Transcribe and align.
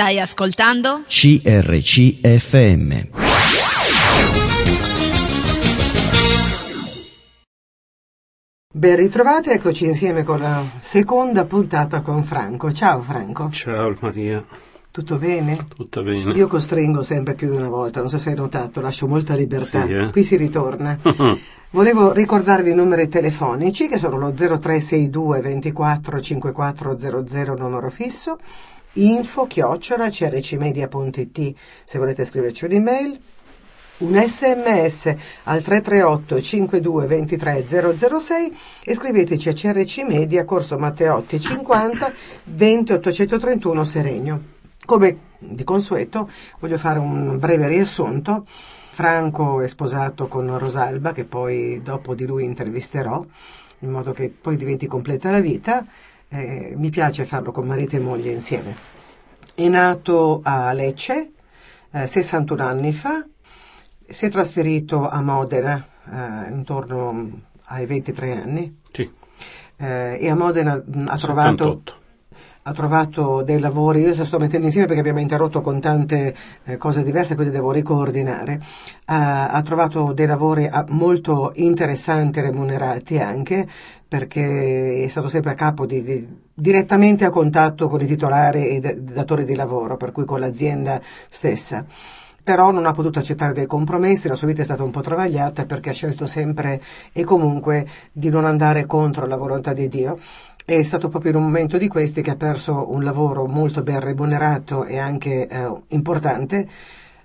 Stai 0.00 0.18
ascoltando? 0.18 1.02
CRCFM. 1.06 2.88
Ben 8.72 8.96
ritrovati, 8.96 9.50
eccoci 9.50 9.84
insieme 9.84 10.22
con 10.22 10.40
la 10.40 10.64
seconda 10.78 11.44
puntata 11.44 12.00
con 12.00 12.24
Franco. 12.24 12.72
Ciao 12.72 13.02
Franco, 13.02 13.50
Ciao 13.50 13.94
Maria, 14.00 14.42
tutto 14.90 15.18
bene? 15.18 15.66
tutto 15.76 16.02
bene? 16.02 16.32
Io 16.32 16.46
costringo 16.46 17.02
sempre 17.02 17.34
più 17.34 17.50
di 17.50 17.56
una 17.56 17.68
volta, 17.68 18.00
non 18.00 18.08
so 18.08 18.16
se 18.16 18.30
hai 18.30 18.36
notato, 18.36 18.80
lascio 18.80 19.06
molta 19.06 19.34
libertà. 19.34 19.84
Sì, 19.84 19.92
eh? 19.92 20.08
Qui 20.10 20.22
si 20.22 20.36
ritorna. 20.38 20.96
Volevo 21.72 22.12
ricordarvi 22.12 22.70
i 22.72 22.74
numeri 22.74 23.08
telefonici 23.08 23.86
che 23.86 23.96
sono 23.96 24.16
lo 24.16 24.32
0362 24.32 25.40
24 25.40 26.20
5400 26.20 27.54
numero 27.54 27.90
fisso, 27.90 28.38
info 28.94 29.46
chiocciola 29.46 30.08
crcmedia.it 30.08 31.54
se 31.84 31.98
volete 31.98 32.24
scriverci 32.24 32.64
un'email, 32.64 33.20
un 33.98 34.14
sms 34.14 35.14
al 35.44 35.62
338 35.62 36.40
52 36.40 37.06
23 37.06 37.66
006 37.66 38.56
e 38.84 38.94
scriveteci 38.94 39.48
a 39.48 39.52
CRC 39.52 40.04
Media, 40.06 40.44
Corso 40.44 40.78
Matteotti 40.78 41.38
50 41.38 42.12
20 42.44 42.92
831 42.92 43.84
Seregno. 43.84 44.40
Come 44.84 45.18
di 45.38 45.64
consueto 45.64 46.30
voglio 46.58 46.78
fare 46.78 46.98
un 46.98 47.38
breve 47.38 47.68
riassunto. 47.68 48.46
Franco 48.46 49.60
è 49.60 49.68
sposato 49.68 50.28
con 50.28 50.58
Rosalba, 50.58 51.12
che 51.12 51.24
poi 51.24 51.80
dopo 51.82 52.14
di 52.14 52.26
lui 52.26 52.44
intervisterò, 52.44 53.24
in 53.80 53.90
modo 53.90 54.12
che 54.12 54.28
poi 54.28 54.56
diventi 54.56 54.86
completa 54.86 55.30
la 55.30 55.40
vita. 55.40 55.86
Eh, 56.32 56.74
mi 56.76 56.90
piace 56.90 57.24
farlo 57.24 57.50
con 57.50 57.66
marito 57.66 57.96
e 57.96 57.98
moglie 57.98 58.30
insieme. 58.30 58.74
È 59.54 59.68
nato 59.68 60.40
a 60.42 60.72
Lecce 60.72 61.32
eh, 61.90 62.06
61 62.06 62.64
anni 62.64 62.92
fa, 62.92 63.24
si 64.08 64.26
è 64.26 64.30
trasferito 64.30 65.08
a 65.08 65.20
Modena 65.22 65.86
eh, 66.04 66.50
intorno 66.50 67.40
ai 67.64 67.86
23 67.86 68.42
anni 68.42 68.80
Sì, 68.92 69.10
eh, 69.76 70.18
e 70.20 70.30
a 70.30 70.36
Modena 70.36 70.74
mh, 70.76 71.06
ha 71.08 71.16
trovato 71.16 71.64
78. 71.64 71.99
Ha 72.62 72.72
trovato 72.72 73.42
dei 73.42 73.58
lavori, 73.58 74.00
io 74.00 74.24
sto 74.24 74.38
mettendo 74.38 74.66
insieme 74.66 74.86
perché 74.86 75.00
abbiamo 75.00 75.20
interrotto 75.20 75.62
con 75.62 75.80
tante 75.80 76.34
eh, 76.64 76.76
cose 76.76 77.02
diverse, 77.02 77.34
quindi 77.34 77.52
devo 77.52 77.72
ricoordinare, 77.72 78.60
ha, 79.06 79.48
ha 79.48 79.62
trovato 79.62 80.12
dei 80.12 80.26
lavori 80.26 80.66
ah, 80.66 80.84
molto 80.88 81.52
interessanti, 81.54 82.40
remunerati 82.40 83.18
anche, 83.18 83.66
perché 84.06 85.04
è 85.04 85.08
stato 85.08 85.28
sempre 85.28 85.52
a 85.52 85.54
capo 85.54 85.86
di, 85.86 86.02
di- 86.02 86.26
direttamente 86.52 87.24
a 87.24 87.30
contatto 87.30 87.88
con 87.88 88.02
i 88.02 88.06
titolari 88.06 88.66
e 88.66 88.74
i 88.74 88.80
da- 88.80 88.94
datori 88.94 89.44
di 89.44 89.54
lavoro, 89.54 89.96
per 89.96 90.12
cui 90.12 90.24
con 90.24 90.40
l'azienda 90.40 91.00
stessa. 91.28 91.84
Però 92.42 92.70
non 92.72 92.86
ha 92.86 92.92
potuto 92.92 93.18
accettare 93.18 93.52
dei 93.52 93.66
compromessi, 93.66 94.26
la 94.26 94.34
sua 94.34 94.48
vita 94.48 94.62
è 94.62 94.64
stata 94.64 94.82
un 94.82 94.90
po' 94.90 95.02
travagliata 95.02 95.66
perché 95.66 95.90
ha 95.90 95.92
scelto 95.92 96.26
sempre 96.26 96.82
e 97.12 97.22
comunque 97.22 97.86
di 98.12 98.28
non 98.30 98.44
andare 98.44 98.86
contro 98.86 99.26
la 99.26 99.36
volontà 99.36 99.72
di 99.72 99.88
Dio. 99.88 100.18
È 100.70 100.84
stato 100.84 101.08
proprio 101.08 101.32
in 101.32 101.38
un 101.38 101.42
momento 101.42 101.78
di 101.78 101.88
questi 101.88 102.22
che 102.22 102.30
ha 102.30 102.36
perso 102.36 102.92
un 102.92 103.02
lavoro 103.02 103.44
molto 103.46 103.82
ben 103.82 103.98
remunerato 103.98 104.84
e 104.84 104.98
anche 104.98 105.48
eh, 105.48 105.72
importante 105.88 106.58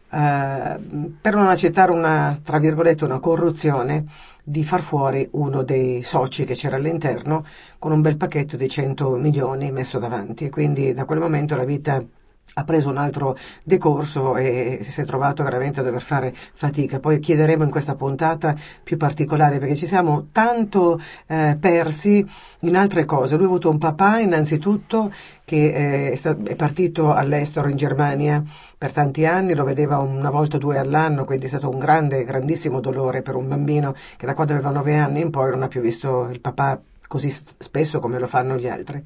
eh, 0.09 0.79
per 1.21 1.35
non 1.35 1.45
accettare 1.45 1.91
una, 1.91 2.39
tra 2.43 2.57
virgolette, 2.57 3.05
una 3.05 3.19
corruzione 3.19 4.05
di 4.43 4.63
far 4.63 4.81
fuori 4.81 5.27
uno 5.33 5.61
dei 5.61 6.01
soci 6.01 6.43
che 6.43 6.55
c'era 6.55 6.77
all'interno 6.77 7.45
con 7.77 7.91
un 7.91 8.01
bel 8.01 8.17
pacchetto 8.17 8.57
di 8.57 8.67
100 8.67 9.15
milioni 9.17 9.69
messo 9.71 9.99
davanti. 9.99 10.45
E 10.45 10.49
quindi 10.49 10.95
da 10.95 11.05
quel 11.05 11.19
momento 11.19 11.55
la 11.55 11.65
vita 11.65 12.03
ha 12.57 12.63
preso 12.63 12.89
un 12.89 12.97
altro 12.97 13.37
decorso 13.63 14.37
e 14.37 14.79
si 14.81 15.01
è 15.01 15.05
trovato 15.05 15.43
veramente 15.43 15.81
a 15.81 15.83
dover 15.83 16.01
fare 16.01 16.33
fatica. 16.53 16.99
Poi 16.99 17.19
chiederemo 17.19 17.63
in 17.63 17.69
questa 17.69 17.95
puntata 17.95 18.55
più 18.81 18.95
particolare 18.95 19.59
perché 19.59 19.75
ci 19.75 19.85
siamo 19.85 20.27
tanto 20.31 20.99
eh, 21.27 21.57
persi 21.59 22.25
in 22.61 22.77
altre 22.77 23.03
cose. 23.03 23.35
Lui 23.35 23.45
ha 23.45 23.49
avuto 23.49 23.69
un 23.69 23.77
papà 23.77 24.19
innanzitutto 24.19 25.11
che 25.43 26.11
eh, 26.11 26.19
è, 26.19 26.55
partito 26.55 27.13
all'estero 27.13 27.67
in 27.67 27.75
Germania 27.75 28.41
per 28.77 28.93
tanti 28.93 29.25
anni, 29.25 29.53
lo 29.53 29.65
vedeva 29.65 29.97
una 29.97 30.29
volta 30.29 30.55
o 30.55 30.59
due 30.59 30.77
all'anno, 30.77 31.25
quindi 31.25 31.45
è 31.45 31.49
stato 31.49 31.69
un 31.69 31.77
grande, 31.77 32.23
grandissimo 32.23 32.79
dolore 32.79 33.21
per 33.21 33.35
un 33.35 33.47
bambino 33.47 33.93
che 34.15 34.25
da 34.25 34.33
quando 34.33 34.53
aveva 34.53 34.69
nove 34.69 34.95
anni 34.95 35.21
in 35.21 35.29
poi 35.29 35.51
non 35.51 35.63
ha 35.63 35.67
più 35.67 35.81
visto 35.81 36.29
il 36.29 36.39
papà 36.39 36.79
così 37.07 37.29
spesso 37.29 37.99
come 37.99 38.17
lo 38.17 38.27
fanno 38.27 38.57
gli 38.57 38.67
altri. 38.67 39.03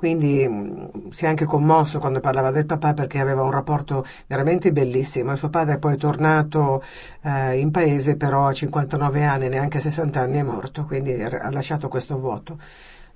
Quindi 0.00 0.48
mh, 0.48 1.10
si 1.10 1.26
è 1.26 1.28
anche 1.28 1.44
commosso 1.44 1.98
quando 1.98 2.20
parlava 2.20 2.50
del 2.50 2.64
papà 2.64 2.94
perché 2.94 3.20
aveva 3.20 3.42
un 3.42 3.50
rapporto 3.50 4.06
veramente 4.26 4.72
bellissimo 4.72 5.30
e 5.30 5.36
suo 5.36 5.50
padre 5.50 5.74
è 5.74 5.78
poi 5.78 5.98
tornato 5.98 6.82
eh, 7.20 7.58
in 7.58 7.70
paese 7.70 8.16
però 8.16 8.46
a 8.46 8.52
59 8.54 9.22
anni, 9.22 9.50
neanche 9.50 9.76
a 9.76 9.80
60 9.82 10.18
anni 10.18 10.38
è 10.38 10.42
morto, 10.42 10.86
quindi 10.86 11.22
ha 11.22 11.50
lasciato 11.50 11.88
questo 11.88 12.18
vuoto. 12.18 12.58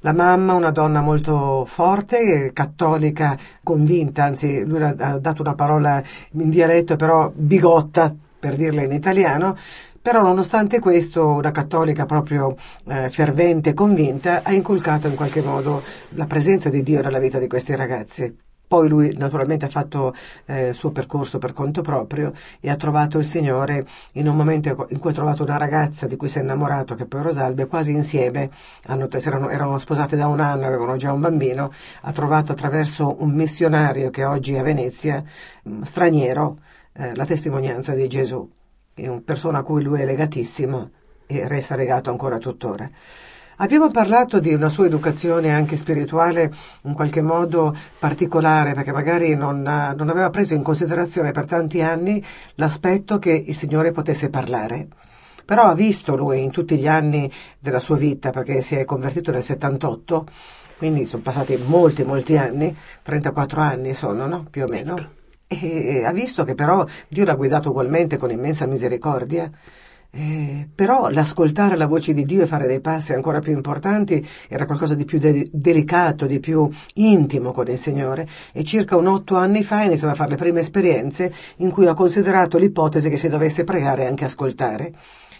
La 0.00 0.12
mamma, 0.12 0.52
una 0.52 0.70
donna 0.70 1.00
molto 1.00 1.64
forte, 1.64 2.52
cattolica, 2.52 3.34
convinta, 3.62 4.24
anzi 4.24 4.62
lui 4.66 4.82
ha 4.82 4.92
dato 4.92 5.40
una 5.40 5.54
parola 5.54 6.02
in 6.32 6.50
dialetto 6.50 6.96
però 6.96 7.32
bigotta 7.34 8.14
per 8.38 8.56
dirla 8.56 8.82
in 8.82 8.92
italiano, 8.92 9.56
però 10.04 10.20
nonostante 10.20 10.80
questo 10.80 11.26
una 11.28 11.50
cattolica 11.50 12.04
proprio 12.04 12.56
eh, 12.88 13.08
fervente 13.08 13.70
e 13.70 13.72
convinta 13.72 14.42
ha 14.44 14.52
inculcato 14.52 15.06
in 15.06 15.14
qualche 15.14 15.40
modo 15.40 15.82
la 16.10 16.26
presenza 16.26 16.68
di 16.68 16.82
Dio 16.82 17.00
nella 17.00 17.18
vita 17.18 17.38
di 17.38 17.48
questi 17.48 17.74
ragazzi. 17.74 18.36
Poi 18.68 18.86
lui 18.86 19.16
naturalmente 19.16 19.64
ha 19.64 19.70
fatto 19.70 20.14
eh, 20.44 20.68
il 20.68 20.74
suo 20.74 20.90
percorso 20.90 21.38
per 21.38 21.54
conto 21.54 21.80
proprio 21.80 22.34
e 22.60 22.68
ha 22.68 22.76
trovato 22.76 23.16
il 23.16 23.24
Signore 23.24 23.86
in 24.12 24.28
un 24.28 24.36
momento 24.36 24.86
in 24.90 24.98
cui 24.98 25.10
ha 25.10 25.14
trovato 25.14 25.42
una 25.42 25.56
ragazza 25.56 26.06
di 26.06 26.16
cui 26.16 26.28
si 26.28 26.36
è 26.38 26.42
innamorato, 26.42 26.94
che 26.94 27.06
poi 27.06 27.20
è 27.20 27.22
Rosalba, 27.22 27.62
e 27.62 27.66
quasi 27.66 27.92
insieme, 27.92 28.50
hanno, 28.88 29.08
erano, 29.10 29.48
erano 29.48 29.78
sposate 29.78 30.16
da 30.16 30.26
un 30.26 30.40
anno, 30.40 30.66
avevano 30.66 30.96
già 30.96 31.14
un 31.14 31.20
bambino, 31.20 31.72
ha 32.02 32.12
trovato 32.12 32.52
attraverso 32.52 33.22
un 33.22 33.30
missionario 33.30 34.10
che 34.10 34.24
oggi 34.26 34.52
è 34.52 34.58
a 34.58 34.62
Venezia, 34.62 35.24
mh, 35.62 35.80
straniero, 35.80 36.58
eh, 36.92 37.14
la 37.14 37.24
testimonianza 37.24 37.94
di 37.94 38.06
Gesù 38.06 38.46
è 38.94 39.08
una 39.08 39.22
persona 39.24 39.58
a 39.58 39.62
cui 39.62 39.82
lui 39.82 40.00
è 40.00 40.04
legatissimo 40.04 40.90
e 41.26 41.48
resta 41.48 41.74
legato 41.74 42.10
ancora 42.10 42.38
tuttora. 42.38 42.88
Abbiamo 43.58 43.88
parlato 43.88 44.40
di 44.40 44.52
una 44.52 44.68
sua 44.68 44.86
educazione 44.86 45.54
anche 45.54 45.76
spirituale 45.76 46.52
in 46.82 46.92
qualche 46.92 47.22
modo 47.22 47.74
particolare, 47.98 48.72
perché 48.72 48.92
magari 48.92 49.34
non, 49.34 49.62
non 49.62 50.08
aveva 50.08 50.30
preso 50.30 50.54
in 50.54 50.62
considerazione 50.62 51.30
per 51.30 51.46
tanti 51.46 51.80
anni 51.80 52.24
l'aspetto 52.56 53.18
che 53.18 53.30
il 53.30 53.54
Signore 53.54 53.92
potesse 53.92 54.28
parlare. 54.28 54.88
Però 55.44 55.64
ha 55.64 55.74
visto 55.74 56.16
lui 56.16 56.42
in 56.42 56.50
tutti 56.50 56.76
gli 56.76 56.88
anni 56.88 57.30
della 57.58 57.78
sua 57.78 57.96
vita, 57.96 58.30
perché 58.30 58.60
si 58.60 58.74
è 58.74 58.84
convertito 58.84 59.30
nel 59.30 59.42
78, 59.42 60.26
quindi 60.78 61.06
sono 61.06 61.22
passati 61.22 61.56
molti, 61.56 62.02
molti 62.02 62.36
anni, 62.36 62.74
34 63.02 63.60
anni 63.60 63.94
sono, 63.94 64.26
no? 64.26 64.46
Più 64.50 64.64
o 64.64 64.66
meno. 64.68 65.22
E 65.60 66.04
ha 66.04 66.12
visto 66.12 66.44
che 66.44 66.54
però 66.54 66.84
Dio 67.08 67.24
l'ha 67.24 67.34
guidato 67.34 67.70
ugualmente 67.70 68.16
con 68.16 68.30
immensa 68.30 68.66
misericordia. 68.66 69.50
Eh, 70.16 70.68
però 70.72 71.08
l'ascoltare 71.08 71.76
la 71.76 71.88
voce 71.88 72.12
di 72.12 72.24
Dio 72.24 72.42
e 72.42 72.46
fare 72.46 72.68
dei 72.68 72.80
passi 72.80 73.12
ancora 73.12 73.40
più 73.40 73.50
importanti 73.50 74.24
era 74.48 74.64
qualcosa 74.64 74.94
di 74.94 75.04
più 75.04 75.18
de- 75.18 75.48
delicato, 75.52 76.26
di 76.26 76.38
più 76.38 76.68
intimo 76.94 77.50
con 77.50 77.66
il 77.68 77.76
Signore 77.76 78.28
e 78.52 78.62
circa 78.62 78.96
un 78.96 79.08
otto 79.08 79.34
anni 79.34 79.64
fa 79.64 79.78
ha 79.78 79.84
iniziato 79.84 80.12
a 80.12 80.16
fare 80.16 80.30
le 80.30 80.36
prime 80.36 80.60
esperienze 80.60 81.34
in 81.56 81.72
cui 81.72 81.88
ha 81.88 81.94
considerato 81.94 82.58
l'ipotesi 82.58 83.08
che 83.08 83.16
si 83.16 83.28
dovesse 83.28 83.64
pregare 83.64 84.04
e 84.04 84.06
anche 84.06 84.24
ascoltare. 84.24 84.92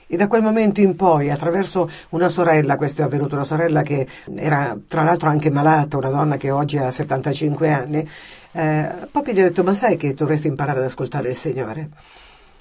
E 0.07 0.17
da 0.17 0.27
quel 0.29 0.43
momento 0.43 0.81
in 0.81 0.97
poi, 0.97 1.31
attraverso 1.31 1.89
una 2.11 2.29
sorella, 2.29 2.77
questo 2.77 3.03
è 3.03 3.05
avvenuto, 3.05 3.37
una 3.37 3.45
sorella 3.45 3.83
che 3.83 4.07
era 4.35 4.77
tra 4.87 5.03
l'altro 5.03 5.29
anche 5.29 5.51
malata, 5.51 5.97
una 5.97 6.11
donna 6.11 6.37
che 6.37 6.51
oggi 6.51 6.79
ha 6.79 6.91
75 6.91 7.73
anni, 7.73 8.09
eh, 8.55 9.09
proprio 9.11 9.35
gli 9.35 9.41
ha 9.41 9.45
detto, 9.45 9.65
ma 9.65 9.75
sai 9.75 9.97
che 9.97 10.15
dovresti 10.15 10.47
imparare 10.47 10.79
ad 10.79 10.85
ascoltare 10.85 11.29
il 11.29 11.35
Signore? 11.35 11.89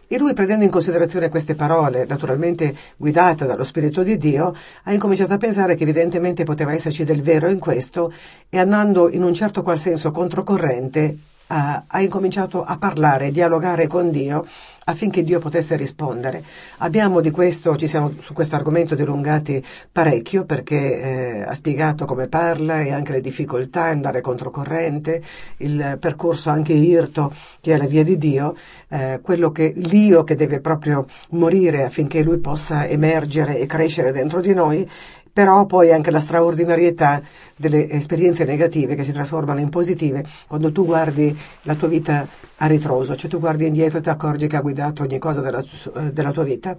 E 0.07 0.17
lui, 0.17 0.33
prendendo 0.33 0.63
in 0.65 0.71
considerazione 0.71 1.29
queste 1.29 1.55
parole, 1.55 2.05
naturalmente 2.05 2.75
guidate 2.97 3.45
dallo 3.45 3.63
Spirito 3.63 4.03
di 4.03 4.17
Dio, 4.17 4.55
ha 4.83 4.93
incominciato 4.93 5.33
a 5.33 5.37
pensare 5.37 5.75
che 5.75 5.83
evidentemente 5.83 6.43
poteva 6.43 6.73
esserci 6.73 7.03
del 7.03 7.21
vero 7.21 7.47
in 7.47 7.59
questo 7.59 8.11
e 8.49 8.59
andando 8.59 9.09
in 9.09 9.23
un 9.23 9.33
certo 9.33 9.61
qual 9.61 9.79
senso 9.79 10.11
controcorrente 10.11 11.17
ha, 11.53 11.83
ha 11.85 12.01
incominciato 12.01 12.63
a 12.63 12.77
parlare, 12.77 13.29
dialogare 13.29 13.85
con 13.85 14.09
Dio 14.09 14.45
affinché 14.85 15.23
Dio 15.23 15.39
potesse 15.39 15.75
rispondere. 15.75 16.43
Abbiamo 16.79 17.21
di 17.21 17.29
questo, 17.29 17.75
ci 17.75 17.87
siamo 17.87 18.11
su 18.19 18.33
questo 18.33 18.55
argomento 18.55 18.95
dilungati 18.95 19.63
parecchio 19.91 20.45
perché 20.45 21.01
eh, 21.01 21.43
ha 21.43 21.53
spiegato 21.53 22.05
come 22.05 22.27
parla 22.27 22.81
e 22.81 22.91
anche 22.91 23.13
le 23.13 23.21
difficoltà, 23.21 23.83
andare 23.83 24.19
controcorrente, 24.19 25.21
il 25.57 25.97
percorso 25.99 26.49
anche 26.49 26.73
irto 26.73 27.31
che 27.61 27.73
è 27.73 27.77
la 27.77 27.85
via 27.85 28.03
di 28.03 28.17
Dio, 28.17 28.57
eh, 28.89 29.19
quello 29.21 29.51
che 29.51 29.73
l'io 29.75 30.23
che 30.23 30.35
deve 30.35 30.59
proprio 30.59 31.05
morire 31.29 31.83
affinché 31.83 32.23
lui 32.23 32.39
possa 32.39 32.87
emergere 32.87 33.59
e 33.59 33.65
crescere 33.67 34.11
dentro 34.11 34.41
di 34.41 34.53
noi 34.53 34.89
però 35.33 35.65
poi 35.65 35.91
anche 35.91 36.11
la 36.11 36.19
straordinarietà 36.19 37.21
delle 37.55 37.89
esperienze 37.89 38.45
negative 38.45 38.95
che 38.95 39.03
si 39.03 39.11
trasformano 39.11 39.59
in 39.59 39.69
positive 39.69 40.23
quando 40.47 40.71
tu 40.71 40.85
guardi 40.85 41.35
la 41.63 41.73
tua 41.73 41.87
vita 41.87 42.27
a 42.57 42.67
ritroso, 42.67 43.15
cioè 43.15 43.29
tu 43.29 43.39
guardi 43.39 43.65
indietro 43.65 43.97
e 43.97 44.01
ti 44.01 44.09
accorgi 44.09 44.47
che 44.47 44.55
ha 44.57 44.61
guidato 44.61 45.01
ogni 45.03 45.17
cosa 45.17 45.41
della, 45.41 45.63
della 46.11 46.31
tua 46.31 46.43
vita. 46.43 46.77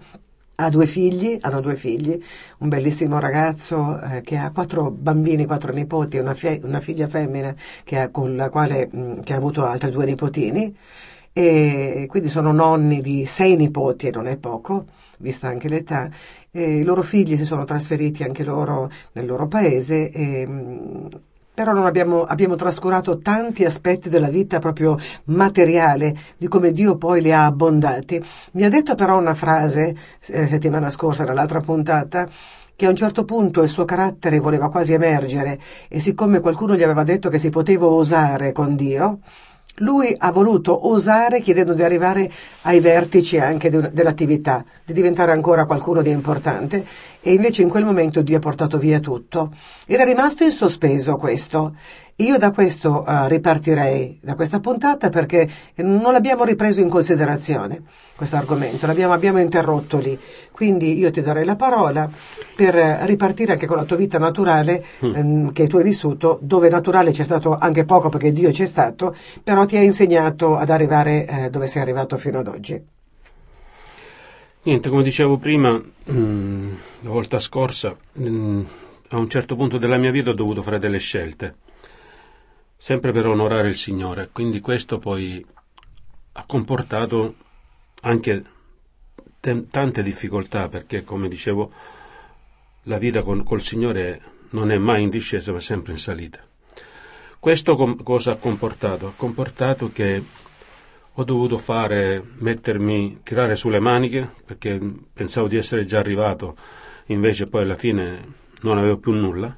Ha 0.57 0.69
due 0.71 0.87
figli, 0.87 1.37
hanno 1.41 1.61
due 1.61 1.75
figli, 1.75 2.17
un 2.59 2.69
bellissimo 2.69 3.19
ragazzo 3.19 4.01
eh, 4.01 4.21
che 4.21 4.37
ha 4.37 4.53
quattro 4.53 4.89
bambini, 4.89 5.47
quattro 5.47 5.73
nipoti, 5.73 6.19
una, 6.19 6.37
una 6.63 6.79
figlia 6.79 7.09
femmina 7.09 7.53
che 7.83 7.99
ha, 7.99 8.09
con 8.09 8.37
la 8.37 8.51
quale 8.51 8.89
mh, 8.89 9.23
che 9.25 9.33
ha 9.33 9.37
avuto 9.37 9.65
altri 9.67 9.91
due 9.91 10.05
nipotini 10.05 10.77
e 11.37 12.07
quindi 12.09 12.29
sono 12.29 12.53
nonni 12.53 13.01
di 13.01 13.27
sei 13.27 13.57
nipoti 13.57 14.07
e 14.07 14.13
non 14.13 14.29
è 14.29 14.37
poco, 14.37 14.87
vista 15.19 15.49
anche 15.49 15.69
l'età. 15.69 16.09
E 16.51 16.79
I 16.79 16.85
loro 16.85 17.03
figli 17.03 17.37
si 17.37 17.45
sono 17.45 17.65
trasferiti 17.65 18.23
anche 18.23 18.45
loro 18.45 18.89
nel 19.13 19.27
loro 19.27 19.49
paese 19.49 20.11
e 20.11 20.47
mh, 20.47 21.09
però 21.55 21.85
abbiamo, 21.85 22.23
abbiamo, 22.23 22.57
trascurato 22.57 23.19
tanti 23.19 23.65
aspetti 23.65 24.09
della 24.09 24.29
vita 24.29 24.59
proprio 24.59 24.99
materiale, 25.25 26.17
di 26.37 26.49
come 26.49 26.73
Dio 26.73 26.97
poi 26.97 27.21
li 27.21 27.33
ha 27.33 27.47
abbondati. 27.47 28.23
Mi 28.53 28.65
ha 28.65 28.69
detto 28.69 28.95
però 28.95 29.19
una 29.19 29.35
frase, 29.35 29.97
eh, 30.27 30.47
settimana 30.49 30.91
scorsa, 30.91 31.25
nell'altra 31.25 31.61
puntata, 31.61 32.29
che 32.77 32.87
a 32.87 32.89
un 32.89 32.97
certo 32.97 33.25
punto 33.25 33.63
il 33.63 33.69
suo 33.69 33.85
carattere 33.85 34.41
voleva 34.41 34.69
quasi 34.69 34.95
emergere 34.95 35.61
e 35.89 36.01
siccome 36.01 36.41
qualcuno 36.41 36.75
gli 36.75 36.83
aveva 36.83 37.05
detto 37.05 37.29
che 37.29 37.39
si 37.39 37.51
poteva 37.51 37.87
osare 37.87 38.51
con 38.51 38.75
Dio, 38.75 39.21
lui 39.79 40.15
ha 40.17 40.31
voluto 40.31 40.89
osare 40.89 41.41
chiedendo 41.41 41.75
di 41.75 41.83
arrivare 41.83 42.31
ai 42.63 42.81
vertici 42.81 43.39
anche 43.39 43.71
de- 43.71 43.91
dell'attività, 43.93 44.65
di 44.85 44.93
diventare 44.93 45.33
ancora 45.33 45.65
qualcuno 45.65 46.03
di 46.03 46.11
importante 46.11 46.85
e 47.27 47.33
invece 47.33 47.63
in 47.63 47.71
quel 47.71 47.87
momento 47.87 48.21
Dio 48.21 48.37
ha 48.37 48.41
portato 48.41 48.77
via 48.77 49.01
tutto. 49.01 49.51
Era 49.87 50.05
rimasto 50.05 50.45
in 50.45 50.51
sospeso 50.51 51.17
questo. 51.17 51.75
Io 52.17 52.37
da 52.37 52.53
questo 52.53 53.03
uh, 53.03 53.27
ripartirei, 53.27 54.21
da 54.23 54.35
questa 54.35 54.61
puntata, 54.61 55.09
perché 55.09 55.49
non 55.77 56.13
l'abbiamo 56.13 56.45
ripreso 56.45 56.83
in 56.83 56.91
considerazione, 56.91 57.83
questo 58.15 58.37
argomento, 58.37 58.87
l'abbiamo 58.87 59.15
abbiamo 59.15 59.41
interrotto 59.41 59.99
lì. 59.99 60.17
Quindi 60.53 60.99
io 60.99 61.11
ti 61.11 61.23
darei 61.23 61.47
la 61.47 61.57
parola 61.57 62.09
per 62.55 62.75
ripartire 62.75 63.53
anche 63.53 63.67
con 63.67 63.79
la 63.79 63.85
tua 63.85 63.97
vita 63.97 64.19
naturale 64.19 64.85
mm. 65.05 65.15
ehm, 65.15 65.53
che 65.53 65.67
tu 65.67 65.79
hai 65.79 65.83
vissuto, 65.83 66.39
dove 66.43 66.69
naturale 66.69 67.11
c'è 67.11 67.25
stato 67.25 67.57
anche 67.57 67.87
poco 67.87 68.11
perché 68.11 68.33
Dio 68.33 68.51
c'è 68.51 68.67
stato, 68.67 69.17
però 69.43 69.65
ti 69.65 69.77
ha 69.79 69.83
insegnato 69.83 70.57
ad 70.57 70.69
arrivare 70.69 71.27
eh, 71.27 71.51
dove 71.51 71.67
sei 71.67 71.81
arrivato 71.81 72.19
fino 72.19 72.39
ad 72.39 72.47
oggi. 72.47 72.94
Niente, 74.67 74.89
come 74.89 75.03
dicevo 75.03 75.37
prima, 75.37 75.79
mm, 76.11 76.73
la 77.03 77.11
volta 77.11 77.39
scorsa, 77.39 77.95
mm, 78.19 78.63
a 79.11 79.19
un 79.19 79.29
certo 79.29 79.57
punto 79.57 79.77
della 79.77 79.99
mia 79.99 80.11
vita 80.11 80.31
ho 80.31 80.35
dovuto 80.35 80.63
fare 80.63 80.79
delle 80.79 80.97
scelte, 80.97 81.57
sempre 82.75 83.13
per 83.13 83.27
onorare 83.27 83.69
il 83.69 83.77
Signore, 83.77 84.31
quindi 84.33 84.61
questo 84.61 84.99
poi 84.99 85.45
ha 86.33 86.45
comportato 86.47 87.35
anche 88.01 88.43
te- 89.39 89.69
tante 89.69 90.03
difficoltà, 90.03 90.71
perché 90.71 91.05
come 91.05 91.29
dicevo, 91.29 91.71
la 92.85 92.97
vita 92.97 93.21
con, 93.21 93.43
col 93.45 93.61
Signore 93.61 94.23
non 94.53 94.71
è 94.71 94.79
mai 94.79 95.03
in 95.03 95.11
discesa, 95.11 95.53
ma 95.53 95.61
sempre 95.61 95.93
in 95.93 95.99
salita. 95.99 96.43
Questo 97.39 97.77
com- 97.77 98.03
cosa 98.03 98.33
ha 98.33 98.37
comportato? 98.37 99.09
Ha 99.09 99.13
comportato 99.15 99.93
che 99.93 100.23
ho 101.17 101.25
dovuto 101.25 101.59
fare, 101.59 102.23
mettermi, 102.39 103.21
tirare 103.23 103.55
sulle 103.55 103.79
maniche 103.79 104.33
perché 104.45 104.81
pensavo 105.13 105.47
di 105.47 105.57
essere 105.57 105.85
già 105.85 106.01
arrivato, 106.01 106.57
invece 107.07 107.47
poi 107.47 107.63
alla 107.63 107.77
fine 107.77 108.19
non 108.63 108.79
avevo 108.79 108.99
più 108.99 109.13
nulla. 109.13 109.57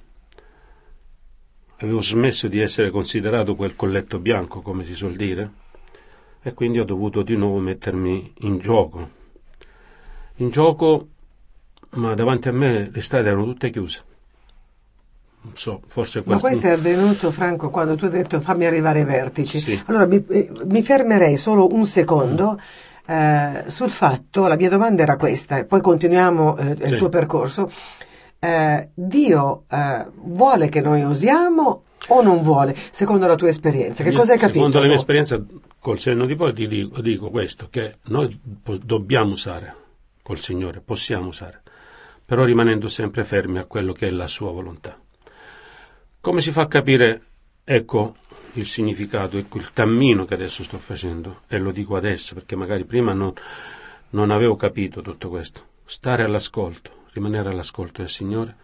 Avevo 1.79 2.01
smesso 2.01 2.49
di 2.49 2.61
essere 2.61 2.91
considerato 2.91 3.55
quel 3.55 3.77
colletto 3.77 4.19
bianco, 4.19 4.61
come 4.61 4.85
si 4.85 4.95
suol 4.95 5.15
dire, 5.15 5.51
e 6.43 6.53
quindi 6.55 6.79
ho 6.79 6.85
dovuto 6.85 7.23
di 7.23 7.37
nuovo 7.37 7.59
mettermi 7.59 8.33
in 8.41 8.59
gioco. 8.59 9.11
In 10.37 10.51
gioco, 10.51 11.09
ma 11.91 12.15
davanti 12.15 12.49
a 12.49 12.53
me 12.53 12.91
le 12.91 13.01
strade 13.01 13.29
erano 13.29 13.45
tutte 13.45 13.71
chiuse 13.71 14.15
so, 15.55 15.81
forse 15.87 16.23
Ma 16.25 16.39
questo 16.39 16.67
è 16.67 16.71
avvenuto, 16.71 17.31
Franco, 17.31 17.71
quando 17.71 17.95
tu 17.97 18.07
hai 18.07 18.11
detto 18.11 18.41
fammi 18.41 18.65
arrivare 18.65 19.01
ai 19.01 19.05
vertici. 19.05 19.61
Sì. 19.61 19.83
Allora 19.87 20.07
mi, 20.07 20.25
eh, 20.29 20.51
mi, 20.65 20.83
fermerei 20.83 21.37
solo 21.37 21.73
un 21.73 21.85
secondo 21.85 22.59
mm. 22.59 23.15
eh, 23.15 23.65
sul 23.67 23.91
fatto, 23.91 24.47
la 24.47 24.57
mia 24.57 24.69
domanda 24.69 25.03
era 25.03 25.17
questa, 25.17 25.59
e 25.59 25.65
poi 25.65 25.81
continuiamo 25.81 26.57
eh, 26.57 26.77
sì. 26.81 26.93
il 26.93 26.97
tuo 26.97 27.09
percorso. 27.09 27.71
Eh, 28.39 28.91
Dio 28.95 29.65
eh, 29.71 30.07
vuole 30.15 30.69
che 30.69 30.81
noi 30.81 31.03
usiamo 31.03 31.83
o 32.09 32.23
non 32.23 32.43
vuole, 32.43 32.77
secondo 32.91 33.27
la 33.27 33.35
tua 33.35 33.49
esperienza? 33.49 34.03
Che 34.03 34.13
cosa 34.13 34.33
hai 34.33 34.39
capito? 34.39 34.59
Secondo 34.59 34.81
la 34.81 34.87
mia 34.87 34.97
esperienza, 34.97 35.43
col 35.81 35.99
senno 35.99 36.27
di 36.27 36.35
poi 36.35 36.53
ti 36.53 36.69
dico, 36.69 37.01
dico 37.01 37.31
questo, 37.31 37.69
che 37.71 37.97
noi 38.07 38.39
dobbiamo 38.83 39.33
usare 39.33 39.75
col 40.23 40.39
Signore, 40.39 40.81
possiamo 40.81 41.29
usare, 41.29 41.63
però 42.25 42.45
rimanendo 42.45 42.89
sempre 42.89 43.25
fermi 43.25 43.59
a 43.59 43.65
quello 43.65 43.93
che 43.93 44.09
è 44.09 44.11
la 44.11 44.27
sua 44.27 44.51
volontà. 44.51 44.99
Come 46.27 46.41
si 46.41 46.51
fa 46.51 46.63
a 46.63 46.67
capire, 46.67 47.23
ecco, 47.63 48.17
il 48.55 48.67
significato, 48.67 49.39
ecco, 49.39 49.59
il 49.59 49.73
cammino 49.73 50.25
che 50.25 50.35
adesso 50.35 50.65
sto 50.65 50.77
facendo? 50.77 51.43
E 51.47 51.57
lo 51.61 51.71
dico 51.71 51.95
adesso 51.95 52.35
perché 52.35 52.57
magari 52.57 52.85
prima 52.85 53.13
non, 53.13 53.33
non 54.11 54.33
avevo 54.33 54.57
capito 54.57 55.03
tutto 55.03 55.29
questo. 55.29 55.61
Stare 55.85 56.25
all'ascolto, 56.25 57.05
rimanere 57.13 57.51
all'ascolto 57.51 58.01
del 58.01 58.11
Signore, 58.11 58.57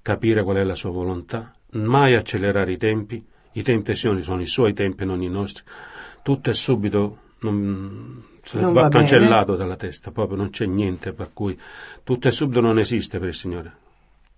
capire 0.00 0.44
qual 0.44 0.58
è 0.58 0.62
la 0.62 0.76
sua 0.76 0.90
volontà, 0.90 1.50
mai 1.70 2.14
accelerare 2.14 2.70
i 2.70 2.76
tempi, 2.76 3.26
i 3.50 3.62
tempi 3.64 3.96
sono, 3.96 4.22
sono 4.22 4.40
i 4.40 4.46
suoi 4.46 4.72
tempi, 4.72 5.04
non 5.04 5.20
i 5.20 5.28
nostri. 5.28 5.64
Tutto 6.22 6.50
è 6.50 6.54
subito 6.54 7.18
non, 7.40 8.22
non 8.52 8.72
va, 8.72 8.82
va 8.82 8.88
cancellato 8.88 9.56
dalla 9.56 9.74
testa, 9.74 10.12
proprio 10.12 10.36
non 10.36 10.50
c'è 10.50 10.66
niente 10.66 11.12
per 11.12 11.32
cui 11.32 11.58
tutto 12.04 12.28
è 12.28 12.30
subito 12.30 12.60
non 12.60 12.78
esiste 12.78 13.18
per 13.18 13.26
il 13.26 13.34
Signore. 13.34 13.76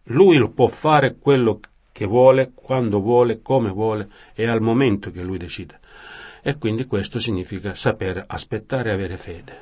Lui 0.05 0.39
lo 0.39 0.49
può 0.49 0.67
fare 0.67 1.19
quello 1.19 1.61
che 2.01 2.07
vuole, 2.07 2.53
quando 2.55 2.99
vuole, 3.03 3.43
come 3.43 3.69
vuole 3.69 4.09
e 4.33 4.47
al 4.47 4.63
momento 4.63 5.11
che 5.11 5.23
lui 5.23 5.37
decide. 5.37 5.81
E 6.41 6.57
quindi 6.57 6.87
questo 6.87 7.19
significa 7.19 7.75
sapere 7.75 8.25
aspettare 8.27 8.89
e 8.89 8.93
avere 8.95 9.19
fede. 9.19 9.59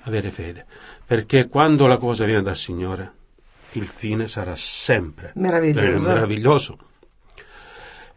Avere 0.00 0.32
fede. 0.32 0.66
Perché 1.06 1.46
quando 1.46 1.86
la 1.86 1.96
cosa 1.96 2.24
viene 2.24 2.42
dal 2.42 2.56
Signore, 2.56 3.12
il 3.74 3.86
fine 3.86 4.26
sarà 4.26 4.56
sempre 4.56 5.30
meraviglioso. 5.36 6.08
meraviglioso. 6.08 6.78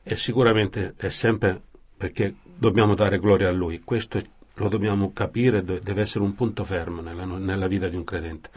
E 0.01 0.15
sicuramente 0.15 0.95
è 0.97 1.09
sempre 1.09 1.61
perché 1.95 2.33
dobbiamo 2.43 2.95
dare 2.95 3.19
gloria 3.19 3.49
a 3.49 3.51
Lui. 3.51 3.81
Questo 3.81 4.19
lo 4.55 4.69
dobbiamo 4.69 5.13
capire, 5.13 5.63
deve 5.63 6.01
essere 6.01 6.23
un 6.23 6.33
punto 6.33 6.63
fermo 6.63 7.01
nella, 7.01 7.25
nella 7.25 7.67
vita 7.67 7.87
di 7.87 7.95
un 7.95 8.05
credente. 8.05 8.49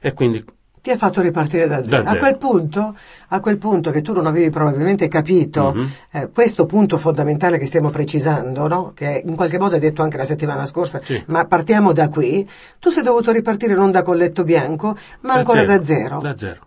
E 0.00 0.14
quindi 0.14 0.42
ti 0.80 0.90
ha 0.90 0.96
fatto 0.96 1.20
ripartire 1.20 1.66
da 1.66 1.82
zero. 1.82 2.02
Da 2.02 2.08
zero. 2.10 2.18
A, 2.18 2.20
quel 2.20 2.38
punto, 2.38 2.96
a 3.28 3.40
quel 3.40 3.58
punto 3.58 3.90
che 3.90 4.02
tu 4.02 4.12
non 4.12 4.26
avevi 4.26 4.50
probabilmente 4.50 5.08
capito 5.08 5.72
mm-hmm. 5.74 5.86
eh, 6.12 6.30
questo 6.32 6.66
punto 6.66 6.98
fondamentale 6.98 7.58
che 7.58 7.66
stiamo 7.66 7.90
precisando, 7.90 8.66
no? 8.66 8.92
che 8.94 9.22
in 9.24 9.36
qualche 9.36 9.58
modo 9.58 9.74
hai 9.74 9.80
detto 9.80 10.02
anche 10.02 10.16
la 10.16 10.24
settimana 10.24 10.66
scorsa, 10.66 11.00
sì. 11.02 11.22
ma 11.26 11.44
partiamo 11.44 11.92
da 11.92 12.08
qui, 12.08 12.48
tu 12.78 12.90
sei 12.90 13.02
dovuto 13.02 13.30
ripartire 13.30 13.74
non 13.74 13.90
da 13.90 14.02
colletto 14.02 14.44
bianco, 14.44 14.96
ma 15.20 15.34
da 15.34 15.38
ancora 15.38 15.60
zero. 15.60 15.76
da 15.76 15.84
zero. 15.84 16.18
Da 16.20 16.36
zero. 16.36 16.66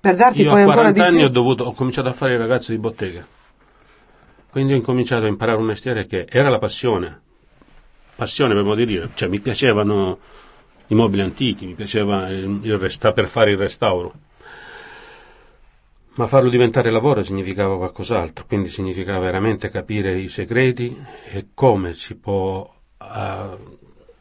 Per 0.00 0.16
darti 0.16 0.42
Io 0.42 0.50
poi 0.50 0.62
ancora 0.62 0.88
di 0.88 0.94
più... 0.94 1.02
anni 1.04 1.16
più... 1.18 1.26
ho, 1.26 1.30
dovuto, 1.30 1.64
ho 1.64 1.72
cominciato 1.72 2.08
a 2.08 2.12
fare 2.12 2.32
il 2.32 2.40
ragazzo 2.40 2.72
di 2.72 2.78
bottega. 2.78 3.24
Quindi 4.50 4.72
ho 4.72 4.76
incominciato 4.76 5.24
a 5.24 5.28
imparare 5.28 5.58
un 5.58 5.64
mestiere 5.64 6.06
che 6.06 6.26
era 6.28 6.50
la 6.50 6.58
passione. 6.58 7.20
Passione 8.16 8.52
per 8.52 8.64
modo 8.64 8.74
di 8.74 8.86
dire, 8.86 9.08
cioè 9.14 9.28
mi 9.28 9.38
piacevano 9.38 10.18
i 10.88 10.94
mobili 10.94 11.22
antichi, 11.22 11.66
mi 11.66 11.74
piaceva 11.74 12.28
il, 12.28 12.60
il 12.62 12.78
resta- 12.78 13.12
per 13.12 13.28
fare 13.28 13.52
il 13.52 13.58
restauro. 13.58 14.12
Ma 16.14 16.26
farlo 16.26 16.50
diventare 16.50 16.90
lavoro 16.90 17.22
significava 17.22 17.76
qualcos'altro, 17.78 18.44
quindi 18.46 18.68
significava 18.68 19.20
veramente 19.20 19.70
capire 19.70 20.18
i 20.18 20.28
segreti 20.28 20.94
e 21.24 21.46
come 21.54 21.94
si 21.94 22.16
può, 22.16 22.70
uh, 22.98 23.78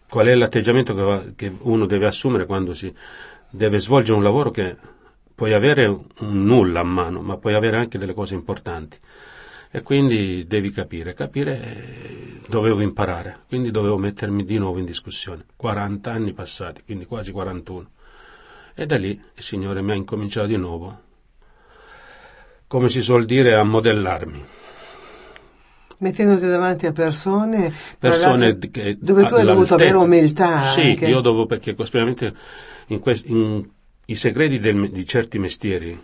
qual 0.07 0.27
è 0.27 0.33
l'atteggiamento 0.33 0.95
che, 0.95 1.01
va, 1.01 1.23
che, 1.35 1.53
uno 1.59 1.85
deve 1.85 2.05
assumere 2.05 2.45
quando 2.45 2.73
si 2.73 2.93
deve 3.49 3.79
svolgere 3.79 4.15
un 4.15 4.23
lavoro 4.23 4.51
che 4.51 4.77
puoi 5.35 5.51
avere 5.51 5.85
un 5.85 6.43
nulla 6.45 6.79
a 6.79 6.83
mano, 6.83 7.21
ma 7.21 7.35
puoi 7.37 7.55
avere 7.55 7.75
anche 7.75 7.97
delle 7.97 8.13
cose 8.13 8.35
importanti. 8.35 8.97
E 9.71 9.81
quindi 9.81 10.45
devi 10.47 10.69
capire, 10.69 11.13
capire 11.13 11.61
eh, 11.61 12.41
dovevo 12.47 12.81
imparare, 12.81 13.39
quindi 13.47 13.71
dovevo 13.71 13.97
mettermi 13.97 14.43
di 14.43 14.57
nuovo 14.57 14.79
in 14.79 14.85
discussione. 14.85 15.45
40 15.55 16.11
anni 16.11 16.33
passati, 16.33 16.81
quindi 16.83 17.05
quasi 17.05 17.31
41. 17.31 17.89
E 18.75 18.85
da 18.85 18.97
lì 18.97 19.09
il 19.09 19.41
Signore 19.41 19.81
mi 19.81 19.91
ha 19.91 19.95
incominciato 19.95 20.47
di 20.47 20.57
nuovo, 20.57 20.99
come 22.67 22.89
si 22.89 23.01
suol 23.01 23.25
dire, 23.25 23.55
a 23.55 23.63
modellarmi. 23.63 24.43
Mettendoti 25.99 26.47
davanti 26.47 26.87
a 26.87 26.91
persone, 26.91 27.71
persone 27.97 28.57
che, 28.57 28.97
dove 28.99 29.27
tu 29.27 29.35
hai 29.35 29.45
dovuto 29.45 29.75
avere 29.75 29.95
umiltà. 29.95 30.59
Sì, 30.59 30.81
anche. 30.81 31.05
io 31.05 31.21
dovevo, 31.21 31.45
perché 31.45 31.73
specialmente 31.73 32.33
in, 32.87 32.99
quest, 32.99 33.27
in 33.27 33.65
i 34.11 34.15
segreti 34.15 34.59
del, 34.59 34.89
di 34.91 35.05
certi 35.05 35.39
mestieri 35.39 35.99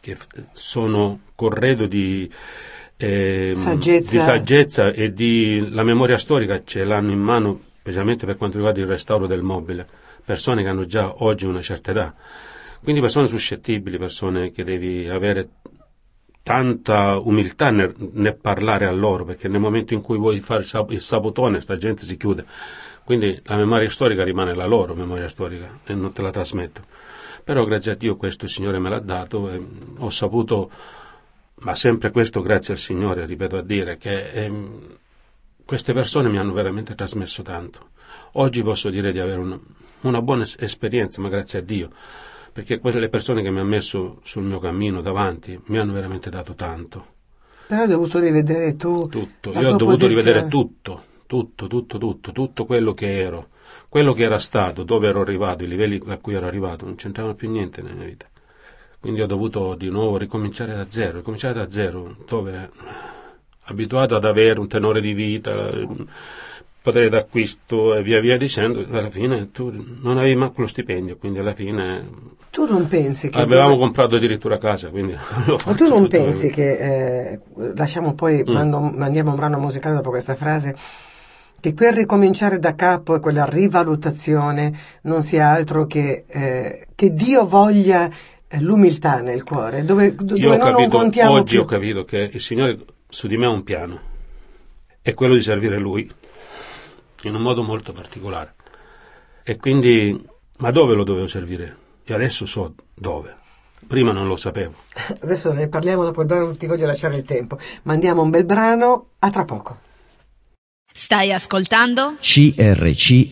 che 0.00 0.16
sono 0.52 1.20
corredo 1.34 1.86
di, 1.86 2.30
eh, 2.98 3.52
saggezza. 3.54 4.16
di 4.16 4.22
saggezza 4.22 4.92
e 4.92 5.12
di 5.12 5.68
la 5.70 5.84
memoria 5.84 6.18
storica 6.18 6.62
ce 6.64 6.84
l'hanno 6.84 7.12
in 7.12 7.20
mano, 7.20 7.60
specialmente 7.80 8.26
per 8.26 8.36
quanto 8.36 8.56
riguarda 8.56 8.80
il 8.80 8.86
restauro 8.86 9.26
del 9.26 9.42
mobile, 9.42 9.86
persone 10.24 10.62
che 10.62 10.68
hanno 10.68 10.84
già 10.84 11.22
oggi 11.22 11.46
una 11.46 11.62
certa 11.62 11.92
età. 11.92 12.14
Quindi 12.82 13.00
persone 13.00 13.26
suscettibili, 13.26 13.98
persone 13.98 14.50
che 14.50 14.64
devi 14.64 15.08
avere 15.08 15.48
tanta 16.42 17.18
umiltà 17.18 17.70
nel, 17.70 17.94
nel, 18.12 18.36
parlare 18.36 18.86
a 18.86 18.92
loro, 18.92 19.24
perché 19.24 19.48
nel 19.48 19.60
momento 19.60 19.94
in 19.94 20.00
cui 20.00 20.16
vuoi 20.16 20.40
fare 20.40 20.64
il 20.88 21.00
sabotone, 21.00 21.60
sta 21.60 21.76
gente 21.76 22.04
si 22.04 22.16
chiude. 22.16 22.44
Quindi 23.04 23.40
la 23.44 23.56
memoria 23.56 23.88
storica 23.88 24.24
rimane 24.24 24.54
la 24.54 24.66
loro 24.66 24.94
memoria 24.94 25.28
storica 25.28 25.80
e 25.84 25.94
non 25.94 26.12
te 26.12 26.20
la 26.20 26.30
trasmetto. 26.30 26.82
Però 27.44 27.64
grazie 27.64 27.92
a 27.92 27.94
Dio 27.94 28.16
questo 28.16 28.46
Signore 28.46 28.78
me 28.78 28.90
l'ha 28.90 28.98
dato 28.98 29.50
e 29.50 29.62
ho 29.98 30.10
saputo, 30.10 30.70
ma 31.60 31.74
sempre 31.74 32.10
questo 32.10 32.40
grazie 32.40 32.74
al 32.74 32.78
Signore, 32.78 33.26
ripeto 33.26 33.56
a 33.56 33.62
dire, 33.62 33.96
che 33.96 34.30
ehm, 34.30 34.96
queste 35.64 35.92
persone 35.92 36.28
mi 36.28 36.38
hanno 36.38 36.52
veramente 36.52 36.94
trasmesso 36.94 37.42
tanto. 37.42 37.90
Oggi 38.32 38.62
posso 38.62 38.90
dire 38.90 39.12
di 39.12 39.18
avere 39.18 39.38
una, 39.38 39.58
una 40.02 40.22
buona 40.22 40.44
esperienza, 40.58 41.20
ma 41.20 41.28
grazie 41.28 41.58
a 41.58 41.62
Dio, 41.62 41.90
perché 42.52 42.78
quelle 42.78 43.08
persone 43.08 43.42
che 43.42 43.50
mi 43.50 43.58
hanno 43.58 43.68
messo 43.68 44.20
sul 44.22 44.44
mio 44.44 44.58
cammino 44.58 45.00
davanti 45.00 45.60
mi 45.66 45.78
hanno 45.78 45.92
veramente 45.92 46.30
dato 46.30 46.54
tanto. 46.54 47.16
Però 47.66 47.82
hai 47.82 47.88
dovuto 47.88 48.18
rivedere 48.18 48.76
tu. 48.76 49.06
Tutto, 49.08 49.52
io 49.52 49.58
ho 49.58 49.76
dovuto 49.76 49.84
posizione. 49.84 50.14
rivedere 50.14 50.48
tutto, 50.48 51.02
tutto, 51.26 51.66
tutto, 51.66 51.98
tutto, 51.98 52.32
tutto 52.32 52.64
quello 52.64 52.92
che 52.94 53.18
ero 53.18 53.48
quello 53.88 54.12
che 54.12 54.24
era 54.24 54.38
stato, 54.38 54.82
dove 54.82 55.08
ero 55.08 55.20
arrivato, 55.20 55.64
i 55.64 55.68
livelli 55.68 56.00
a 56.06 56.18
cui 56.18 56.34
ero 56.34 56.46
arrivato, 56.46 56.84
non 56.84 56.94
c'entrava 56.96 57.34
più 57.34 57.50
niente 57.50 57.82
nella 57.82 57.94
mia 57.94 58.06
vita. 58.06 58.26
Quindi 59.00 59.20
ho 59.20 59.26
dovuto 59.26 59.74
di 59.74 59.88
nuovo 59.90 60.18
ricominciare 60.18 60.74
da 60.74 60.86
zero, 60.88 61.18
ricominciare 61.18 61.54
da 61.54 61.68
zero, 61.68 62.16
dove 62.26 62.70
abituato 63.64 64.16
ad 64.16 64.24
avere 64.24 64.58
un 64.58 64.66
tenore 64.66 65.00
di 65.00 65.12
vita, 65.12 65.70
potere 66.82 67.08
d'acquisto 67.08 67.94
e 67.94 68.02
via 68.02 68.20
via 68.20 68.36
dicendo, 68.36 68.84
alla 68.90 69.10
fine 69.10 69.50
tu 69.52 69.70
non 70.00 70.18
avevi 70.18 70.36
manco 70.36 70.62
lo 70.62 70.66
stipendio, 70.66 71.16
quindi 71.16 71.38
alla 71.38 71.54
fine... 71.54 72.26
Tu 72.50 72.64
non 72.64 72.88
pensi 72.88 73.28
che... 73.28 73.38
Avevamo 73.38 73.70
dove... 73.70 73.80
comprato 73.82 74.16
addirittura 74.16 74.58
casa, 74.58 74.88
quindi... 74.88 75.14
Ma 75.66 75.74
tu 75.74 75.88
non 75.88 76.08
pensi 76.08 76.50
che... 76.50 76.72
Eh, 76.72 77.40
lasciamo 77.76 78.14
poi, 78.14 78.42
mm. 78.42 78.52
mando, 78.52 78.80
mandiamo 78.80 79.30
un 79.30 79.36
brano 79.36 79.58
musicale 79.58 79.94
dopo 79.94 80.10
questa 80.10 80.34
frase 80.34 80.74
che 81.60 81.74
quel 81.74 81.92
ricominciare 81.92 82.58
da 82.58 82.74
capo 82.74 83.16
e 83.16 83.20
quella 83.20 83.44
rivalutazione 83.44 84.72
non 85.02 85.22
sia 85.22 85.48
altro 85.48 85.86
che, 85.86 86.24
eh, 86.28 86.86
che 86.94 87.12
Dio 87.12 87.46
voglia 87.46 88.08
l'umiltà 88.60 89.20
nel 89.20 89.42
cuore, 89.42 89.84
dove, 89.84 90.14
dove 90.14 90.40
Io 90.40 90.56
capito, 90.56 90.70
non 90.70 90.88
contiamo 90.88 91.32
Oggi 91.32 91.54
più. 91.54 91.64
ho 91.64 91.66
capito 91.66 92.04
che 92.04 92.30
il 92.32 92.40
Signore 92.40 92.78
su 93.08 93.26
di 93.26 93.36
me 93.36 93.46
ha 93.46 93.50
un 93.50 93.62
piano, 93.62 94.00
è 95.02 95.14
quello 95.14 95.34
di 95.34 95.42
servire 95.42 95.78
Lui, 95.78 96.10
in 97.22 97.34
un 97.34 97.42
modo 97.42 97.62
molto 97.62 97.92
particolare. 97.92 98.54
E 99.42 99.56
quindi, 99.56 100.18
ma 100.58 100.70
dove 100.70 100.94
lo 100.94 101.04
dovevo 101.04 101.26
servire? 101.26 101.76
E 102.04 102.14
adesso 102.14 102.46
so 102.46 102.74
dove. 102.94 103.36
Prima 103.86 104.12
non 104.12 104.26
lo 104.26 104.36
sapevo. 104.36 104.74
Adesso 105.20 105.52
ne 105.52 105.68
parliamo 105.68 106.02
dopo 106.02 106.20
il 106.20 106.26
brano, 106.26 106.46
non 106.46 106.56
ti 106.56 106.66
voglio 106.66 106.84
lasciare 106.84 107.16
il 107.16 107.22
tempo. 107.22 107.58
Mandiamo 107.84 108.22
un 108.22 108.30
bel 108.30 108.44
brano, 108.44 109.10
a 109.20 109.30
tra 109.30 109.44
poco. 109.44 109.78
Stai 110.92 111.32
ascoltando? 111.32 112.16
CRCFM. 112.20 113.26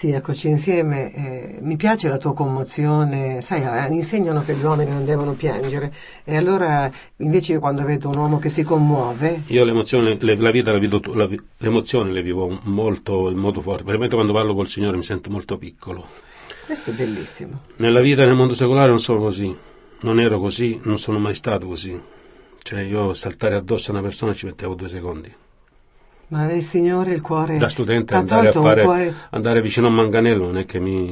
Sì, 0.00 0.12
eccoci 0.12 0.48
insieme. 0.48 1.12
Eh, 1.12 1.58
mi 1.60 1.76
piace 1.76 2.08
la 2.08 2.16
tua 2.16 2.32
commozione. 2.32 3.42
Sai, 3.42 3.60
eh, 3.60 3.92
insegnano 3.92 4.40
che 4.42 4.54
gli 4.54 4.64
uomini 4.64 4.90
non 4.90 5.04
devono 5.04 5.32
piangere. 5.32 5.92
E 6.24 6.38
allora, 6.38 6.90
invece, 7.18 7.52
io 7.52 7.60
quando 7.60 7.84
vedo 7.84 8.08
un 8.08 8.16
uomo 8.16 8.38
che 8.38 8.48
si 8.48 8.62
commuove. 8.62 9.42
Io 9.48 9.62
l'emozione, 9.62 10.16
le, 10.18 10.36
la 10.36 10.50
vita 10.50 10.72
la 10.72 10.78
vivo, 10.78 11.02
la, 11.12 11.28
l'emozione 11.58 12.12
le 12.12 12.22
vivo 12.22 12.60
molto, 12.62 13.28
in 13.28 13.36
modo 13.36 13.60
forte. 13.60 13.84
Veramente 13.84 14.14
quando 14.14 14.32
parlo 14.32 14.54
col 14.54 14.68
Signore 14.68 14.96
mi 14.96 15.02
sento 15.02 15.28
molto 15.28 15.58
piccolo. 15.58 16.06
Questo 16.64 16.88
è 16.88 16.92
bellissimo. 16.94 17.60
Nella 17.76 18.00
vita 18.00 18.24
nel 18.24 18.34
mondo 18.34 18.54
secolare 18.54 18.88
non 18.88 19.00
sono 19.00 19.20
così 19.20 19.54
non 20.02 20.18
ero 20.18 20.38
così, 20.38 20.80
non 20.84 20.98
sono 20.98 21.18
mai 21.18 21.34
stato 21.34 21.66
così. 21.66 22.00
Cioè 22.62 22.80
io 22.80 23.12
saltare 23.12 23.54
addosso 23.54 23.90
a 23.90 23.92
una 23.92 24.02
persona 24.02 24.32
ci 24.32 24.46
mettevo 24.46 24.74
due 24.74 24.88
secondi. 24.88 25.34
Ma 26.30 26.44
nel 26.46 26.62
Signore 26.62 27.12
il 27.12 27.20
cuore... 27.22 27.56
Da 27.58 27.68
studente 27.68 28.14
andare, 28.14 28.48
a 28.48 28.52
fare, 28.52 28.82
cuore... 28.82 29.14
andare 29.30 29.60
vicino 29.60 29.86
a 29.88 29.90
manganello 29.90 30.46
non 30.46 30.58
è 30.58 30.64
che 30.64 30.78
mi, 30.78 31.06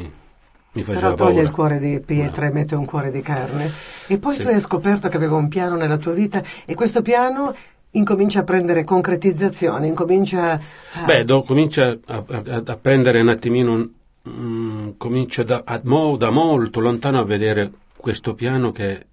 mi 0.73 0.83
faceva 0.83 1.13
Però 1.13 1.15
toglie 1.15 1.31
paura. 1.33 1.43
il 1.49 1.51
cuore 1.51 1.79
di 1.81 2.01
pietra 2.01 2.45
no. 2.47 2.51
e 2.51 2.55
mette 2.55 2.75
un 2.77 2.85
cuore 2.85 3.11
di 3.11 3.21
carne. 3.21 3.71
E 4.07 4.19
poi 4.19 4.35
Sì. 4.35 4.43
tu 4.43 4.49
hai 4.49 4.61
scoperto 4.61 5.09
che 5.09 5.17
aveva 5.17 5.37
un 5.37 5.49
piano 5.49 5.75
nella 5.77 5.97
tua 5.97 6.13
vita 6.13 6.43
e 6.65 6.75
questo 6.75 7.03
piano 7.03 7.55
incomincia 7.93 8.41
a 8.41 8.45
prendere 8.45 8.85
concretizzazione, 8.85 9.89
incomincia 9.89 10.53
a... 10.53 11.05
Beh, 11.05 11.25
do, 11.25 11.43
comincia 11.43 11.99
a, 12.07 12.25
a- 12.27 12.63
a 12.65 12.77
prendere 12.77 13.21
un 13.21 13.29
attimino, 13.29 13.91
mm, 14.29 14.89
comincio 14.99 15.43
da, 15.43 15.63
a- 15.65 15.79
da 15.79 16.31
molto 16.31 16.81
lontano 16.81 17.19
a 17.19 17.25
vedere 17.25 17.73
questo 17.97 18.35
piano 18.35 18.71
che 18.71 19.05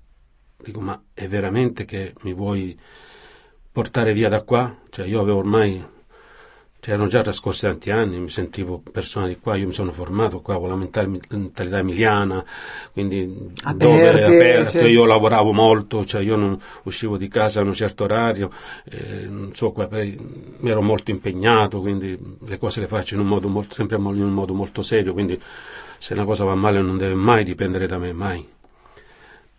dico, 0.64 0.82
ma 0.82 1.02
è 1.14 1.28
veramente 1.28 1.86
che 1.86 2.14
mi 2.22 2.34
vuoi 2.34 2.78
portare 3.72 4.14
via 4.14 4.30
da 4.30 4.44
qua? 4.44 4.76
Cioè 4.90 5.08
io 5.08 5.20
avevo 5.22 5.40
ormai, 5.40 5.84
erano 6.92 7.08
già 7.08 7.22
trascorsi 7.22 7.62
tanti 7.62 7.92
anni, 7.92 8.20
mi 8.20 8.30
sentivo 8.30 8.82
persona 8.92 9.28
di 9.28 9.38
qua, 9.38 9.56
io 9.56 9.68
mi 9.68 9.74
sono 9.74 9.92
formato 9.92 10.42
qua 10.42 10.58
con 10.60 10.70
la 10.70 10.76
mental- 10.76 11.20
mentalità 11.30 11.80
emiliana, 11.80 12.44
quindi 12.92 13.52
dove 13.76 14.10
Aperte, 14.10 14.24
aperto, 14.26 14.72
cioè- 14.72 14.84
io 14.84 15.06
lavoravo 15.06 15.54
molto, 15.54 16.06
cioè 16.06 16.22
io 16.22 16.36
non 16.36 16.58
uscivo 16.84 17.18
di 17.18 17.28
casa 17.28 17.62
a 17.62 17.64
un 17.64 17.74
certo 17.74 18.04
orario, 18.04 18.50
eh, 18.90 19.26
non 19.28 19.52
so, 19.54 19.74
ero 20.62 20.82
molto 20.82 21.12
impegnato, 21.12 21.82
quindi 21.82 22.18
le 22.46 22.58
cose 22.58 22.82
le 22.82 22.88
faccio 22.88 23.16
in 23.16 23.22
un 23.22 23.28
modo 23.28 23.48
molto, 23.48 23.74
sempre 23.74 23.98
in 23.98 24.06
un 24.06 24.32
modo 24.32 24.54
molto 24.54 24.82
serio, 24.82 25.14
quindi 25.14 25.40
se 25.98 26.14
una 26.14 26.26
cosa 26.26 26.44
va 26.44 26.56
male 26.56 26.82
non 26.82 26.98
deve 26.98 27.16
mai 27.16 27.44
dipendere 27.44 27.88
da 27.88 27.98
me, 27.98 28.14
mai. 28.14 28.54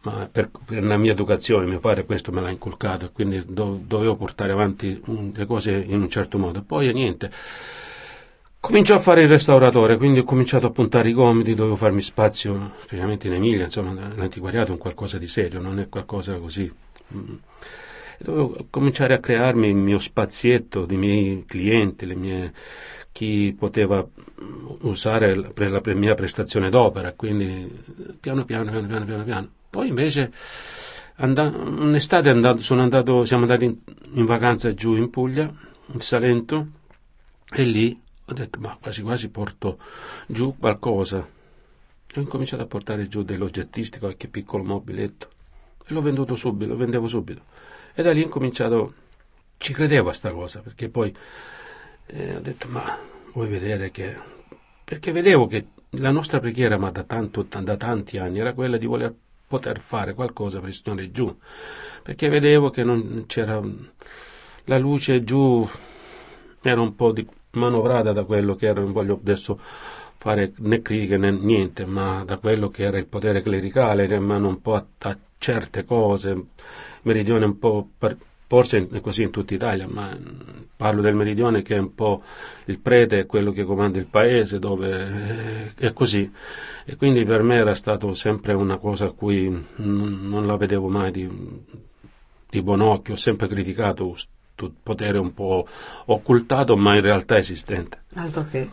Ma 0.07 0.29
per, 0.31 0.51
per 0.65 0.85
la 0.85 0.97
mia 0.97 1.11
educazione, 1.11 1.67
mio 1.67 1.81
padre 1.81 2.05
questo 2.05 2.31
me 2.31 2.41
l'ha 2.41 2.51
inculcato, 2.51 3.11
quindi 3.13 3.43
do- 3.45 3.81
dovevo 3.85 4.15
portare 4.15 4.53
avanti 4.53 5.03
mm, 5.11 5.31
le 5.35 5.45
cose 5.47 5.73
in 5.73 6.01
un 6.01 6.09
certo 6.09 6.39
modo. 6.39 6.63
Poi 6.63 6.93
niente, 6.93 7.29
comincio 8.61 8.95
a 8.95 9.01
fare 9.01 9.23
il 9.23 9.29
restauratore, 9.29 9.97
quindi 9.97 10.21
ho 10.21 10.25
cominciato 10.25 10.67
a 10.67 10.71
puntare 10.71 11.09
i 11.09 11.13
gomiti, 11.13 11.55
dovevo 11.55 11.75
farmi 11.75 12.03
spazio, 12.03 12.75
specialmente 12.77 13.27
in 13.27 13.35
Emilia, 13.35 13.65
insomma, 13.65 13.93
l'antiquariato 14.15 14.69
è 14.69 14.73
un 14.75 14.79
qualcosa 14.79 15.19
di 15.19 15.27
serio, 15.27 15.61
non 15.61 15.81
è 15.81 15.89
qualcosa 15.89 16.39
così. 16.39 16.73
mm. 17.15 17.35
Dovevo 18.19 18.67
cominciare 18.71 19.13
a 19.13 19.19
crearmi 19.19 19.69
il 19.69 19.75
mio 19.75 19.99
spazietto 19.99 20.87
dei 20.87 20.97
miei 20.97 21.45
clienti, 21.47 22.07
mie, 22.15 22.53
chi 23.11 23.55
poteva 23.59 24.07
usare 24.83 25.35
la, 25.35 25.51
la 25.53 25.81
mia 25.95 26.15
prestazione 26.15 26.71
d'opera, 26.71 27.13
quindi 27.13 27.69
piano 28.21 28.45
piano, 28.45 28.71
piano 28.71 28.87
piano, 28.87 29.05
piano 29.05 29.25
piano. 29.25 29.51
Poi 29.77 29.89
invece 29.89 30.33
and- 31.17 31.37
un'estate 31.37 32.31
andato- 32.31 32.63
sono 32.63 32.81
andato, 32.81 33.27
siamo 33.27 33.43
andati 33.43 33.67
in, 33.67 33.77
in 34.13 34.25
vacanza 34.25 34.73
giù 34.73 34.95
in 34.95 35.11
Puglia, 35.11 35.53
in 35.93 36.01
Salento, 36.01 36.67
e 37.51 37.63
lì 37.65 38.01
ho 38.25 38.33
detto, 38.33 38.59
ma 38.59 38.79
quasi 38.81 39.03
quasi 39.03 39.29
porto 39.29 39.79
giù 40.27 40.57
qualcosa. 40.59 41.19
E 41.19 42.19
ho 42.19 42.23
incominciato 42.23 42.63
a 42.63 42.67
portare 42.67 43.07
giù 43.07 43.23
dell'oggettistica, 43.23 43.99
qualche 43.99 44.29
piccolo 44.29 44.65
mobiletto. 44.65 45.29
E 45.85 45.93
l'ho 45.93 46.01
venduto 46.01 46.37
subito, 46.37 46.71
lo 46.71 46.79
vendevo 46.79 47.07
subito. 47.07 47.43
E 47.93 48.03
da 48.03 48.13
lì 48.13 48.23
ho 48.23 48.25
incominciato, 48.25 48.95
ci 49.59 49.75
credevo 49.75 50.09
a 50.09 50.15
sta 50.15 50.31
cosa, 50.31 50.61
perché 50.61 50.89
poi 50.89 51.15
eh, 52.07 52.37
ho 52.37 52.41
detto, 52.41 52.67
ma 52.69 52.99
vuoi 53.35 53.49
vedere 53.49 53.91
che... 53.91 54.17
Perché 54.83 55.13
vedevo 55.13 55.47
che 55.47 55.67
la 55.91 56.11
nostra 56.11 56.41
preghiera, 56.41 56.79
ma 56.79 56.91
da, 56.91 57.03
tanto, 57.03 57.43
da 57.43 57.77
tanti 57.77 58.17
anni, 58.17 58.39
era 58.39 58.55
quella 58.55 58.79
di 58.79 58.87
voler 58.87 59.15
poter 59.47 59.79
fare 59.79 60.15
qualcosa 60.15 60.61
per 60.61 60.69
il 60.69 60.75
Signore 60.75 61.11
giù. 61.11 61.35
Perché 62.03 62.29
vedevo 62.29 62.71
che 62.71 62.85
non 62.85 63.25
c'era... 63.27 63.61
La 64.65 64.79
luce 64.79 65.23
giù 65.23 65.69
era 66.63 66.81
un 66.81 66.95
po' 66.97 67.13
di- 67.13 67.27
manovrata 67.53 68.13
da 68.13 68.25
quello 68.25 68.57
che 68.57 68.67
era, 68.67 68.81
non 68.81 68.93
voglio 68.93 69.15
adesso 69.15 69.59
fare 70.19 70.53
né 70.59 70.83
critiche 70.83 71.17
né 71.17 71.31
niente, 71.31 71.87
ma 71.87 72.25
da 72.25 72.39
quello 72.39 72.69
che 72.69 72.83
era 72.83 72.99
il 72.99 73.07
potere 73.07 73.43
clericale, 73.43 74.07
che 74.07 74.19
mano 74.19 74.49
un 74.49 74.61
po' 74.61 74.75
a, 74.75 74.85
a 74.99 75.19
certe 75.39 75.85
cose, 75.85 76.47
meridione 77.03 77.45
un 77.45 77.59
po' 77.59 77.89
per, 77.97 78.17
forse 78.47 78.89
è 78.91 79.01
così 79.01 79.23
in 79.23 79.31
tutta 79.31 79.55
Italia, 79.55 79.87
ma 79.89 80.17
parlo 80.77 81.01
del 81.01 81.15
meridione 81.15 81.63
che 81.63 81.77
è 81.77 81.79
un 81.79 81.95
po' 81.95 82.23
il 82.67 82.79
prete, 82.79 83.21
è 83.21 83.27
quello 83.27 83.51
che 83.51 83.65
comanda 83.65 83.99
il 83.99 84.07
paese, 84.07 84.59
dove 84.59 85.73
eh, 85.77 85.87
è 85.87 85.93
così. 85.93 86.31
E 86.85 86.97
quindi 86.97 87.25
per 87.25 87.43
me 87.43 87.57
era 87.57 87.75
stato 87.75 88.13
sempre 88.15 88.53
una 88.53 88.77
cosa 88.77 89.07
a 89.07 89.11
cui 89.11 89.49
non, 89.77 90.29
non 90.29 90.47
la 90.47 90.57
vedevo 90.57 90.89
mai 90.89 91.11
di, 91.11 91.29
di 92.49 92.63
buon 92.63 92.81
occhio, 92.81 93.15
ho 93.15 93.19
sempre 93.19 93.49
criticato 93.49 94.09
questo 94.09 94.35
potere 94.83 95.19
un 95.19 95.35
po' 95.35 95.67
occultato, 96.07 96.77
ma 96.77 96.95
in 96.95 97.03
realtà 97.03 97.37
esistente. 97.37 98.05
Altro 98.15 98.47
che... 98.51 98.71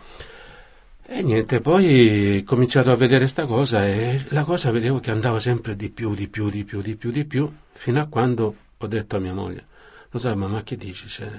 E 1.06 1.22
niente, 1.22 1.60
poi 1.60 2.38
ho 2.40 2.44
cominciato 2.46 2.90
a 2.90 2.96
vedere 2.96 3.28
sta 3.28 3.46
cosa 3.46 3.86
e 3.86 4.22
la 4.30 4.44
cosa 4.44 4.72
vedevo 4.72 5.00
che 5.00 5.12
andava 5.12 5.38
sempre 5.38 5.76
di 5.76 5.90
più, 5.90 6.16
di 6.16 6.30
più, 6.30 6.50
di 6.50 6.64
più, 6.64 6.82
di 6.82 6.96
più, 6.96 7.12
di 7.12 7.26
più, 7.26 7.52
fino 7.74 8.00
a 8.00 8.06
quando 8.06 8.56
ho 8.84 8.88
detto 8.88 9.16
a 9.16 9.20
mia 9.20 9.34
moglie, 9.34 9.66
lo 10.10 10.20
sai 10.20 10.36
mamma, 10.36 10.64
che 10.64 10.76
dici 10.76 11.08
se, 11.08 11.30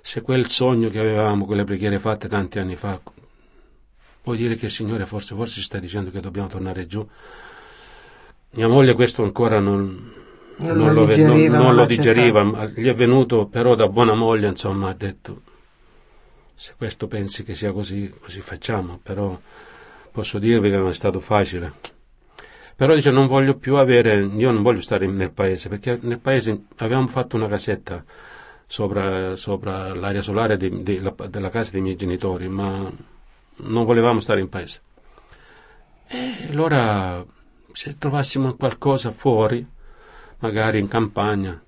se 0.00 0.20
quel 0.20 0.48
sogno 0.48 0.88
che 0.88 0.98
avevamo, 0.98 1.44
quelle 1.44 1.64
preghiere 1.64 1.98
fatte 1.98 2.28
tanti 2.28 2.58
anni 2.58 2.76
fa, 2.76 3.00
vuoi 4.24 4.36
dire 4.36 4.54
che 4.54 4.66
il 4.66 4.72
Signore 4.72 5.06
forse, 5.06 5.34
forse 5.34 5.62
sta 5.62 5.78
dicendo 5.78 6.10
che 6.10 6.20
dobbiamo 6.20 6.48
tornare 6.48 6.86
giù? 6.86 7.06
Mia 8.50 8.68
moglie 8.68 8.94
questo 8.94 9.22
ancora 9.22 9.60
non, 9.60 10.12
Non 10.58 10.76
non 10.76 10.92
lo 10.92 11.06
digeriva, 11.06 11.56
non 11.56 11.66
non 11.66 11.74
lo 11.74 11.86
digeriva, 11.86 12.42
ma 12.42 12.66
gli 12.66 12.86
è 12.86 12.94
venuto 12.94 13.46
però 13.46 13.74
da 13.74 13.88
buona 13.88 14.14
moglie, 14.14 14.48
insomma, 14.48 14.90
ha 14.90 14.94
detto 14.94 15.42
se 16.54 16.74
questo 16.76 17.06
pensi 17.06 17.42
che 17.42 17.54
sia 17.54 17.72
così, 17.72 18.12
così 18.20 18.40
facciamo, 18.40 19.00
però 19.02 19.38
posso 20.10 20.38
dirvi 20.38 20.70
che 20.70 20.76
non 20.76 20.88
è 20.88 20.94
stato 20.94 21.18
facile. 21.18 21.72
Però 22.74 22.94
dice 22.94 23.10
non 23.10 23.26
voglio 23.26 23.54
più 23.56 23.76
avere, 23.76 24.20
io 24.20 24.50
non 24.50 24.62
voglio 24.62 24.80
stare 24.80 25.06
nel 25.06 25.30
paese, 25.30 25.68
perché 25.68 25.98
nel 26.02 26.18
paese 26.18 26.64
avevamo 26.76 27.06
fatto 27.06 27.36
una 27.36 27.48
casetta 27.48 28.02
sopra, 28.66 29.36
sopra 29.36 29.94
l'area 29.94 30.22
solare 30.22 30.56
di- 30.56 30.82
di- 30.82 31.00
la- 31.00 31.14
della 31.28 31.50
casa 31.50 31.72
dei 31.72 31.80
miei 31.82 31.96
genitori, 31.96 32.48
ma 32.48 32.90
non 33.56 33.84
volevamo 33.84 34.20
stare 34.20 34.40
in 34.40 34.48
paese. 34.48 34.80
E 36.08 36.48
allora 36.50 37.24
se 37.72 37.98
trovassimo 37.98 38.54
qualcosa 38.54 39.10
fuori, 39.10 39.64
magari 40.38 40.78
in 40.78 40.88
campagna, 40.88 41.60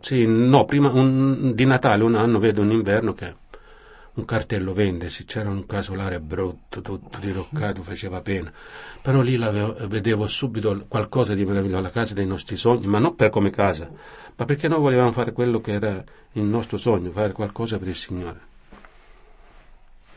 sì, 0.00 0.24
no, 0.26 0.64
prima 0.64 0.90
un- 0.90 1.52
di 1.54 1.64
Natale 1.64 2.04
un 2.04 2.14
anno 2.14 2.38
vedo 2.38 2.62
un 2.62 2.70
inverno 2.70 3.12
che 3.12 3.34
un 4.14 4.24
cartello 4.24 4.72
vendesi, 4.72 5.24
c'era 5.24 5.48
un 5.48 5.66
casolare 5.66 6.20
brutto, 6.20 6.80
tutto 6.82 7.18
diroccato, 7.18 7.82
faceva 7.82 8.20
pena. 8.20 8.52
Però 9.00 9.20
lì 9.20 9.36
vedevo 9.36 10.26
subito 10.26 10.84
qualcosa 10.88 11.34
di 11.34 11.44
meraviglioso, 11.44 11.82
la 11.82 11.90
casa 11.90 12.14
dei 12.14 12.26
nostri 12.26 12.56
sogni, 12.56 12.86
ma 12.86 12.98
non 12.98 13.14
per 13.14 13.30
come 13.30 13.50
casa, 13.50 13.88
ma 14.36 14.44
perché 14.44 14.68
noi 14.68 14.80
volevamo 14.80 15.12
fare 15.12 15.32
quello 15.32 15.60
che 15.60 15.72
era 15.72 16.02
il 16.32 16.42
nostro 16.42 16.76
sogno, 16.76 17.10
fare 17.10 17.32
qualcosa 17.32 17.78
per 17.78 17.88
il 17.88 17.94
Signore. 17.94 18.48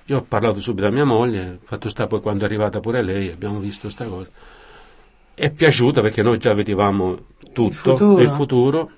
Io 0.08 0.18
ho 0.18 0.26
parlato 0.28 0.60
subito 0.60 0.88
a 0.88 0.92
mia 0.92 1.06
moglie, 1.06 1.60
fatto 1.64 1.88
sta 1.88 2.08
poi 2.08 2.20
quando 2.20 2.44
è 2.44 2.48
arrivata 2.48 2.82
pure 2.82 3.02
lei, 3.02 3.32
abbiamo 3.32 3.60
visto 3.60 3.90
sta 3.90 4.06
cosa. 4.06 4.30
È 5.34 5.50
piaciuta 5.50 6.02
perché 6.02 6.22
noi 6.22 6.38
già 6.40 6.54
vedevamo 6.54 7.18
tutto, 7.54 7.96
futuro. 7.96 8.22
il 8.22 8.30
futuro, 8.30 8.92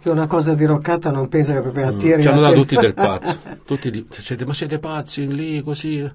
Che 0.00 0.10
una 0.10 0.26
cosa 0.26 0.54
diroccata 0.54 1.10
non 1.10 1.28
penso 1.28 1.52
che 1.52 1.60
proprio 1.60 1.88
attiri. 1.88 2.18
Mm. 2.18 2.20
ci 2.20 2.28
hanno 2.28 2.40
dato 2.40 2.54
tutti 2.54 2.76
del 2.76 2.94
pazzo. 2.94 3.40
Tutti 3.64 3.90
di- 3.90 4.06
siete- 4.10 4.44
ma 4.46 4.54
siete 4.54 4.78
pazzi 4.78 5.26
lì 5.26 5.60
così? 5.62 6.08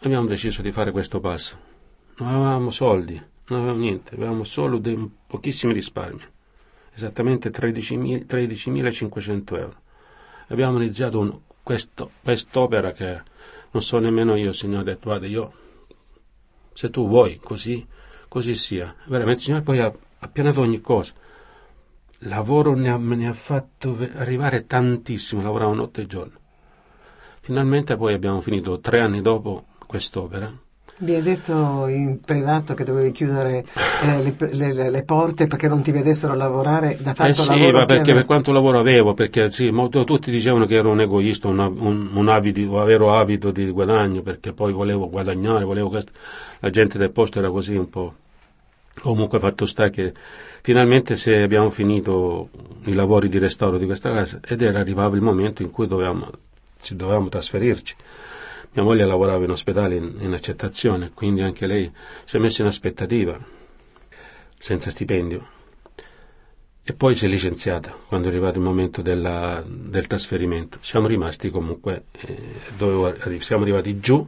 Abbiamo 0.00 0.26
deciso 0.26 0.62
di 0.62 0.70
fare 0.70 0.90
questo 0.90 1.18
passo. 1.20 1.58
Non 2.18 2.28
avevamo 2.28 2.70
soldi, 2.70 3.20
non 3.46 3.58
avevamo 3.60 3.80
niente, 3.80 4.14
avevamo 4.14 4.44
solo 4.44 4.78
dei 4.78 5.10
pochissimi 5.26 5.72
risparmi, 5.72 6.20
esattamente 6.94 7.50
13.000 7.50 8.24
13.500 8.26 9.56
euro. 9.58 9.74
Abbiamo 10.48 10.76
iniziato 10.80 11.18
un- 11.18 11.38
questo- 11.62 12.10
quest'opera 12.22 12.92
che 12.92 13.20
non 13.72 13.82
so 13.82 13.98
nemmeno 13.98 14.36
io, 14.36 14.52
Signore, 14.52 14.80
ho 14.82 14.84
detto, 14.84 15.08
guarda, 15.08 15.26
io, 15.26 15.52
se 16.72 16.90
tu 16.90 17.08
vuoi, 17.08 17.40
così, 17.42 17.84
così 18.28 18.54
sia. 18.54 18.94
Veramente, 19.06 19.40
il 19.40 19.44
Signore 19.46 19.62
poi 19.64 19.78
ha, 19.80 19.92
ha 20.18 20.28
pianato 20.28 20.60
ogni 20.60 20.80
cosa 20.80 21.14
lavoro 22.24 22.74
ne 22.74 22.90
ha, 22.90 22.96
ne 22.96 23.28
ha 23.28 23.32
fatto 23.32 23.96
arrivare 24.16 24.66
tantissimo, 24.66 25.42
lavoravo 25.42 25.74
notte 25.74 26.02
e 26.02 26.06
giorno. 26.06 26.38
Finalmente 27.40 27.96
poi 27.96 28.14
abbiamo 28.14 28.40
finito 28.40 28.80
tre 28.80 29.00
anni 29.00 29.20
dopo 29.20 29.66
quest'opera. 29.86 30.52
Mi 31.00 31.12
hai 31.14 31.22
detto 31.22 31.86
in 31.88 32.20
privato 32.20 32.74
che 32.74 32.84
dovevi 32.84 33.10
chiudere 33.10 33.64
eh, 34.02 34.22
le, 34.22 34.72
le- 34.72 34.90
le- 34.90 35.02
porte 35.02 35.46
perché 35.48 35.66
non 35.66 35.82
ti 35.82 35.90
vedessero 35.90 36.34
lavorare 36.34 36.96
da 37.00 37.12
Eh 37.12 37.16
tanto 37.16 37.42
sì, 37.42 37.50
lavoro 37.50 37.78
ma 37.78 37.84
perché 37.84 38.12
per 38.12 38.24
quanto 38.24 38.52
lavoro 38.52 38.78
avevo, 38.78 39.12
perché 39.14 39.50
sì, 39.50 39.70
molto- 39.70 40.04
tutti 40.04 40.30
dicevano 40.30 40.66
che 40.66 40.76
ero 40.76 40.90
un 40.90 41.00
egoista, 41.00 41.48
un, 41.48 41.58
un, 41.58 42.10
un 42.14 42.28
avido, 42.28 42.80
avido 43.12 43.50
di 43.50 43.68
guadagno, 43.70 44.22
perché 44.22 44.52
poi 44.52 44.72
volevo 44.72 45.08
guadagnare, 45.10 45.64
volevo 45.64 45.88
questo. 45.88 46.12
La 46.60 46.70
gente 46.70 46.96
del 46.98 47.10
posto 47.10 47.38
era 47.40 47.50
così 47.50 47.74
un 47.76 47.88
po'. 47.88 48.14
Comunque 49.00 49.38
fatto 49.38 49.66
sta 49.66 49.90
che 49.90 50.12
finalmente 50.62 51.16
se 51.16 51.42
abbiamo 51.42 51.68
finito 51.70 52.48
i 52.84 52.92
lavori 52.92 53.28
di 53.28 53.38
restauro 53.38 53.76
di 53.76 53.86
questa 53.86 54.12
casa 54.12 54.40
ed 54.46 54.62
era 54.62 54.78
arrivato 54.78 55.14
il 55.14 55.20
momento 55.20 55.62
in 55.62 55.70
cui 55.70 55.86
dovevamo, 55.86 56.30
ci 56.80 56.96
dovevamo 56.96 57.28
trasferirci. 57.28 57.96
Mia 58.72 58.84
moglie 58.84 59.04
lavorava 59.04 59.44
in 59.44 59.50
ospedale 59.50 59.96
in, 59.96 60.16
in 60.20 60.32
accettazione, 60.32 61.10
quindi 61.12 61.42
anche 61.42 61.66
lei 61.66 61.90
si 62.24 62.36
è 62.36 62.40
messa 62.40 62.62
in 62.62 62.68
aspettativa, 62.68 63.38
senza 64.56 64.90
stipendio. 64.90 65.46
E 66.82 66.92
poi 66.92 67.14
si 67.14 67.24
è 67.24 67.28
licenziata 67.28 67.96
quando 68.06 68.26
è 68.28 68.30
arrivato 68.30 68.58
il 68.58 68.64
momento 68.64 69.00
della- 69.00 69.62
del 69.66 70.06
trasferimento. 70.06 70.78
Siamo 70.82 71.06
rimasti 71.06 71.50
comunque, 71.50 72.04
eh, 72.20 72.36
arri- 73.20 73.40
siamo 73.40 73.62
arrivati 73.62 74.00
giù, 74.00 74.26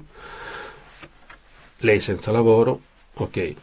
lei 1.78 2.00
senza 2.00 2.30
lavoro, 2.30 2.80
ok, 3.14 3.54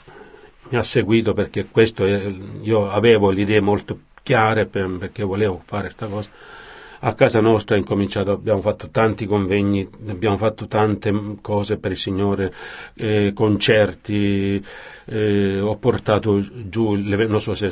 mi 0.74 0.80
ha 0.80 0.84
seguito 0.84 1.36
perché 1.36 1.68
questo 1.70 2.04
è- 2.04 2.34
io 2.62 2.90
avevo 2.90 3.30
le 3.30 3.42
idee 3.42 3.62
molto 3.62 4.00
chiare 4.24 4.66
per- 4.66 4.98
perché 4.98 5.22
volevo 5.22 5.62
fare 5.64 5.84
questa 5.84 6.08
cosa. 6.08 6.32
A 7.06 7.16
casa 7.16 7.42
nostra 7.42 7.76
abbiamo 7.76 8.62
fatto 8.62 8.88
tanti 8.90 9.26
convegni, 9.26 9.86
abbiamo 10.08 10.38
fatto 10.38 10.68
tante 10.68 11.12
cose 11.42 11.76
per 11.78 11.92
il 11.92 11.98
Signore, 11.98 12.54
eh, 12.94 13.34
concerti, 13.36 14.64
eh, 15.08 15.60
ho 15.60 15.76
portato 15.76 16.42
giù, 16.70 16.94
non 16.94 17.42
so 17.42 17.56
se, 17.56 17.72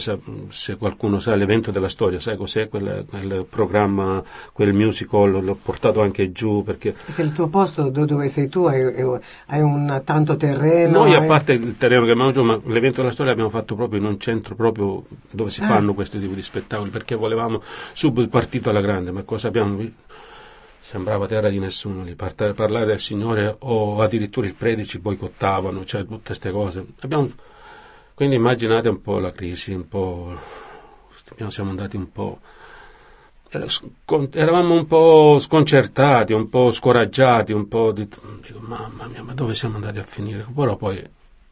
se 0.49 0.75
qualcuno 0.75 1.19
sa 1.19 1.33
l'evento 1.35 1.71
della 1.71 1.87
storia, 1.87 2.19
sai 2.19 2.35
cos'è 2.35 2.67
quel, 2.67 3.05
quel 3.09 3.45
programma, 3.49 4.21
quel 4.51 4.73
musical, 4.73 5.31
l'ho 5.41 5.57
portato 5.61 6.01
anche 6.01 6.33
giù 6.33 6.61
perché 6.65 6.93
Perché 7.05 7.21
il 7.21 7.31
tuo 7.31 7.47
posto 7.47 7.89
do- 7.89 8.03
dove 8.03 8.27
sei 8.27 8.49
tu 8.49 8.65
hai, 8.65 8.83
hai 8.83 9.61
un 9.61 10.01
tanto 10.03 10.35
terreno. 10.35 11.03
noi, 11.03 11.13
a 11.13 11.19
hai- 11.19 11.27
parte 11.27 11.53
il 11.53 11.77
terreno 11.77 12.03
che 12.03 12.11
abbiamo 12.11 12.31
giù, 12.33 12.43
ma 12.43 12.59
l'evento 12.65 12.97
della 12.99 13.11
storia 13.13 13.31
l'abbiamo 13.31 13.49
fatto 13.49 13.75
proprio 13.75 13.97
in 14.01 14.05
un 14.07 14.19
centro 14.19 14.55
proprio 14.55 15.05
dove 15.29 15.49
si 15.51 15.61
Ah. 15.61 15.67
fanno 15.67 15.93
questo 15.93 16.19
tipo 16.19 16.33
di 16.33 16.41
spettacoli, 16.41 16.89
perché 16.89 17.15
volevamo 17.15 17.61
subito 17.93 18.27
partito 18.27 18.69
alla 18.69 18.81
grande, 18.81 19.19
ma 19.21 19.23
cosa 19.23 19.47
abbiamo 19.47 19.75
visto? 19.77 19.99
Sembrava 20.79 21.27
terra 21.27 21.49
di 21.49 21.59
nessuno 21.59 22.03
lì, 22.03 22.15
parlare 22.15 22.85
del 22.85 22.99
Signore 22.99 23.55
o 23.59 24.01
addirittura 24.01 24.47
il 24.47 24.55
predici 24.55 24.97
boicottavano, 24.99 25.85
cioè 25.85 26.05
tutte 26.05 26.21
queste 26.25 26.51
cose. 26.51 26.85
Abbiamo- 27.01 27.31
quindi 28.15 28.35
immaginate 28.35 28.89
un 28.89 28.99
po' 29.01 29.19
la 29.19 29.31
crisi, 29.31 29.73
un 29.73 29.87
po'... 29.87 30.35
siamo 31.49 31.69
andati 31.69 31.95
un 31.97 32.11
po'... 32.11 32.39
scon- 33.67 34.29
Eravamo 34.33 34.73
un 34.73 34.87
po' 34.87 35.37
sconcertati, 35.39 36.33
un 36.33 36.49
po' 36.49 36.71
scoraggiati, 36.71 37.53
un 37.53 37.67
po' 37.67 37.91
di... 37.91 38.07
Dico, 38.41 38.59
mamma 38.59 39.05
mia, 39.05 39.23
ma 39.23 39.33
dove 39.33 39.53
siamo 39.53 39.75
andati 39.75 39.99
a 39.99 40.03
finire? 40.03 40.45
Però 40.53 40.75
poi, 40.75 41.01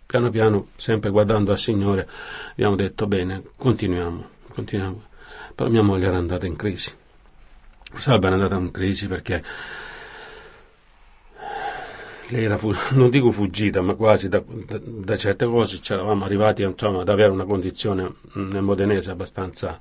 piano 0.05 0.29
piano, 0.31 0.67
sempre 0.75 1.11
guardando 1.11 1.51
al 1.51 1.59
Signore, 1.59 2.09
abbiamo 2.51 2.75
detto, 2.75 3.05
bene, 3.07 3.43
continuiamo, 3.55 4.27
continuiamo. 4.53 5.03
Però 5.55 5.69
mia 5.69 5.83
moglie 5.83 6.07
era 6.07 6.17
andata 6.17 6.45
in 6.45 6.55
crisi. 6.55 6.93
Era 7.95 8.27
andata 8.33 8.55
in 8.55 8.71
crisi 8.71 9.07
perché 9.07 9.43
lei 12.29 12.43
era, 12.43 12.57
non 12.91 13.09
dico 13.09 13.31
fuggita, 13.31 13.81
ma 13.81 13.95
quasi 13.95 14.29
da, 14.29 14.41
da- 14.45 14.79
da 14.83 15.17
certe 15.17 15.45
cose 15.45 15.79
ci 15.81 15.93
eravamo 15.93 16.25
arrivati 16.25 16.61
insomma, 16.63 17.01
ad 17.01 17.09
avere 17.09 17.31
una 17.31 17.45
condizione 17.45 18.13
mm, 18.37 18.51
nel 18.51 18.61
modenese 18.61 19.09
abbastanza 19.11 19.79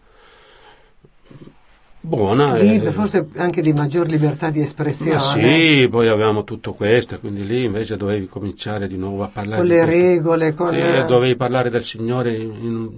buona. 2.01 2.57
Lì, 2.57 2.77
e- 2.83 2.91
forse 2.91 3.29
anche 3.37 3.61
di 3.61 3.73
maggior 3.73 4.07
libertà 4.07 4.51
di 4.51 4.61
espressione. 4.63 5.21
sì, 5.21 5.89
poi 5.89 6.09
avevamo 6.09 6.45
tutto 6.45 6.73
questo, 6.73 7.19
quindi 7.19 7.45
lì 7.47 7.65
invece 7.65 7.97
dovevi 7.97 8.27
cominciare 8.27 8.89
di 8.89 8.97
nuovo 8.97 9.25
a 9.25 9.29
parlare 9.29 9.61
Con 9.61 9.67
le 9.67 9.85
regole, 9.85 10.55
con... 10.55 10.69
Sì, 10.73 11.05
dovevi 11.07 11.37
parlare 11.37 11.69
del 11.69 11.83
Signore 11.85 12.51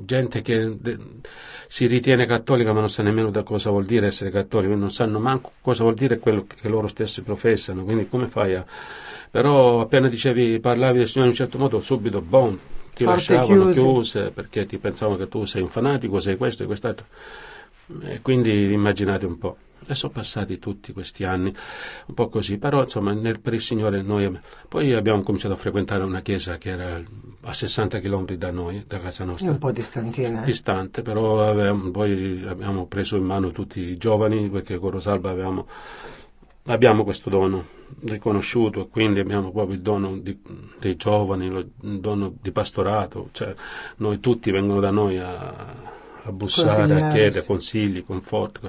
gente 0.05 0.43
che 0.43 0.77
de- 0.79 0.99
si 1.73 1.87
ritiene 1.87 2.27
cattolica 2.27 2.73
ma 2.73 2.81
non 2.81 2.91
sa 2.91 3.05
nemmeno 3.05 3.31
da 3.31 3.45
cosa 3.45 3.71
vuol 3.71 3.85
dire 3.85 4.09
essere 4.09 4.31
cattolico, 4.31 4.75
non 4.75 4.91
sanno 4.91 5.21
manco 5.21 5.53
cosa 5.61 5.85
vuol 5.85 5.95
dire 5.95 6.19
quello 6.19 6.45
che 6.45 6.69
loro 6.69 6.89
stessi 6.89 7.23
professano, 7.23 7.85
quindi 7.85 8.09
come 8.09 8.27
fai 8.27 8.57
a... 8.57 8.65
Però 9.31 9.81
appena 9.81 10.09
dicevi, 10.09 10.59
parlavi 10.59 10.99
del 10.99 11.07
Signore 11.07 11.31
in 11.31 11.37
un 11.37 11.39
certo 11.39 11.59
modo, 11.59 11.81
subito, 11.81 12.21
boom, 12.23 12.59
ti 12.93 13.05
Porte 13.05 13.35
lasciavano 13.35 13.67
chiuse. 13.67 13.81
chiuse 13.81 14.31
perché 14.33 14.67
ti 14.67 14.79
pensavano 14.79 15.17
che 15.17 15.29
tu 15.29 15.45
sei 15.45 15.63
un 15.63 15.69
fanatico, 15.69 16.19
sei 16.19 16.37
questo 16.37 16.65
e 16.65 16.67
quest'altro. 16.67 17.07
E 18.03 18.21
quindi 18.21 18.73
immaginate 18.73 19.27
un 19.27 19.39
po'. 19.39 19.57
E 19.87 19.95
sono 19.95 20.13
passati 20.13 20.59
tutti 20.59 20.93
questi 20.93 21.25
anni, 21.25 21.53
un 22.07 22.15
po' 22.15 22.29
così, 22.29 22.59
però 22.59 22.83
insomma 22.83 23.13
nel- 23.13 23.41
per 23.41 23.55
il 23.55 23.61
Signore 23.61 24.03
noi 24.03 24.39
poi 24.69 24.93
abbiamo 24.95 25.23
cominciato 25.23 25.55
a 25.55 25.57
frequentare 25.57 26.05
una 26.05 26.21
chiesa 26.21 26.59
che 26.59 26.71
era 26.71 27.03
a 27.43 27.53
60 27.53 27.99
km 27.99 28.35
da 28.35 28.51
noi, 28.51 28.85
da 28.87 29.01
casa 29.01 29.23
è 29.25 29.27
nostra, 29.27 29.51
un 29.51 29.59
po' 29.59 29.73
distantina. 29.73 30.43
eh. 30.43 30.45
distante, 30.45 31.03
però 31.03 31.43
avevamo- 31.49 31.91
poi 31.91 32.45
abbiamo 32.47 32.87
preso 32.87 33.17
in 33.17 33.25
mano 33.25 33.51
tutti 33.51 33.81
i 33.81 33.97
giovani 33.97 34.49
perché 34.49 34.79
con 34.79 34.91
Rosalba 34.91 35.31
avevamo 35.31 35.67
abbiamo 36.65 37.03
questo 37.05 37.31
dono 37.31 37.65
riconosciuto, 38.05 38.87
quindi 38.87 39.19
abbiamo 39.21 39.51
proprio 39.51 39.75
il 39.75 39.83
dono 39.83 40.17
di, 40.19 40.39
dei 40.79 40.95
giovani, 40.97 41.47
il 41.47 41.69
dono 42.01 42.33
di 42.41 42.53
pastorato, 42.53 43.31
cioè 43.33 43.53
noi 43.97 44.21
tutti 44.21 44.51
vengono 44.51 44.79
da 44.79 44.91
noi 44.91 45.19
a, 45.19 45.75
a 46.23 46.33
bussare, 46.33 47.03
a 47.03 47.11
chiedere 47.11 47.45
consigli, 47.45 48.05
conforti. 48.05 48.61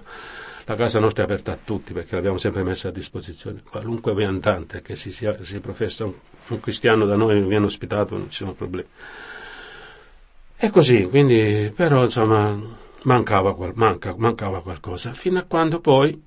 La 0.72 0.78
casa 0.78 1.02
nostra 1.02 1.24
è 1.24 1.26
aperta 1.26 1.52
a 1.52 1.58
tutti 1.62 1.92
perché 1.92 2.16
l'abbiamo 2.16 2.38
sempre 2.38 2.64
messa 2.64 2.88
a 2.88 2.92
disposizione. 2.92 3.62
Qualunque 3.70 4.16
viandante 4.16 4.82
che 4.82 4.96
si, 4.96 5.12
sia, 5.12 5.36
si 5.44 5.60
professa 5.60 6.06
un, 6.06 6.14
un, 6.48 6.60
cristiano 6.62 7.06
da 7.06 7.18
noi 7.18 7.46
viene 7.46 7.66
ospitato, 7.66 8.18
non 8.18 8.30
ci 8.30 8.38
sono 8.38 8.54
problemi. 8.54 8.88
E 10.56 10.70
così, 10.70 11.04
quindi, 11.10 11.74
però 11.76 12.04
insomma, 12.04 12.58
mancava, 13.02 13.54
manca, 13.74 14.16
mancava 14.18 14.62
qualcosa. 14.62 15.12
Fino 15.12 15.40
a 15.40 15.44
quando 15.44 15.82
poi 15.82 16.24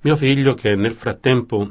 mio 0.00 0.16
figlio, 0.16 0.54
che 0.54 0.74
nel 0.74 0.94
frattempo 0.94 1.70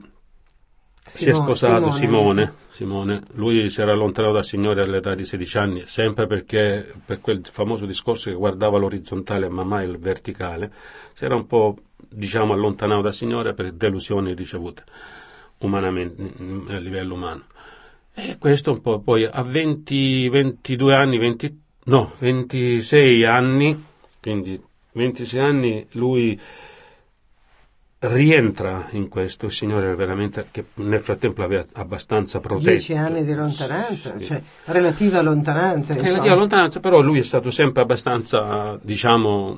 si 1.06 1.30
è 1.30 1.34
sposato, 1.34 1.92
Simone, 1.92 2.54
Simone, 2.70 3.18
Simone, 3.18 3.24
lui 3.34 3.70
si 3.70 3.82
era 3.82 3.92
allontanato 3.92 4.36
dal 4.36 4.46
Signore 4.46 4.82
all'età 4.82 5.14
di 5.14 5.26
16 5.26 5.58
anni, 5.58 5.84
sempre 5.88 6.26
perché 6.26 6.90
per 7.06 7.20
quel 7.20 7.42
famoso 7.44 7.86
discorso 7.86 8.30
che 8.30 8.36
guardava 8.38 8.78
l'orizzontale 8.78 9.50
ma 9.50 9.66
mai 9.66 9.90
il 9.90 9.98
verticale, 9.98 10.72
si 11.12 11.26
era 11.26 11.36
un 11.36 11.46
po' 11.46 11.78
diciamo 12.10 12.54
allontanato 12.54 13.02
dal 13.02 13.14
Signore 13.14 13.54
per 13.54 13.72
delusioni 13.72 14.34
ricevute 14.34 14.84
umanamente, 15.60 16.22
a 16.70 16.78
livello 16.78 17.16
umano. 17.16 17.44
E 18.14 18.38
questo 18.40 18.72
un 18.72 18.82
po' 18.82 19.00
poi 19.00 19.26
a 19.26 19.44
20, 19.44 20.30
22 20.30 20.96
anni, 20.96 21.18
20, 21.18 21.62
no, 21.86 22.14
26 22.18 23.24
anni, 23.26 23.86
quindi 24.20 24.62
26 24.94 25.40
anni 25.40 25.88
lui 25.92 26.40
rientra 28.00 28.88
in 28.92 29.08
questo, 29.08 29.48
il 29.48 29.52
Signore 29.52 29.96
veramente 29.96 30.48
che 30.52 30.66
nel 30.76 31.02
frattempo 31.02 31.42
l'aveva 31.42 31.66
abbastanza 31.74 32.40
protetto. 32.40 32.70
Dieci 32.70 32.94
anni 32.94 33.24
di 33.24 33.34
lontananza, 33.34 34.18
sì. 34.18 34.26
cioè 34.26 34.42
relativa 34.66 35.22
lontananza. 35.22 35.96
Relativa 35.96 36.36
lontananza, 36.36 36.80
però 36.80 37.02
lui 37.02 37.20
è 37.20 37.24
stato 37.24 37.50
sempre 37.50 37.82
abbastanza, 37.82 38.80
diciamo, 38.82 39.56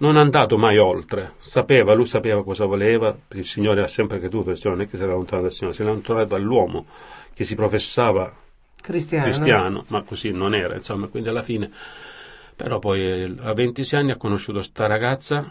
non 0.00 0.16
è 0.16 0.20
andato 0.20 0.56
mai 0.56 0.78
oltre, 0.78 1.34
sapeva, 1.38 1.92
lui 1.92 2.06
sapeva 2.06 2.42
cosa 2.42 2.64
voleva, 2.64 3.16
il 3.32 3.44
Signore 3.44 3.82
ha 3.82 3.86
sempre 3.86 4.18
creduto, 4.18 4.54
non 4.64 4.80
è 4.80 4.86
che 4.86 4.96
si 4.96 5.02
era 5.02 5.12
allontanato 5.12 5.48
dal 5.48 5.52
Signore, 5.52 5.74
si 5.74 5.82
era 5.82 5.90
allontanato 5.90 6.26
dall'uomo 6.26 6.86
che 7.34 7.44
si 7.44 7.54
professava 7.54 8.34
cristiano. 8.80 9.24
cristiano, 9.24 9.84
ma 9.88 10.02
così 10.02 10.32
non 10.32 10.54
era, 10.54 10.74
insomma, 10.74 11.06
quindi 11.08 11.28
alla 11.28 11.42
fine, 11.42 11.70
però 12.56 12.78
poi 12.78 13.00
eh, 13.02 13.34
a 13.40 13.52
26 13.52 14.00
anni 14.00 14.10
ha 14.12 14.16
conosciuto 14.16 14.62
sta 14.62 14.86
ragazza 14.86 15.48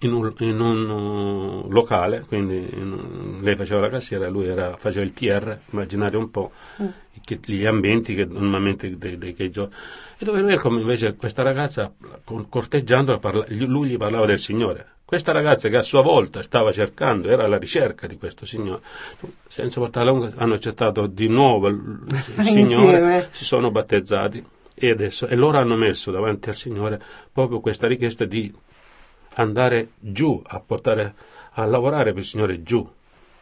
in 0.00 0.12
un, 0.12 0.32
in 0.38 0.60
un 0.60 0.88
uh, 0.88 1.68
locale, 1.68 2.24
quindi 2.28 2.68
un, 2.74 3.40
lei 3.42 3.56
faceva 3.56 3.80
la 3.80 3.88
cassiera, 3.88 4.28
lui 4.28 4.46
era, 4.46 4.76
faceva 4.76 5.04
il 5.04 5.10
PR, 5.10 5.58
immaginate 5.72 6.16
un 6.16 6.30
po' 6.30 6.52
mm. 6.80 6.86
che, 7.24 7.40
gli 7.44 7.66
ambienti 7.66 8.14
che 8.14 8.24
normalmente 8.24 8.96
dei, 8.96 9.18
dei, 9.18 9.32
dei 9.32 9.50
giochi. 9.50 9.74
E 10.20 10.24
dove 10.24 10.40
lui 10.40 10.56
come 10.56 10.80
invece 10.80 11.14
questa 11.14 11.42
ragazza, 11.42 11.92
corteggiandola, 12.48 13.18
parla, 13.18 13.44
lui 13.48 13.90
gli 13.90 13.96
parlava 13.96 14.26
del 14.26 14.40
Signore. 14.40 14.96
Questa 15.04 15.30
ragazza 15.30 15.68
che 15.68 15.76
a 15.76 15.82
sua 15.82 16.02
volta 16.02 16.42
stava 16.42 16.72
cercando, 16.72 17.28
era 17.28 17.44
alla 17.44 17.56
ricerca 17.56 18.08
di 18.08 18.18
questo 18.18 18.44
Signore. 18.44 18.82
Senza 19.46 19.78
portare 19.78 20.06
lunga, 20.06 20.32
hanno 20.36 20.54
accettato 20.54 21.06
di 21.06 21.28
nuovo 21.28 21.68
il, 21.68 22.00
il 22.36 22.42
Signore, 22.44 23.28
si 23.30 23.44
sono 23.44 23.70
battezzati 23.70 24.44
e 24.74 24.90
adesso, 24.90 25.28
e 25.28 25.36
loro 25.36 25.58
hanno 25.58 25.76
messo 25.76 26.10
davanti 26.10 26.48
al 26.48 26.56
Signore 26.56 27.00
proprio 27.32 27.60
questa 27.60 27.86
richiesta 27.86 28.24
di 28.24 28.52
andare 29.34 29.90
giù, 29.98 30.42
a 30.44 30.60
portare 30.60 31.14
a 31.52 31.64
lavorare 31.64 32.10
per 32.10 32.22
il 32.22 32.28
Signore 32.28 32.62
giù. 32.62 32.88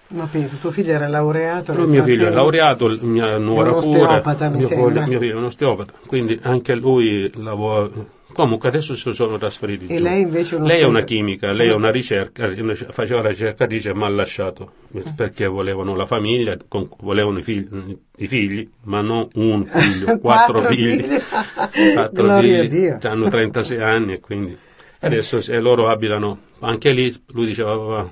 Ma 0.09 0.29
penso, 0.31 0.57
tuo 0.57 0.71
figlio 0.71 0.92
era 0.92 1.09
laureato? 1.09 1.75
Lui, 1.75 1.87
mio 1.87 2.03
figlio 2.05 2.29
è 2.29 2.31
laureato, 2.31 2.97
mia 3.01 3.38
nuora 3.38 3.73
pure. 3.73 4.01
Osteopata, 4.01 4.49
mi 4.49 4.59
mio, 4.59 4.66
sembra. 4.66 5.07
mio 5.07 5.19
figlio 5.19 5.35
è 5.35 5.37
un 5.37 5.45
osteopata, 5.45 5.92
quindi 6.07 6.38
anche 6.42 6.75
lui 6.75 7.31
lavora. 7.35 7.90
Comunque 8.33 8.69
adesso 8.69 8.95
si 8.95 9.12
sono 9.14 9.38
trasferiti. 9.38 9.87
E 9.87 9.97
giù. 9.97 10.03
lei 10.03 10.21
invece 10.21 10.57
è 10.57 10.61
Lei 10.61 10.81
è 10.81 10.85
una 10.85 11.03
chimica, 11.03 11.53
lei 11.53 11.71
è 11.71 11.75
una 11.75 11.90
ricerca, 11.90 12.47
faceva 12.90 13.23
la 13.23 13.31
ricercatrice 13.31 13.95
ma 13.95 14.07
ha 14.07 14.11
lasciato 14.11 14.73
perché 15.16 15.47
volevano 15.47 15.97
la 15.97 16.05
famiglia, 16.05 16.55
volevano 16.99 17.38
i 17.38 17.42
figli, 17.42 17.97
i 18.19 18.27
figli 18.27 18.69
ma 18.83 19.01
non 19.01 19.27
un 19.35 19.64
figlio, 19.64 20.19
quattro, 20.21 20.61
quattro 20.61 20.75
figli. 20.75 21.07
quattro 21.95 22.38
figli, 22.40 22.95
hanno 23.03 23.29
36 23.29 23.81
anni 23.81 24.12
e 24.12 24.21
quindi 24.21 24.59
Adesso 25.01 25.40
se 25.40 25.59
loro 25.61 25.88
abitano 25.88 26.38
anche 26.61 26.90
lì, 26.90 27.14
lui 27.29 27.47
diceva 27.47 28.11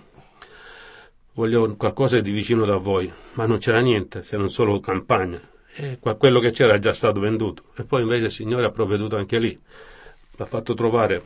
voglio 1.35 1.75
qualcosa 1.77 2.20
di 2.20 2.31
vicino 2.31 2.64
da 2.64 2.77
voi, 2.77 3.12
ma 3.35 3.47
non 3.47 3.59
c'era 3.59 3.81
niente, 3.81 4.23
se 4.23 4.37
non 4.37 4.49
solo 4.49 4.81
campagna. 4.81 5.40
E 5.77 5.99
quello 6.01 6.38
che 6.38 6.53
c'era 6.53 6.75
è 6.75 6.79
già 6.79 6.92
stato 6.92 7.20
venduto. 7.20 7.64
E 7.77 7.85
poi 7.85 8.03
invece 8.03 8.27
il 8.27 8.31
Signore 8.31 8.66
ha 8.66 8.70
provveduto 8.70 9.16
anche 9.16 9.38
lì. 9.38 9.49
Mi 9.51 10.44
ha 10.44 10.47
fatto 10.47 10.75
trovare 10.75 11.23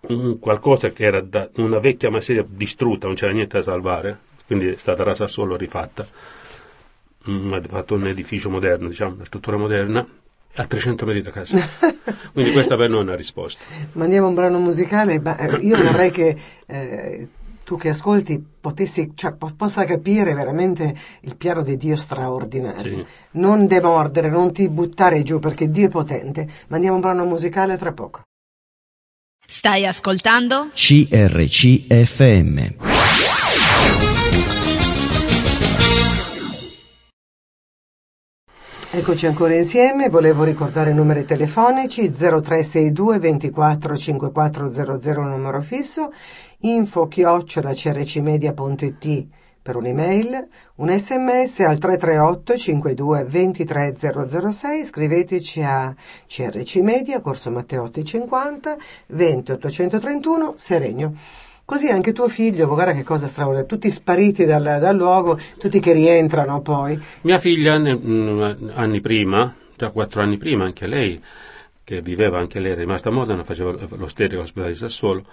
un, 0.00 0.38
qualcosa 0.38 0.90
che 0.90 1.04
era 1.04 1.20
da, 1.22 1.48
una 1.56 1.78
vecchia 1.78 2.10
masseria 2.10 2.44
distrutta, 2.46 3.06
non 3.06 3.16
c'era 3.16 3.32
niente 3.32 3.56
da 3.56 3.62
salvare, 3.62 4.18
quindi 4.46 4.68
è 4.68 4.76
stata 4.76 5.02
rasa 5.02 5.26
solo 5.26 5.56
rifatta. 5.56 6.06
Mm, 7.30 7.52
ha 7.52 7.60
fatto 7.62 7.94
un 7.94 8.06
edificio 8.06 8.50
moderno, 8.50 8.88
diciamo, 8.88 9.14
una 9.14 9.24
struttura 9.24 9.56
moderna 9.56 10.06
a 10.54 10.66
300 10.66 11.06
metri 11.06 11.22
da 11.22 11.30
casa. 11.30 11.58
Quindi 12.32 12.52
questa 12.52 12.76
per 12.76 12.90
noi 12.90 13.00
è 13.00 13.02
una 13.02 13.14
risposta. 13.14 13.64
Mandiamo 13.92 14.28
un 14.28 14.34
brano 14.34 14.58
musicale, 14.58 15.18
ma 15.20 15.38
eh, 15.38 15.56
io 15.58 15.82
vorrei 15.82 16.10
che 16.10 16.36
eh, 16.66 17.28
tu 17.72 17.78
che 17.78 17.88
ascolti 17.88 18.44
potessi, 18.60 19.12
cioè, 19.14 19.32
po- 19.32 19.54
possa 19.56 19.84
capire 19.84 20.34
veramente 20.34 20.94
il 21.20 21.36
piano 21.36 21.62
di 21.62 21.78
Dio 21.78 21.96
straordinario. 21.96 22.98
Sì. 22.98 23.06
Non 23.32 23.66
demordere, 23.66 24.28
non 24.28 24.52
ti 24.52 24.68
buttare 24.68 25.22
giù 25.22 25.38
perché 25.38 25.70
Dio 25.70 25.86
è 25.86 25.90
potente. 25.90 26.46
Mandiamo 26.68 26.96
un 26.96 27.00
brano 27.00 27.24
musicale 27.24 27.78
tra 27.78 27.92
poco. 27.92 28.24
Stai 29.46 29.86
ascoltando? 29.86 30.68
CRCFM. 30.74 32.60
Eccoci 38.94 39.24
ancora 39.24 39.54
insieme, 39.54 40.10
volevo 40.10 40.44
ricordare 40.44 40.90
i 40.90 40.94
numeri 40.94 41.24
telefonici 41.24 42.12
0362 42.12 43.18
24 43.18 43.96
5400 43.96 45.20
numero 45.22 45.62
fisso, 45.62 46.12
info 46.62 47.08
chiocciola 47.08 47.72
crcmedia.it 47.72 49.26
per 49.62 49.76
un'email, 49.76 50.48
un 50.76 50.90
sms 50.90 51.60
al 51.60 51.78
338 51.78 52.56
52 52.56 53.24
23 53.24 53.94
006, 54.50 54.84
scriveteci 54.84 55.62
a 55.62 55.94
CRC 56.26 56.76
Media, 56.76 57.20
Corso 57.20 57.52
Matteotti 57.52 58.04
50, 58.04 58.76
20 59.06 59.52
831, 59.52 60.54
Seregno. 60.56 61.14
Così 61.64 61.88
anche 61.88 62.12
tuo 62.12 62.28
figlio, 62.28 62.66
guarda 62.66 62.92
che 62.92 63.04
cosa 63.04 63.28
straordinaria, 63.28 63.68
tutti 63.68 63.88
spariti 63.88 64.44
dal, 64.44 64.62
dal 64.62 64.96
luogo, 64.96 65.38
tutti 65.58 65.78
che 65.78 65.92
rientrano 65.92 66.60
poi. 66.60 67.00
Mia 67.20 67.38
figlia 67.38 67.78
mm, 67.78 68.70
anni 68.74 69.00
prima, 69.00 69.54
già 69.76 69.90
quattro 69.90 70.22
anni 70.22 70.38
prima, 70.38 70.64
anche 70.64 70.88
lei, 70.88 71.22
che 71.84 72.02
viveva 72.02 72.38
anche 72.38 72.58
lei, 72.58 72.72
è 72.72 72.74
rimasta 72.74 73.10
a 73.10 73.12
Modena, 73.12 73.44
faceva 73.44 73.70
l'ostetrico 73.70 74.40
all'ospedale 74.40 74.72
di 74.72 74.78
Sassuolo, 74.78 75.24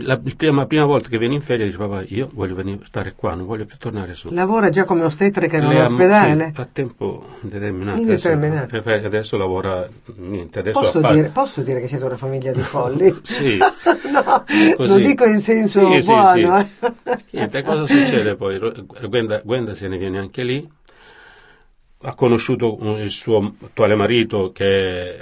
la 0.00 0.18
prima, 0.18 0.66
prima, 0.66 0.84
volta 0.84 1.08
che 1.08 1.18
viene 1.18 1.34
in 1.34 1.40
ferie 1.40 1.66
dice 1.66 1.78
papà 1.78 2.02
io 2.08 2.30
voglio 2.32 2.54
venire, 2.54 2.80
stare 2.84 3.14
qua, 3.14 3.34
non 3.34 3.46
voglio 3.46 3.64
più 3.64 3.76
tornare 3.78 4.14
su. 4.14 4.30
Lavora 4.30 4.68
già 4.70 4.84
come 4.84 5.04
ostetrica 5.04 5.56
in 5.58 5.64
un 5.64 5.76
ospedale? 5.76 6.52
Sì, 6.54 6.60
a 6.60 6.68
tempo 6.70 7.24
determinato. 7.40 8.00
Indeterminato. 8.00 8.76
Adesso, 8.76 8.88
eh, 8.88 9.04
adesso 9.04 9.36
lavora 9.36 9.88
niente. 10.16 10.58
Adesso 10.60 10.80
posso, 10.80 11.00
dire, 11.00 11.28
posso, 11.28 11.62
dire, 11.62 11.80
che 11.80 11.88
siete 11.88 12.04
una 12.04 12.16
famiglia 12.16 12.52
di 12.52 12.60
folli? 12.60 13.16
sì. 13.22 13.58
no, 14.10 14.44
lo 14.78 14.96
dico 14.96 15.24
in 15.24 15.38
senso 15.38 15.90
sì, 16.00 16.06
buono. 16.06 16.58
Sì, 16.58 16.66
sì. 16.78 16.86
Eh. 16.86 17.18
niente, 17.30 17.62
cosa 17.62 17.86
succede 17.86 18.36
poi? 18.36 18.58
Gwenda, 19.08 19.40
Gwenda 19.44 19.74
se 19.74 19.88
ne 19.88 19.98
viene 19.98 20.18
anche 20.18 20.42
lì, 20.42 20.68
ha 22.02 22.14
conosciuto 22.14 22.78
il 22.98 23.10
suo 23.10 23.54
attuale 23.62 23.94
marito 23.94 24.50
che 24.52 25.16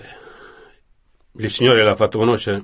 il 1.35 1.51
Signore 1.51 1.83
l'ha 1.85 1.95
fatto 1.95 2.19
conoscere 2.19 2.63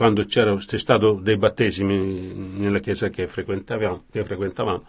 quando 0.00 0.24
c'era 0.24 0.56
stato 0.58 1.18
dei 1.20 1.36
battesimi 1.36 2.32
nella 2.56 2.78
chiesa 2.78 3.10
che 3.10 3.26
frequentavamo, 3.26 4.04
che 4.10 4.24
frequentavamo. 4.24 4.84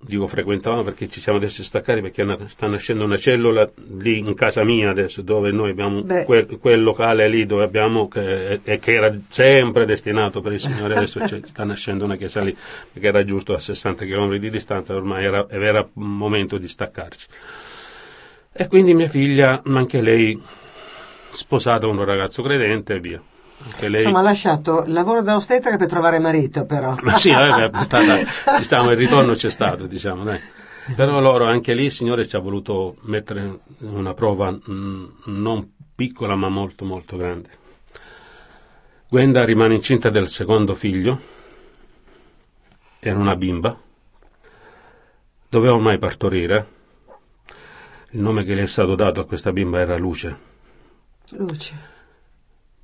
Dico 0.00 0.26
frequentavamo 0.26 0.82
perché 0.84 1.06
ci 1.06 1.20
siamo 1.20 1.36
adesso 1.36 1.62
staccati 1.62 2.00
perché 2.00 2.24
sta 2.46 2.66
nascendo 2.66 3.04
una 3.04 3.18
cellula 3.18 3.70
lì 3.98 4.20
in 4.20 4.32
casa 4.32 4.64
mia 4.64 4.88
adesso 4.88 5.20
dove 5.20 5.50
noi 5.50 5.68
abbiamo 5.68 6.02
quel, 6.24 6.46
quel, 6.58 6.82
locale 6.82 7.28
lì 7.28 7.44
dove 7.44 7.64
abbiamo 7.64 8.08
che, 8.08 8.60
che, 8.62 8.92
era 8.94 9.14
sempre 9.28 9.84
destinato 9.84 10.40
per 10.40 10.52
il 10.52 10.60
Signore 10.60 10.94
adesso 10.96 11.20
sta 11.26 11.64
nascendo 11.64 12.06
una 12.06 12.16
chiesa 12.16 12.40
lì 12.40 12.56
perché 12.90 13.08
era 13.08 13.22
giusto 13.22 13.52
a 13.52 13.58
60 13.58 14.06
km 14.06 14.36
di 14.36 14.48
distanza 14.48 14.94
ormai 14.94 15.24
era, 15.24 15.46
era 15.50 15.86
momento 15.92 16.56
di 16.56 16.68
staccarci. 16.68 17.26
E 18.50 18.66
quindi 18.66 18.94
mia 18.94 19.08
figlia 19.08 19.60
anche 19.62 20.00
lei 20.00 20.40
sposata 21.32 21.86
con 21.86 21.98
un 21.98 22.04
ragazzo 22.06 22.40
credente 22.40 22.94
e 22.94 23.00
via 23.00 23.22
lei... 23.80 24.00
Insomma, 24.00 24.20
ha 24.20 24.22
lasciato 24.22 24.84
il 24.84 24.92
lavoro 24.92 25.22
da 25.22 25.36
ostetrica 25.36 25.76
per 25.76 25.88
trovare 25.88 26.18
marito, 26.18 26.64
però. 26.64 26.94
Ma 27.02 27.18
sì, 27.18 27.30
vabbè, 27.30 27.70
è 27.70 27.82
stata, 27.84 28.18
diciamo, 28.58 28.90
il 28.90 28.96
ritorno 28.96 29.34
c'è 29.34 29.50
stato, 29.50 29.86
diciamo, 29.86 30.24
dai. 30.24 30.40
Però 30.94 31.20
loro, 31.20 31.44
anche 31.44 31.74
lì, 31.74 31.84
il 31.84 31.92
Signore 31.92 32.26
ci 32.26 32.36
ha 32.36 32.38
voluto 32.38 32.96
mettere 33.02 33.60
una 33.80 34.14
prova 34.14 34.50
mh, 34.50 35.12
non 35.26 35.72
piccola 35.94 36.34
ma 36.34 36.48
molto 36.48 36.84
molto 36.84 37.16
grande. 37.16 37.50
Gwenda 39.08 39.44
rimane 39.44 39.74
incinta 39.74 40.10
del 40.10 40.28
secondo 40.28 40.74
figlio, 40.74 41.20
era 43.00 43.18
una 43.18 43.36
bimba, 43.36 43.78
doveva 45.48 45.74
ormai 45.74 45.98
partorire, 45.98 46.66
il 48.10 48.20
nome 48.20 48.44
che 48.44 48.54
le 48.54 48.62
è 48.62 48.66
stato 48.66 48.94
dato 48.94 49.20
a 49.20 49.26
questa 49.26 49.52
bimba 49.52 49.80
era 49.80 49.96
Luce. 49.96 50.38
Luce. 51.30 51.96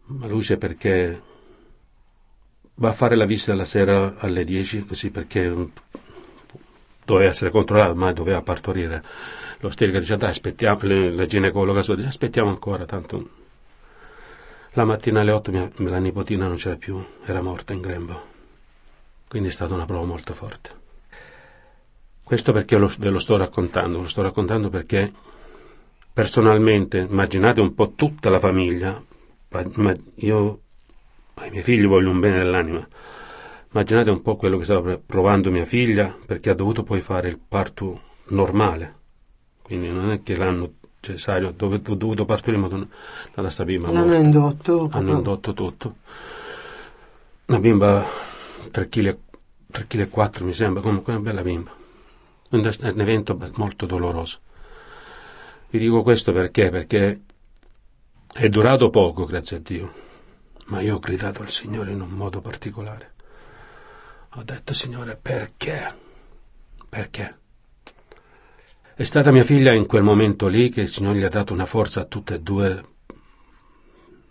Ma 0.07 0.27
Luce 0.27 0.57
perché 0.57 1.23
va 2.75 2.89
a 2.89 2.93
fare 2.93 3.17
la 3.17 3.25
visita 3.25 3.55
la 3.55 3.65
sera 3.65 4.17
alle 4.19 4.45
10, 4.45 4.85
così 4.85 5.11
perché 5.11 5.71
doveva 7.05 7.31
essere 7.31 7.51
controllata, 7.51 7.95
ma 7.95 8.13
doveva 8.13 8.43
partorire. 8.43 9.03
L'osterica 9.61 9.99
dice, 9.99 10.17
dai, 10.17 10.31
aspettiamo, 10.31 10.81
la 10.83 11.25
ginecologa 11.25 11.81
dice, 11.81 12.07
aspettiamo 12.07 12.51
ancora, 12.51 12.85
tanto... 12.85 13.43
La 14.77 14.85
mattina 14.85 15.21
alle 15.21 15.31
8 15.31 15.51
mia, 15.53 15.71
la 15.77 15.99
nipotina 15.99 16.49
non 16.49 16.57
c'era 16.57 16.75
più, 16.75 17.03
era 17.25 17.41
morta 17.41 17.73
in 17.73 17.81
grembo. 17.81 18.23
Quindi 19.29 19.49
è 19.49 19.53
stata 19.53 19.73
una 19.73 19.85
prova 19.85 20.05
molto 20.05 20.35
forte. 20.35 20.71
Questo 22.25 22.51
perché 22.51 22.77
lo, 22.77 22.93
ve 22.99 23.11
lo 23.11 23.21
sto 23.21 23.37
raccontando, 23.37 23.99
lo 23.99 24.09
sto 24.09 24.23
raccontando 24.23 24.71
perché 24.71 25.13
personalmente, 26.13 27.07
immaginate 27.09 27.61
un 27.61 27.73
po' 27.75 27.93
tutta 27.93 28.31
la 28.31 28.41
famiglia, 28.41 29.01
ma 29.75 29.95
io 30.17 30.61
ai 31.35 31.51
miei 31.51 31.63
figli 31.63 31.87
voglio 31.87 32.11
un 32.11 32.21
bene 32.21 32.39
dell'anima, 32.39 32.87
immaginate 33.73 34.11
un 34.11 34.23
po' 34.23 34.37
quello 34.37 34.57
che 34.59 34.65
stava 34.65 34.99
provando 34.99 35.51
mia 35.51 35.65
figlia 35.65 36.17
perché 36.25 36.51
ha 36.51 36.55
dovuto 36.55 36.83
poi 36.83 37.01
fare 37.01 37.29
il 37.29 37.39
parto 37.39 38.01
normale, 38.29 38.95
quindi 39.63 39.89
non 39.89 40.11
è 40.11 40.23
che 40.23 40.37
l'hanno 40.37 40.75
cesario, 41.01 41.53
dove 41.55 41.81
ho 41.87 41.95
dovuto 41.95 42.25
partorire 42.25 42.61
ma 42.61 42.69
da 42.69 42.87
questa 43.35 43.65
bimba. 43.65 43.91
L'hanno 43.91 44.15
indotto. 44.15 44.89
Hanno 44.91 45.17
indotto 45.17 45.53
tutto. 45.53 45.97
Una 47.47 47.61
bimba 47.61 48.05
3 48.71 48.89
kg, 48.89 49.17
3 49.71 49.87
kg 49.87 50.09
4 50.09 50.45
mi 50.45 50.55
sembra, 50.55 50.83
comunque 50.83 51.13
una 51.13 51.23
bella 51.23 51.43
bimba 51.43 51.83
un 52.57 53.01
evento 53.01 53.39
molto 53.55 53.87
doloroso. 53.87 54.39
Vi 55.71 55.79
dico 55.79 56.03
questo 56.03 56.33
perché? 56.33 56.71
Perché 56.71 57.21
è 58.35 58.49
durato 58.49 58.91
poco, 58.91 59.25
grazie 59.25 59.59
a 59.59 59.61
Dio, 59.61 59.93
ma 60.67 60.81
io 60.81 60.97
ho 60.97 60.99
gridato 60.99 61.43
al 61.43 61.51
Signore 61.51 61.93
in 61.93 62.01
un 62.01 62.11
modo 62.11 62.41
particolare. 62.41 63.13
Ho 64.35 64.43
detto, 64.43 64.75
Signore, 64.75 65.17
perché? 65.17 65.95
Perché? 66.89 67.39
È 68.97 69.05
stata 69.05 69.31
mia 69.31 69.45
figlia 69.45 69.73
in 69.73 69.87
quel 69.87 70.03
momento 70.03 70.49
lì 70.49 70.69
che 70.71 70.81
il 70.81 70.89
Signore 70.89 71.19
gli 71.21 71.23
ha 71.23 71.29
dato 71.29 71.53
una 71.53 71.65
forza 71.65 72.01
a 72.01 72.07
tutte 72.07 72.35
e 72.35 72.41
due, 72.41 72.85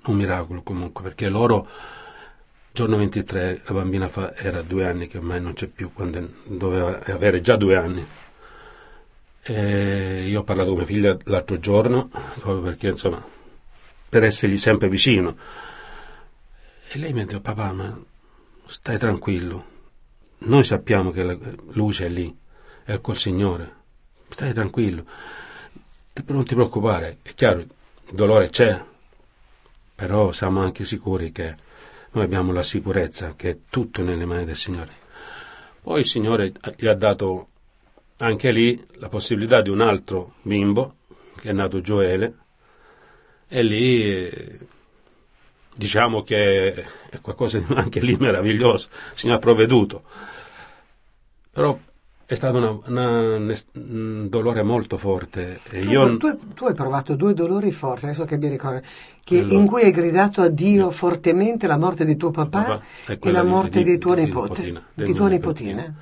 un 0.03 0.15
miracolo 0.17 0.63
comunque, 0.63 1.01
perché 1.01 1.29
loro 1.29 1.65
Giorno 2.73 2.97
23 2.97 3.61
la 3.63 3.73
bambina 3.73 4.09
fa, 4.09 4.35
era 4.35 4.61
due 4.61 4.85
anni 4.85 5.07
che 5.07 5.19
ormai 5.19 5.39
non 5.39 5.53
c'è 5.53 5.67
più, 5.67 5.93
quando 5.93 6.27
doveva 6.43 6.99
avere 7.05 7.39
già 7.39 7.55
due 7.55 7.77
anni. 7.77 8.05
E 9.43 10.27
io 10.27 10.41
ho 10.41 10.43
parlato 10.43 10.69
con 10.69 10.79
mia 10.79 10.85
figlia 10.87 11.17
l'altro 11.23 11.57
giorno, 11.57 12.09
proprio 12.39 12.61
perché 12.61 12.89
insomma, 12.89 13.23
per 14.13 14.25
essergli 14.25 14.59
sempre 14.59 14.89
vicino. 14.89 15.35
E 16.87 16.99
lei 16.99 17.13
mi 17.13 17.21
ha 17.21 17.25
detto, 17.25 17.41
papà, 17.41 17.71
ma 17.71 17.99
stai 18.67 18.99
tranquillo, 18.99 19.65
noi 20.45 20.63
sappiamo 20.63 21.09
che 21.09 21.23
la 21.23 21.35
luce 21.71 22.05
è 22.05 22.09
lì, 22.09 22.31
è 22.83 23.01
col 23.01 23.17
Signore, 23.17 23.73
stai 24.29 24.53
tranquillo, 24.53 25.03
non 26.27 26.45
ti 26.45 26.53
preoccupare, 26.53 27.17
è 27.23 27.33
chiaro, 27.33 27.61
il 27.61 27.69
dolore 28.11 28.49
c'è, 28.49 28.79
però 29.95 30.31
siamo 30.31 30.61
anche 30.61 30.85
sicuri 30.85 31.31
che 31.31 31.55
noi 32.11 32.23
abbiamo 32.23 32.51
la 32.51 32.61
sicurezza 32.61 33.33
che 33.35 33.49
è 33.49 33.57
tutto 33.67 34.03
nelle 34.03 34.25
mani 34.25 34.45
del 34.45 34.55
Signore. 34.55 34.91
Poi 35.81 36.01
il 36.01 36.05
Signore 36.05 36.51
gli 36.77 36.85
ha 36.85 36.93
dato 36.93 37.47
anche 38.17 38.51
lì 38.51 38.79
la 38.97 39.09
possibilità 39.09 39.61
di 39.61 39.71
un 39.71 39.81
altro 39.81 40.35
bimbo, 40.43 40.97
che 41.35 41.49
è 41.49 41.51
nato 41.53 41.81
Gioele, 41.81 42.41
e 43.53 43.61
lì 43.61 44.29
diciamo 45.75 46.23
che 46.23 46.73
è 46.73 47.21
qualcosa 47.21 47.59
di 47.59 47.65
anche 47.77 47.99
lì 47.99 48.15
meraviglioso, 48.15 48.89
il 48.91 49.19
Signore 49.19 49.37
ha 49.37 49.41
provveduto. 49.41 50.03
Però 51.51 51.77
è 52.25 52.33
stato 52.33 52.57
una, 52.57 52.79
una, 52.87 53.53
un 53.73 54.27
dolore 54.27 54.63
molto 54.63 54.97
forte. 54.97 55.59
Tu, 55.69 55.75
io... 55.75 56.17
tu, 56.17 56.53
tu, 56.55 56.65
hai 56.65 56.73
provato 56.73 57.13
due 57.15 57.35
dolori 57.35 57.71
forti, 57.71 58.05
adesso 58.05 58.25
che 58.25 58.37
mi 58.37 58.47
ricordo, 58.47 58.81
che, 59.23 59.37
allora, 59.37 59.53
in 59.53 59.65
cui 59.67 59.83
hai 59.83 59.91
gridato 59.91 60.41
a 60.41 60.47
Dio 60.47 60.89
fortemente 60.89 61.67
la 61.67 61.77
morte 61.77 62.05
di 62.05 62.17
tuo 62.17 62.31
papà, 62.31 62.81
e 63.05 63.31
la 63.31 63.43
morte 63.43 63.83
di, 63.83 63.91
di, 63.91 63.97
tuo 63.99 64.15
di, 64.15 64.23
nipote, 64.23 64.63
nipotina, 64.63 64.83
di 64.95 65.13
tua 65.13 65.27
nipotina. 65.27 65.93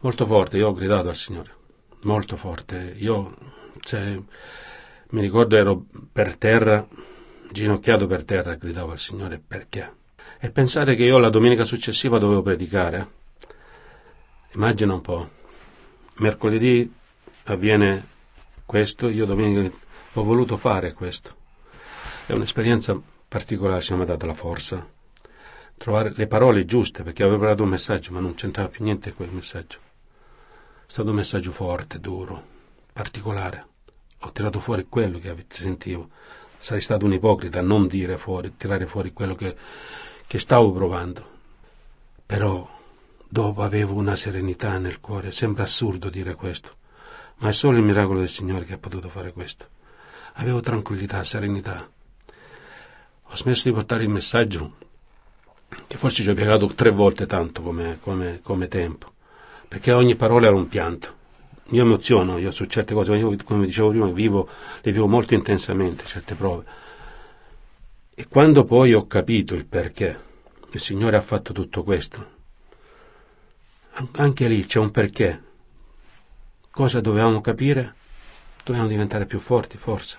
Molto 0.00 0.26
forte, 0.26 0.56
io 0.56 0.66
ho 0.66 0.72
gridato 0.72 1.08
al 1.08 1.14
Signore, 1.14 1.50
molto 2.00 2.34
forte. 2.34 2.92
Io 2.96 3.36
cioè, 3.82 4.18
mi 5.12 5.20
ricordo 5.20 5.56
ero 5.56 5.84
per 6.10 6.36
terra, 6.36 6.86
ginocchiato 7.50 8.06
per 8.06 8.24
terra, 8.24 8.54
gridavo 8.54 8.92
al 8.92 8.98
Signore 8.98 9.42
perché. 9.46 10.00
E 10.38 10.50
pensate 10.50 10.94
che 10.94 11.04
io 11.04 11.18
la 11.18 11.28
domenica 11.28 11.64
successiva 11.64 12.18
dovevo 12.18 12.42
predicare. 12.42 13.20
Immagina 14.54 14.94
un 14.94 15.00
po' 15.00 15.28
mercoledì 16.16 16.90
avviene 17.44 18.08
questo, 18.64 19.08
io 19.08 19.26
domenica 19.26 19.74
ho 20.14 20.22
voluto 20.22 20.56
fare 20.56 20.94
questo. 20.94 21.36
È 22.26 22.32
un'esperienza 22.32 22.98
particolare, 23.28 23.82
ci 23.82 23.92
ha 23.92 24.04
dato 24.04 24.26
la 24.26 24.34
forza. 24.34 24.86
Trovare 25.76 26.12
le 26.14 26.26
parole 26.26 26.64
giuste, 26.64 27.02
perché 27.02 27.22
avevo 27.22 27.44
dato 27.44 27.64
un 27.64 27.68
messaggio, 27.68 28.12
ma 28.12 28.20
non 28.20 28.34
c'entrava 28.34 28.68
più 28.68 28.84
niente 28.84 29.12
quel 29.12 29.30
messaggio. 29.30 29.78
È 30.86 30.90
stato 30.90 31.10
un 31.10 31.16
messaggio 31.16 31.50
forte, 31.50 32.00
duro, 32.00 32.42
particolare. 32.92 33.71
Ho 34.24 34.32
tirato 34.32 34.60
fuori 34.60 34.86
quello 34.88 35.18
che 35.18 35.34
sentivo. 35.48 36.08
Sarei 36.58 36.80
stato 36.80 37.04
un 37.04 37.12
ipocrita 37.12 37.58
a 37.58 37.62
non 37.62 37.86
dire 37.86 38.16
fuori, 38.16 38.56
tirare 38.56 38.86
fuori 38.86 39.12
quello 39.12 39.34
che, 39.34 39.56
che 40.26 40.38
stavo 40.38 40.72
provando. 40.72 41.30
Però 42.24 42.80
Dopo 43.32 43.62
avevo 43.62 43.94
una 43.94 44.14
serenità 44.14 44.76
nel 44.76 45.00
cuore, 45.00 45.32
sembra 45.32 45.62
assurdo 45.62 46.10
dire 46.10 46.34
questo, 46.34 46.76
ma 47.36 47.48
è 47.48 47.52
solo 47.52 47.78
il 47.78 47.82
miracolo 47.82 48.18
del 48.18 48.28
Signore 48.28 48.66
che 48.66 48.74
ha 48.74 48.78
potuto 48.78 49.08
fare 49.08 49.32
questo. 49.32 49.68
Avevo 50.34 50.60
tranquillità, 50.60 51.24
serenità. 51.24 51.90
Ho 53.22 53.34
smesso 53.34 53.62
di 53.66 53.72
portare 53.74 54.02
il 54.02 54.10
messaggio, 54.10 54.76
che 55.86 55.96
forse 55.96 56.22
ci 56.22 56.28
ho 56.28 56.34
piegato 56.34 56.66
tre 56.74 56.90
volte 56.90 57.24
tanto 57.24 57.62
come, 57.62 57.96
come, 58.02 58.40
come 58.42 58.68
tempo, 58.68 59.10
perché 59.66 59.92
ogni 59.92 60.14
parola 60.14 60.48
era 60.48 60.56
un 60.56 60.68
pianto. 60.68 61.14
Io 61.70 61.82
emoziono, 61.82 62.38
io 62.38 62.50
su 62.50 62.64
certe 62.66 62.92
cose, 62.92 63.14
io, 63.14 63.34
come 63.44 63.66
dicevo 63.66 63.90
prima, 63.90 64.06
vivo, 64.10 64.48
le 64.80 64.92
vivo 64.92 65.06
molto 65.06 65.34
intensamente, 65.34 66.04
certe 66.04 66.34
prove. 66.34 66.64
E 68.14 68.26
quando 68.28 68.64
poi 68.64 68.92
ho 68.92 69.06
capito 69.06 69.54
il 69.54 69.64
perché 69.64 70.20
il 70.70 70.80
Signore 70.80 71.16
ha 71.16 71.22
fatto 71.22 71.52
tutto 71.52 71.82
questo, 71.82 72.26
anche 74.12 74.48
lì 74.48 74.64
c'è 74.64 74.78
un 74.78 74.90
perché. 74.90 75.42
Cosa 76.70 77.00
dovevamo 77.00 77.40
capire? 77.40 77.94
Dovevamo 78.64 78.90
diventare 78.90 79.26
più 79.26 79.38
forti, 79.38 79.76
forse. 79.76 80.18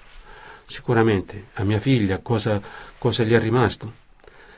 Sicuramente 0.65 1.47
a 1.53 1.63
mia 1.63 1.79
figlia 1.79 2.19
cosa, 2.19 2.61
cosa 2.97 3.23
gli 3.23 3.33
è 3.33 3.39
rimasto? 3.39 4.01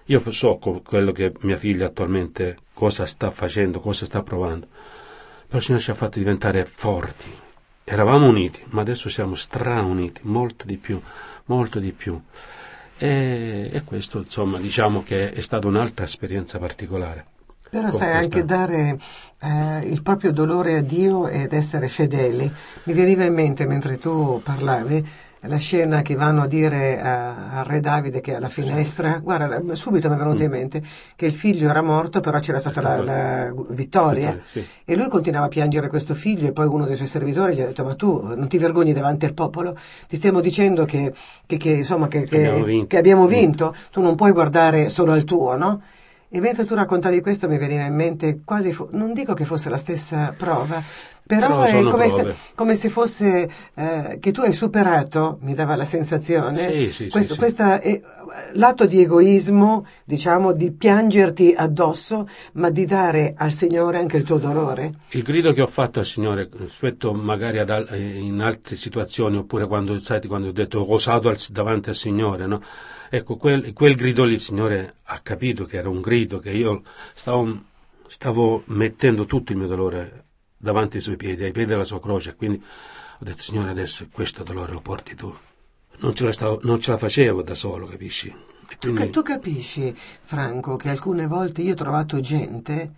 Io 0.06 0.32
so 0.32 0.58
quello 0.58 1.12
che 1.12 1.34
mia 1.42 1.58
figlia 1.58 1.88
attualmente 1.88 2.58
cosa 2.74 3.06
sta 3.06 3.32
facendo, 3.32 3.80
cosa 3.80 4.06
sta 4.06 4.22
provando. 4.22 4.68
Il 5.58 5.64
Signore 5.64 5.84
ci 5.84 5.92
ha 5.92 5.96
fatto 5.96 6.20
diventare 6.20 6.66
forti. 6.66 7.32
Eravamo 7.84 8.28
uniti, 8.28 8.62
ma 8.70 8.82
adesso 8.82 9.10
siamo 9.10 9.36
strauniti, 9.36 10.22
molto 10.24 10.66
di 10.66 10.78
più, 10.78 11.00
molto 11.46 11.80
di 11.80 11.92
più. 11.92 12.20
E, 12.98 13.70
e 13.72 13.82
questo, 13.84 14.20
insomma, 14.20 14.58
diciamo 14.58 15.04
che 15.04 15.32
è 15.32 15.42
stata 15.42 15.68
un'altra 15.68 16.04
esperienza 16.04 16.58
particolare. 16.58 17.26
Però 17.70 17.92
sai 17.92 18.16
anche 18.16 18.46
dare 18.46 18.98
eh, 19.40 19.80
il 19.90 20.02
proprio 20.02 20.32
dolore 20.32 20.76
a 20.76 20.82
Dio 20.82 21.28
ed 21.28 21.52
essere 21.52 21.90
fedeli. 21.90 22.52
Mi 22.84 22.94
veniva 22.94 23.24
in 23.24 23.34
mente 23.34 23.66
mentre 23.66 23.98
tu 23.98 24.42
parlavi 24.44 25.06
la 25.48 25.58
scena 25.58 26.02
che 26.02 26.16
vanno 26.16 26.42
a 26.44 26.48
dire 26.48 27.00
a, 27.02 27.60
a 27.60 27.64
Re 27.64 27.80
Davide 27.80 28.22
che 28.22 28.32
è 28.34 28.36
alla 28.36 28.50
finestra, 28.50 29.20
guarda, 29.20 29.62
subito 29.76 30.10
mi 30.10 30.16
è 30.16 30.18
venuto 30.18 30.44
in 30.44 30.50
mente 30.52 30.84
che 31.16 31.26
il 31.26 31.34
figlio 31.34 31.70
era 31.70 31.82
morto, 31.82 32.20
però 32.20 32.40
c'era 32.40 32.60
stata 32.60 32.82
la, 32.82 33.02
la 33.04 33.54
vittoria. 33.70 34.40
Sì. 34.46 34.66
e 34.86 34.96
lui 34.96 35.08
continuava 35.08 35.46
a 35.46 35.50
piangere 35.50 35.88
questo 35.90 36.14
figlio 36.14 36.48
e 36.48 36.52
poi 36.52 36.66
uno 36.68 36.86
dei 36.86 36.96
suoi 36.96 37.08
servitori 37.08 37.56
gli 37.56 37.62
ha 37.62 37.66
detto 37.68 37.84
ma 37.84 37.96
tu 37.96 38.22
non 38.36 38.48
ti 38.48 38.58
vergogni 38.58 38.94
davanti 38.94 39.26
al 39.26 39.34
popolo? 39.34 39.76
Ti 40.08 40.16
stiamo 40.16 40.40
dicendo 40.40 40.86
che, 40.86 41.14
che- 41.46 41.58
che, 41.58 41.70
insomma, 41.70 42.08
che, 42.08 42.24
che- 42.24 42.48
Abbiamo 42.98 42.98
abbiamo 42.98 43.28
vinto, 43.28 43.76
tu 43.92 44.02
non 44.02 44.16
puoi 44.16 44.32
guardare 44.32 44.90
solo 44.90 45.12
al 45.14 45.24
tuo, 45.24 45.56
no? 45.56 45.82
E 46.28 46.40
mentre 46.42 46.66
tu 46.66 46.74
raccontavi 46.76 47.22
questo 47.22 47.48
mi 47.48 47.58
veniva 47.58 47.84
in 47.86 47.94
mente 47.96 48.42
quasi, 48.44 48.76
non 48.92 49.14
dico 49.14 49.34
che 49.34 49.46
fosse 49.46 49.70
la 49.70 49.78
stessa 49.78 50.34
prova, 50.36 50.82
però, 51.28 51.64
Però 51.64 51.88
è 51.88 51.90
come 51.90 52.10
se, 52.10 52.36
come 52.54 52.76
se 52.76 52.90
fosse 52.90 53.50
eh, 53.74 54.18
che 54.20 54.32
tu 54.32 54.42
hai 54.42 54.54
superato, 54.54 55.40
mi 55.42 55.56
dava 55.56 55.76
la 55.76 55.86
sensazione, 55.86 56.58
Sì, 56.58 56.92
sì, 56.92 57.10
questo 57.10 57.34
sì. 57.34 57.40
questa, 57.40 57.82
eh, 57.82 58.02
lato 58.54 58.86
di 58.86 59.02
egoismo, 59.02 59.88
diciamo, 60.04 60.52
di 60.52 60.72
piangerti 60.72 61.54
addosso, 61.58 62.28
ma 62.54 62.70
di 62.70 62.86
dare 62.86 63.34
al 63.36 63.52
Signore 63.52 63.98
anche 63.98 64.18
il 64.18 64.24
tuo 64.24 64.38
dolore. 64.38 64.94
Il 65.10 65.24
grido 65.24 65.52
che 65.52 65.64
ho 65.64 65.68
fatto 65.68 65.98
al 65.98 66.06
Signore 66.06 66.48
rispetto 66.58 67.12
magari 67.14 67.58
ad 67.58 67.88
eh, 67.90 67.98
in 67.98 68.40
altre 68.42 68.76
situazioni, 68.76 69.38
oppure 69.38 69.66
quando, 69.66 69.98
sai, 70.00 70.22
quando 70.28 70.50
ho 70.50 70.52
detto 70.52 70.80
ho 70.80 70.94
osato 70.94 71.30
al- 71.30 71.40
davanti 71.50 71.90
al 71.90 71.96
Signore, 71.96 72.46
no? 72.46 72.62
Ecco, 73.10 73.36
quel, 73.38 73.74
quel 73.74 73.96
grido 73.96 74.24
lì 74.26 74.34
il 74.34 74.40
Signore 74.40 74.98
ha 75.06 75.20
capito 75.20 75.66
che 75.66 75.78
era 75.78 75.90
un 75.90 76.02
grido, 76.02 76.38
che 76.38 76.52
io 76.52 76.84
stavo, 77.16 77.62
stavo 78.08 78.62
mettendo 78.68 79.26
tutto 79.26 79.52
il 79.54 79.58
mio 79.58 79.68
dolore 79.68 80.25
davanti 80.66 80.98
ai 80.98 81.02
suoi 81.04 81.16
piedi, 81.16 81.44
ai 81.44 81.52
piedi 81.52 81.70
della 81.70 81.84
sua 81.86 82.02
croce, 82.02 82.36
quindi 82.36 82.62
ho 82.62 83.24
detto 83.24 83.42
Signore 83.42 83.70
adesso 83.70 84.08
questo 84.12 84.44
dolore 84.44 84.74
lo 84.74 84.82
porti 84.82 85.16
tu. 85.16 85.34
Non 86.00 86.14
ce 86.14 86.26
la, 86.26 86.34
stavo- 86.34 86.60
non 86.64 86.82
ce 86.82 86.92
la 86.92 86.98
facevo 86.98 87.42
da 87.42 87.56
solo, 87.56 87.86
capisci? 87.86 88.28
E 88.28 88.76
Tu, 88.80 88.92
quindi- 88.92 89.12
tu 89.12 89.22
capisci, 89.22 89.96
Franco, 90.24 90.76
che 90.76 90.90
alcune 90.90 91.28
volte 91.28 91.62
io 91.62 91.72
ho 91.74 91.76
trovato 91.76 92.20
gente 92.20 92.92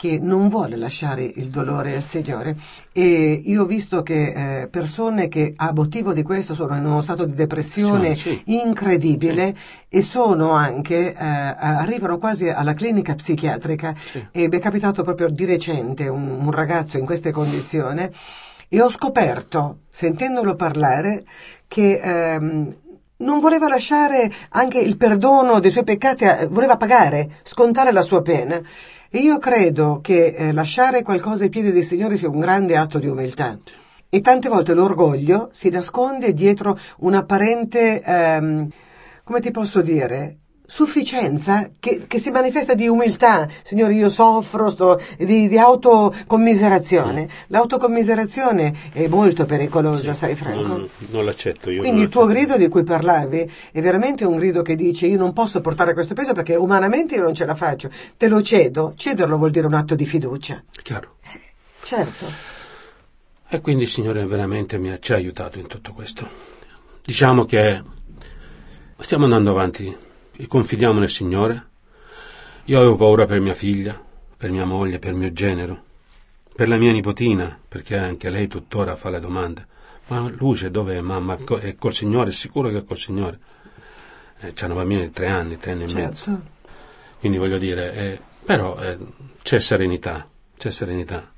che 0.00 0.18
non 0.18 0.48
vuole 0.48 0.76
lasciare 0.76 1.22
il 1.24 1.48
dolore 1.48 1.94
al 1.94 2.02
Signore 2.02 2.56
e 2.90 3.42
io 3.44 3.64
ho 3.64 3.66
visto 3.66 4.02
che 4.02 4.62
eh, 4.62 4.66
persone 4.68 5.28
che 5.28 5.52
a 5.54 5.72
motivo 5.74 6.14
di 6.14 6.22
questo 6.22 6.54
sono 6.54 6.74
in 6.74 6.86
uno 6.86 7.02
stato 7.02 7.26
di 7.26 7.34
depressione 7.34 8.16
Sì, 8.16 8.40
incredibile 8.46 9.54
e 9.90 10.00
sono 10.00 10.52
anche, 10.52 11.12
eh, 11.12 11.14
arrivano 11.18 12.16
quasi 12.16 12.48
alla 12.48 12.72
clinica 12.72 13.14
psichiatrica 13.14 13.94
Sì. 14.02 14.26
e 14.32 14.48
mi 14.48 14.56
è 14.56 14.58
capitato 14.58 15.02
proprio 15.02 15.28
di 15.28 15.44
recente 15.44 16.08
un, 16.08 16.30
un 16.30 16.50
ragazzo 16.50 16.96
in 16.96 17.04
queste 17.04 17.30
condizioni 17.30 18.08
e 18.70 18.80
ho 18.80 18.88
scoperto, 18.88 19.80
sentendolo 19.90 20.54
parlare, 20.54 21.24
che 21.68 22.00
ehm, 22.02 22.74
non 23.18 23.38
voleva 23.38 23.68
lasciare 23.68 24.32
anche 24.50 24.78
il 24.78 24.96
perdono 24.96 25.60
dei 25.60 25.70
suoi 25.70 25.84
peccati, 25.84 26.24
a- 26.24 26.46
voleva 26.48 26.78
pagare, 26.78 27.32
scontare 27.42 27.92
la 27.92 28.00
sua 28.00 28.22
pena. 28.22 28.58
Io 29.14 29.38
credo 29.38 29.98
che 30.00 30.26
eh, 30.26 30.52
lasciare 30.52 31.02
qualcosa 31.02 31.42
ai 31.42 31.50
piedi 31.50 31.72
del 31.72 31.82
Signore 31.82 32.16
sia 32.16 32.28
un 32.28 32.38
grande 32.38 32.76
atto 32.76 33.00
di 33.00 33.08
umiltà. 33.08 33.58
E 34.08 34.20
tante 34.20 34.48
volte 34.48 34.72
l'orgoglio 34.72 35.48
si 35.50 35.68
nasconde 35.68 36.32
dietro 36.32 36.78
un'apparente, 36.98 38.02
ehm, 38.02 38.68
come 39.24 39.40
ti 39.40 39.50
posso 39.50 39.82
dire, 39.82 40.39
sufficienza 40.70 41.68
che, 41.80 42.04
che 42.06 42.18
si 42.20 42.30
manifesta 42.30 42.74
di 42.74 42.86
umiltà. 42.86 43.48
Signore, 43.62 43.94
io 43.94 44.08
soffro, 44.08 44.70
sto, 44.70 45.02
di, 45.18 45.48
di 45.48 45.58
autocommiserazione. 45.58 47.28
L'autocommiserazione 47.48 48.72
è 48.92 49.08
molto 49.08 49.46
pericolosa, 49.46 50.12
sai 50.12 50.36
Franco? 50.36 50.64
non, 50.64 50.88
non 51.08 51.24
l'accetto 51.24 51.70
io. 51.70 51.80
Quindi 51.80 52.02
il 52.02 52.08
tuo 52.08 52.24
grido 52.26 52.56
di 52.56 52.68
cui 52.68 52.84
parlavi 52.84 53.50
è 53.72 53.80
veramente 53.80 54.24
un 54.24 54.36
grido 54.36 54.62
che 54.62 54.76
dice 54.76 55.08
io 55.08 55.18
non 55.18 55.32
posso 55.32 55.60
portare 55.60 55.92
questo 55.92 56.14
peso 56.14 56.34
perché 56.34 56.54
umanamente 56.54 57.16
io 57.16 57.22
non 57.22 57.34
ce 57.34 57.46
la 57.46 57.56
faccio, 57.56 57.90
te 58.16 58.28
lo 58.28 58.40
cedo, 58.40 58.92
cederlo 58.94 59.38
vuol 59.38 59.50
dire 59.50 59.66
un 59.66 59.74
atto 59.74 59.96
di 59.96 60.06
fiducia. 60.06 60.62
Chiaro. 60.70 61.16
Certo, 61.82 62.26
E 63.48 63.60
quindi 63.60 63.86
Signore 63.86 64.24
veramente 64.24 64.78
mi 64.78 64.92
ha, 64.92 65.00
ci 65.00 65.12
ha 65.12 65.16
aiutato 65.16 65.58
in 65.58 65.66
tutto 65.66 65.92
questo. 65.92 66.28
Diciamo 67.04 67.44
che 67.44 67.82
stiamo 68.98 69.24
andando 69.24 69.50
avanti, 69.50 70.08
e 70.40 70.46
confidiamo 70.46 70.98
nel 70.98 71.10
Signore. 71.10 71.66
Io 72.64 72.78
avevo 72.78 72.96
paura 72.96 73.26
per 73.26 73.40
mia 73.40 73.52
figlia, 73.52 74.02
per 74.36 74.50
mia 74.50 74.64
moglie, 74.64 74.98
per 74.98 75.12
mio 75.12 75.30
genero, 75.34 75.82
per 76.54 76.66
la 76.66 76.78
mia 76.78 76.92
nipotina, 76.92 77.58
perché 77.68 77.98
anche 77.98 78.30
lei 78.30 78.48
tuttora 78.48 78.96
fa 78.96 79.10
le 79.10 79.20
domande. 79.20 79.66
Ma 80.06 80.26
Luce 80.34 80.70
dov'è 80.70 80.98
mamma? 81.02 81.36
È 81.36 81.74
col 81.76 81.92
Signore? 81.92 82.30
Sicuro 82.30 82.70
che 82.70 82.78
è 82.78 82.84
col 82.84 82.96
Signore? 82.96 83.38
Eh, 84.40 84.54
c'è 84.54 84.64
una 84.64 84.76
bambina 84.76 85.02
di 85.02 85.10
tre 85.10 85.28
anni, 85.28 85.58
tre 85.58 85.72
anni 85.72 85.84
e 85.84 85.92
mezzo. 85.92 86.24
certo. 86.24 86.42
Quindi 87.18 87.36
voglio 87.36 87.58
dire, 87.58 87.92
eh, 87.92 88.20
però 88.42 88.78
eh, 88.78 88.96
c'è 89.42 89.60
serenità, 89.60 90.26
c'è 90.56 90.70
serenità. 90.70 91.30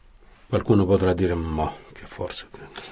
Qualcuno 0.46 0.86
potrà 0.86 1.12
dire, 1.12 1.34
ma 1.34 1.72
che 1.92 2.04
forza. 2.06 2.46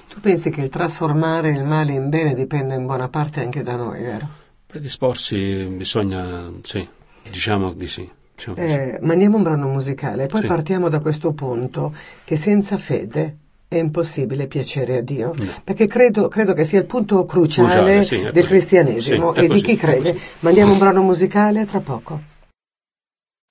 Tu 0.09 0.19
pensi 0.19 0.49
che 0.49 0.59
il 0.59 0.67
trasformare 0.67 1.51
il 1.51 1.63
male 1.63 1.93
in 1.93 2.09
bene 2.09 2.33
dipenda 2.33 2.73
in 2.73 2.85
buona 2.85 3.07
parte 3.07 3.39
anche 3.39 3.63
da 3.63 3.77
noi, 3.77 4.01
vero? 4.01 4.40
Predisporsi 4.71 5.65
bisogna, 5.69 6.49
sì, 6.63 6.87
diciamo 7.29 7.73
di 7.73 7.87
sì. 7.87 8.09
diciamo 8.35 8.55
di 8.55 8.61
sì. 8.61 8.67
Eh, 8.77 8.99
mandiamo 9.01 9.35
un 9.35 9.43
brano 9.43 9.67
musicale 9.67 10.27
poi 10.27 10.39
Sì. 10.41 10.47
partiamo 10.47 10.87
da 10.87 10.99
questo 11.01 11.33
punto 11.33 11.93
che 12.23 12.37
senza 12.37 12.77
fede 12.77 13.35
è 13.67 13.75
impossibile 13.75 14.47
piacere 14.47 14.97
a 14.97 15.01
Dio, 15.01 15.33
No. 15.37 15.61
perché 15.63 15.87
credo, 15.87 16.29
credo 16.29 16.53
che 16.53 16.63
sia 16.63 16.79
il 16.79 16.85
punto 16.85 17.25
cruciale, 17.25 17.67
Cruciale, 17.67 18.03
sì, 18.05 18.17
del 18.21 18.31
così. 18.33 18.47
cristianesimo 18.47 19.33
e 19.33 19.41
di 19.41 19.47
così, 19.47 19.61
chi 19.61 19.71
è 19.73 19.77
crede. 19.77 20.17
Mandiamo 20.39 20.71
un 20.71 20.77
brano 20.79 21.01
musicale 21.01 21.65
tra 21.65 21.79
poco. 21.81 22.21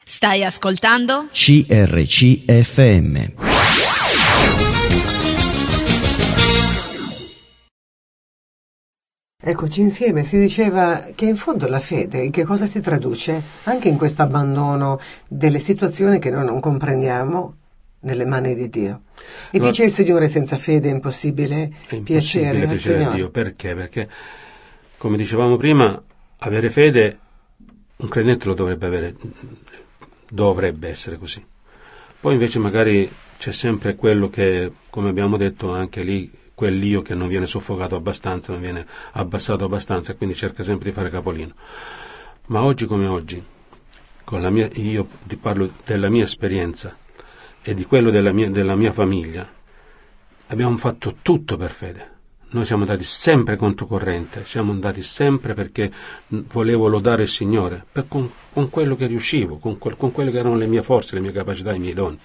Stai 0.05 0.43
ascoltando? 0.45 1.27
CRCFM. 1.33 2.79
Eccoci 9.51 9.81
insieme, 9.81 10.23
si 10.23 10.39
diceva 10.39 11.09
che 11.13 11.25
in 11.25 11.35
fondo 11.35 11.67
la 11.67 11.81
fede 11.81 12.23
in 12.23 12.31
che 12.31 12.45
cosa 12.45 12.67
si 12.67 12.81
traduce? 12.81 13.43
Anche 13.65 13.89
in 13.89 13.97
questo 13.97 14.23
abbandono 14.23 15.01
delle 15.27 15.59
situazioni 15.59 16.21
che 16.21 16.31
noi 16.31 16.45
non 16.45 16.61
comprendiamo 16.61 17.57
nelle 18.03 18.25
mani 18.27 18.55
di 18.55 18.69
Dio. 18.69 19.01
E 19.51 19.59
Ma- 19.59 19.67
dice 19.67 19.83
il 19.83 19.91
Signore 19.91 20.29
senza 20.29 20.57
fede 20.57 20.89
è 20.89 20.93
impossibile, 20.93 21.73
È 21.89 21.97
impossibile 21.97 22.05
piacere 22.05 22.67
piacere 22.69 23.05
a. 23.05 23.11
Dio. 23.11 23.31
Perché? 23.31 23.75
Perché, 23.75 24.09
come 24.97 25.17
dicevamo 25.17 25.57
prima, 25.57 26.01
avere 26.39 26.71
fede, 26.71 27.19
un 27.97 28.09
credente 28.09 28.47
lo 28.47 28.55
dovrebbe 28.55 28.87
avere, 28.87 29.17
dovrebbe 30.31 30.89
essere 30.91 31.19
così. 31.19 31.45
Poi 32.21 32.35
invece 32.35 32.61
magari 32.61 33.11
c'è 33.37 33.51
sempre 33.51 33.97
quello 33.97 34.31
che, 34.31 34.71
come 34.91 35.09
abbiamo 35.09 35.37
detto 35.37 35.73
anche 35.73 36.05
lì, 36.05 36.31
quell'io 36.61 37.01
che 37.01 37.15
non 37.15 37.27
viene 37.27 37.47
soffocato 37.47 37.97
abbastanza, 37.97 38.53
non 38.53 38.61
viene 38.61 38.85
abbassato 39.13 39.65
abbastanza 39.65 40.15
quindi 40.15 40.35
cerca 40.35 40.63
sempre 40.63 40.91
di 40.91 40.95
fare 40.95 41.09
capolino. 41.09 41.55
Ma 42.49 42.63
oggi 42.63 42.85
come 42.85 43.07
oggi, 43.07 43.43
mia, 44.29 44.69
io 44.75 45.07
ti 45.25 45.39
parlo 45.39 45.71
della 45.87 46.11
mia 46.11 46.25
esperienza 46.25 46.95
e 47.63 47.73
di 47.73 47.87
quello 47.87 48.11
della 48.11 48.31
mia, 48.33 48.51
della 48.51 48.77
mia 48.77 48.93
famiglia, 48.93 49.51
abbiamo 50.49 50.77
fatto 50.77 51.17
tutto 51.23 51.57
per 51.57 51.71
fede. 51.71 52.09
Noi 52.51 52.67
siamo 52.67 52.83
andati 52.83 53.05
sempre 53.05 53.57
controcorrente, 53.57 54.45
siamo 54.45 54.71
andati 54.71 55.03
sempre 55.03 55.55
perché 55.55 55.91
volevo 56.29 56.89
lodare 56.89 57.23
il 57.23 57.31
Signore, 57.31 57.87
con, 58.07 58.31
con 58.53 58.69
quello 58.69 58.97
che 58.97 59.07
riuscivo, 59.07 59.57
con, 59.57 59.79
con 59.79 60.13
quelle 60.13 60.31
che 60.31 60.39
erano 60.41 60.57
le 60.57 60.67
mie 60.67 60.83
forze, 60.83 61.15
le 61.15 61.23
mie 61.23 61.33
capacità, 61.33 61.73
i 61.73 61.79
miei 61.79 61.95
doni. 61.95 62.19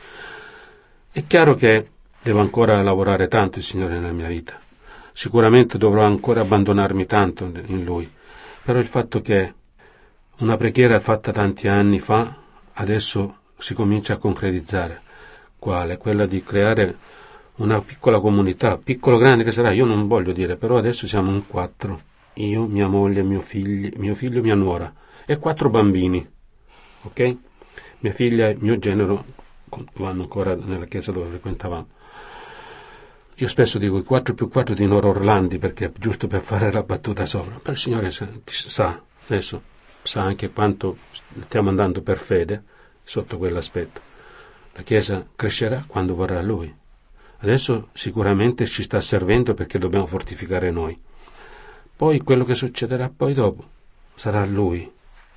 È 1.10 1.24
chiaro 1.26 1.54
che 1.54 1.92
devo 2.26 2.40
ancora 2.40 2.82
lavorare 2.82 3.28
tanto 3.28 3.60
il 3.60 3.64
Signore 3.64 4.00
nella 4.00 4.12
mia 4.12 4.28
vita. 4.28 4.60
Sicuramente 5.14 5.78
dovrò 5.78 6.02
ancora 6.02 6.42
abbandonarmi 6.42 7.06
tanto 7.06 7.52
in 7.68 7.84
Lui, 7.84 8.12
però 8.64 8.80
il 8.80 8.88
fatto 8.88 9.22
che 9.22 9.54
una 10.40 10.58
preghiera 10.58 11.00
fatta 11.00 11.32
tanti 11.32 11.68
anni 11.68 12.00
fa 12.00 12.36
adesso 12.74 13.42
si 13.60 13.76
comincia 13.76 14.14
a 14.14 14.18
concretizzare. 14.18 15.02
Quale? 15.60 15.98
Quella 15.98 16.26
di 16.26 16.44
creare 16.44 16.98
una 17.58 17.80
piccola 17.82 18.20
comunità, 18.20 18.80
piccolo 18.80 19.18
grande 19.18 19.44
che 19.44 19.52
sarà, 19.52 19.72
io 19.72 19.86
non 19.86 20.08
voglio 20.08 20.32
dire, 20.32 20.56
però 20.56 20.78
adesso 20.78 21.06
siamo 21.06 21.32
in 21.32 21.46
quattro. 21.46 22.00
Io, 22.34 22.66
mia 22.66 22.88
moglie, 22.88 23.22
mio 23.22 23.40
figlio, 23.40 23.92
mio 23.98 24.16
figlio, 24.16 24.42
mia 24.42 24.56
nuora 24.56 24.92
e 25.28 25.38
quattro 25.38 25.70
bambini. 25.70 26.28
Ok? 27.04 27.38
Mia 28.00 28.12
figlia 28.14 28.50
e 28.50 28.58
mio 28.60 28.80
genero 28.80 29.26
vanno 29.94 30.24
ancora 30.24 30.56
nella 30.56 30.86
chiesa 30.86 31.12
dove 31.12 31.28
frequentavamo. 31.28 31.95
Io 33.40 33.48
spesso 33.50 33.78
dico 33.78 33.98
i 33.98 34.04
4 34.04 34.34
più 34.34 34.48
4 34.48 34.74
di 34.74 34.88
Noro 34.88 35.10
Orlandi 35.10 35.58
perché 35.58 35.92
giusto 35.98 36.28
per 36.28 36.42
fare 36.42 36.72
la 36.72 36.84
battuta 36.84 37.26
sopra. 37.26 37.60
Però 37.60 37.74
il 37.74 37.78
Signore 37.78 38.10
sa, 38.10 38.28
sa, 38.46 39.02
adesso 39.28 39.62
sa 40.04 40.22
anche 40.22 40.52
quanto 40.52 40.98
stiamo 41.44 41.68
andando 41.68 42.02
per 42.02 42.18
fede 42.18 42.64
sotto 43.04 43.38
quell'aspetto. 43.38 44.00
La 44.74 44.84
Chiesa 44.84 45.26
crescerà 45.36 45.84
quando 45.86 46.16
vorrà 46.16 46.42
Lui. 46.42 46.74
Adesso 47.40 47.90
sicuramente 47.92 48.66
ci 48.66 48.84
sta 48.84 49.02
servendo 49.02 49.54
perché 49.54 49.80
dobbiamo 49.80 50.06
fortificare 50.06 50.72
noi. 50.72 50.98
Poi 51.96 52.20
quello 52.22 52.46
che 52.46 52.56
succederà 52.56 53.12
poi 53.16 53.34
dopo 53.34 53.70
sarà 54.16 54.46
lui 54.46 54.90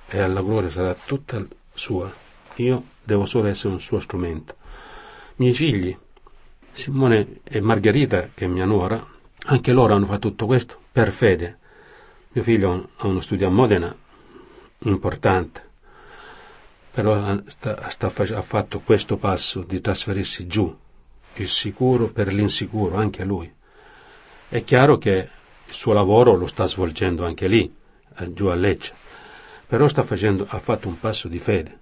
e 0.07 0.19
alla 0.19 0.41
gloria 0.41 0.69
sarà 0.69 0.95
tutta 0.95 1.45
sua. 1.73 2.11
Io 2.55 2.83
devo 3.03 3.25
solo 3.25 3.47
essere 3.47 3.73
un 3.73 3.79
suo 3.79 3.99
strumento. 3.99 4.55
Miei 5.35 5.53
figli, 5.53 5.95
Simone 6.79 7.41
e 7.43 7.59
Margherita, 7.59 8.29
che 8.33 8.45
è 8.45 8.47
mia 8.47 8.63
nuora, 8.63 9.05
anche 9.47 9.73
loro 9.73 9.93
hanno 9.93 10.05
fatto 10.05 10.29
tutto 10.29 10.45
questo 10.45 10.79
per 10.89 11.11
fede. 11.11 11.57
Mio 12.31 12.43
figlio 12.43 12.89
ha 12.95 13.07
uno 13.07 13.19
studio 13.19 13.47
a 13.47 13.51
Modena 13.51 13.93
importante, 14.83 15.61
però 16.91 17.37
sta, 17.47 17.89
sta, 17.89 18.07
ha 18.07 18.41
fatto 18.41 18.79
questo 18.79 19.17
passo 19.17 19.61
di 19.63 19.81
trasferirsi 19.81 20.47
giù, 20.47 20.73
il 21.33 21.47
sicuro 21.49 22.07
per 22.07 22.31
l'insicuro, 22.31 22.95
anche 22.95 23.25
lui. 23.25 23.51
È 24.47 24.63
chiaro 24.63 24.97
che 24.97 25.29
il 25.67 25.73
suo 25.73 25.91
lavoro 25.91 26.35
lo 26.35 26.47
sta 26.47 26.65
svolgendo 26.65 27.25
anche 27.25 27.47
lì, 27.47 27.69
eh, 28.19 28.33
giù 28.33 28.45
a 28.45 28.55
Lecce, 28.55 28.93
però 29.67 29.85
facendo, 29.87 30.45
ha 30.47 30.59
fatto 30.59 30.87
un 30.87 30.97
passo 30.97 31.27
di 31.27 31.39
fede. 31.39 31.77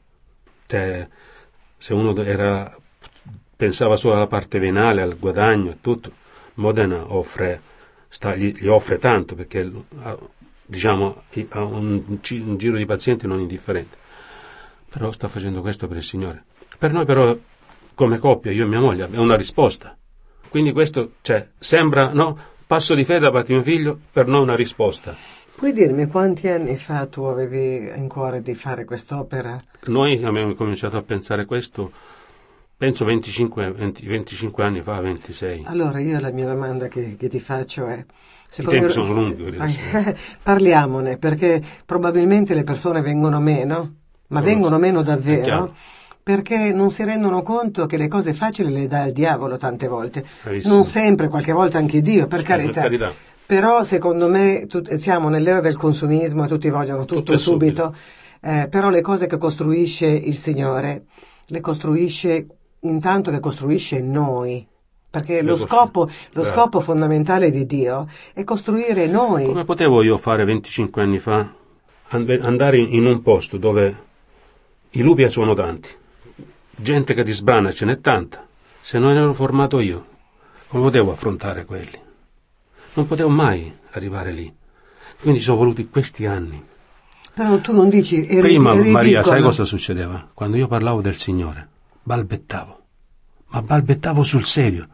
Cioè, 0.66 1.08
se 1.78 1.94
uno 1.94 2.20
era, 2.24 2.76
pensava 3.58 3.96
solo 3.98 4.16
alla 4.16 4.28
parte 4.28 4.60
venale, 4.60 5.02
al 5.02 5.18
guadagno 5.18 5.72
e 5.72 5.78
tutto, 5.82 6.12
Modena 6.56 7.14
offre, 7.14 7.60
sta, 8.08 8.36
gli, 8.36 8.54
gli, 8.56 8.68
offre 8.68 9.00
tanto 9.00 9.36
perché 9.36 9.70
diciamo, 10.66 11.24
ha 11.50 11.64
un, 11.64 12.04
un 12.08 12.58
giro 12.58 12.78
di 12.78 12.86
pazienti 12.86 13.28
non 13.28 13.40
indifferente. 13.40 13.98
Però 14.90 15.12
sta 15.12 15.28
facendo 15.28 15.62
questo 15.62 15.88
per 15.88 15.98
il 15.98 16.04
Signore. 16.04 16.44
Per 16.78 16.94
noi 16.94 17.06
però, 17.06 17.36
come 17.96 18.20
coppia, 18.20 18.52
io 18.52 18.64
e 18.64 18.68
mia 18.68 18.80
moglie, 18.80 19.10
è 19.12 19.18
una 19.18 19.36
risposta. 19.36 19.98
Quindi 20.50 20.72
questo 20.72 21.14
cioè, 21.22 21.50
sembra, 21.58 22.14
no? 22.14 22.38
Passo 22.66 22.96
di 22.96 23.04
fede 23.04 23.20
da 23.20 23.32
parte 23.32 23.48
di 23.48 23.54
mio 23.54 23.64
figlio, 23.64 24.00
per 24.12 24.28
noi 24.28 24.42
una 24.42 24.56
risposta. 24.56 25.16
Puoi 25.56 25.74
dirmi 25.74 26.06
quanti 26.06 26.48
anni 26.48 26.78
fa 26.78 27.08
tu 27.08 27.24
avevi 27.24 27.92
in 27.96 28.08
cuore 28.08 28.42
di 28.42 28.54
fare 28.54 28.86
quest'opera? 28.86 29.58
Noi 29.86 30.24
abbiamo 30.24 30.54
cominciato 30.54 30.98
a 30.98 31.02
pensare 31.02 31.46
questo, 31.46 31.92
penso 32.78 33.06
25, 33.06 33.72
20, 33.72 34.06
25 34.06 34.64
anni 34.64 34.82
fa, 34.82 35.02
26. 35.02 35.64
Allora 35.66 36.00
io 36.00 36.20
la 36.20 36.32
mia 36.32 36.46
domanda 36.46 36.88
che, 36.88 37.16
che 37.18 37.28
ti 37.28 37.40
faccio 37.40 37.88
è... 37.88 38.06
I 38.56 38.64
tempi 38.64 38.92
sono 38.92 39.12
lunghi. 39.12 39.58
Parliamone, 40.42 41.18
perché 41.18 41.62
probabilmente 41.86 42.54
le 42.54 42.64
persone 42.64 43.02
vengono 43.02 43.40
meno, 43.42 43.96
ma 44.28 44.40
non 44.40 44.48
vengono 44.48 44.76
so. 44.76 44.82
meno 44.82 45.02
davvero 45.02 45.74
perché 46.28 46.74
non 46.74 46.90
si 46.90 47.06
rendono 47.06 47.42
conto 47.42 47.86
che 47.86 47.96
le 47.96 48.10
cose 48.10 48.34
facili 48.34 48.74
le 48.74 48.86
dà 48.86 49.06
il 49.06 49.14
diavolo 49.14 49.56
tante 49.56 49.88
volte. 49.88 50.26
Bravissimo. 50.44 50.74
Non 50.74 50.84
sempre, 50.84 51.30
qualche 51.30 51.54
volta 51.54 51.78
anche 51.78 52.02
Dio, 52.02 52.28
per 52.28 52.40
sì, 52.40 52.46
carità. 52.46 52.82
Per 52.82 52.90
carità. 52.90 53.14
Però 53.46 53.82
secondo 53.84 54.28
me 54.28 54.66
tu, 54.68 54.84
siamo 54.98 55.30
nell'era 55.30 55.62
del 55.62 55.78
consumismo 55.78 56.44
e 56.44 56.48
tutti 56.50 56.70
vogliono 56.70 57.06
tutto, 57.06 57.22
tutto 57.22 57.38
subito, 57.38 57.84
subito. 57.84 57.98
Eh, 58.42 58.68
però 58.70 58.90
le 58.90 59.00
cose 59.00 59.26
che 59.26 59.38
costruisce 59.38 60.08
il 60.08 60.36
Signore 60.36 61.06
le 61.50 61.62
costruisce 61.62 62.46
intanto 62.82 63.32
che 63.32 63.40
costruisce 63.40 64.00
noi. 64.00 64.66
Perché 65.10 65.42
lo, 65.42 65.58
scopo, 65.58 66.10
lo 66.32 66.44
scopo 66.44 66.82
fondamentale 66.82 67.50
di 67.50 67.66
Dio 67.66 68.08
è 68.34 68.44
costruire 68.44 69.08
noi. 69.08 69.46
Come 69.46 69.64
potevo 69.64 70.04
io 70.04 70.18
fare 70.18 70.44
25 70.44 71.02
anni 71.02 71.18
fa? 71.18 71.50
Andare 72.10 72.78
in 72.78 73.06
un 73.06 73.22
posto 73.22 73.58
dove 73.58 74.06
i 74.92 75.02
lupi 75.02 75.30
sono 75.30 75.54
tanti, 75.54 75.90
gente 76.76 77.14
che 77.14 77.24
ti 77.24 77.32
sbrana 77.32 77.72
ce 77.72 77.86
n'è 77.86 78.00
tanta. 78.00 78.46
Se 78.80 79.00
non 79.00 79.16
ero 79.16 79.34
formato 79.34 79.80
io, 79.80 80.06
come 80.68 80.84
potevo 80.84 81.12
affrontare 81.12 81.66
quelli? 81.66 82.00
Non 82.94 83.08
potevo 83.08 83.30
mai 83.30 83.72
arrivare 83.92 84.32
lì. 84.32 84.54
Quindi 85.20 85.40
sono 85.40 85.58
voluti 85.58 85.90
questi 85.90 86.26
anni. 86.26 86.64
Però 87.34 87.60
tu 87.60 87.74
non 87.74 87.90
dici... 87.90 88.26
Eri, 88.28 88.42
Prima, 88.42 88.74
eri 88.74 88.90
Maria, 88.90 89.24
sai 89.24 89.42
cosa 89.42 89.66
succedeva? 89.66 90.30
Quando 90.34 90.58
io 90.58 90.68
parlavo 90.68 91.02
del 91.02 91.16
Signore, 91.16 91.68
balbettavo. 92.08 92.86
Ma 93.50 93.62
balbettavo 93.62 94.24
sul 94.24 94.46
serio. 94.46 94.88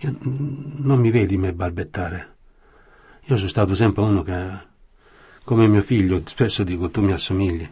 Io, 0.00 0.14
non 0.20 1.00
mi 1.00 1.10
vedi 1.10 1.38
me 1.38 1.54
balbettare. 1.54 2.36
Io 3.24 3.36
sono 3.36 3.48
stato 3.48 3.74
sempre 3.74 4.02
uno 4.02 4.22
che, 4.22 4.58
come 5.42 5.66
mio 5.66 5.80
figlio, 5.80 6.22
spesso 6.26 6.62
dico, 6.62 6.90
tu 6.90 7.00
mi 7.00 7.12
assomigli. 7.12 7.66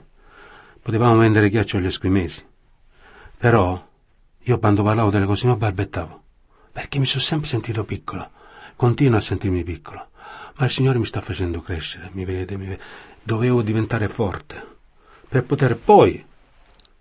Potevamo 0.80 1.18
vendere 1.18 1.50
ghiaccio 1.50 1.76
agli 1.76 1.86
esquimesi. 1.86 2.42
Però 3.36 3.88
io 4.44 4.58
quando 4.58 4.82
parlavo 4.82 5.10
delle 5.10 5.26
cose 5.26 5.46
non 5.46 5.58
balbettavo, 5.58 6.22
perché 6.72 6.98
mi 6.98 7.06
sono 7.06 7.22
sempre 7.22 7.48
sentito 7.48 7.84
piccolo, 7.84 8.30
continuo 8.74 9.18
a 9.18 9.20
sentirmi 9.20 9.62
piccolo, 9.64 10.08
ma 10.56 10.64
il 10.64 10.70
Signore 10.70 10.98
mi 10.98 11.04
sta 11.04 11.20
facendo 11.20 11.60
crescere, 11.60 12.08
mi 12.12 12.24
vede, 12.24 12.56
mi 12.56 12.66
vede. 12.66 12.82
Dovevo 13.22 13.60
diventare 13.62 14.08
forte 14.08 14.64
per 15.28 15.44
poter 15.44 15.76
poi 15.76 16.24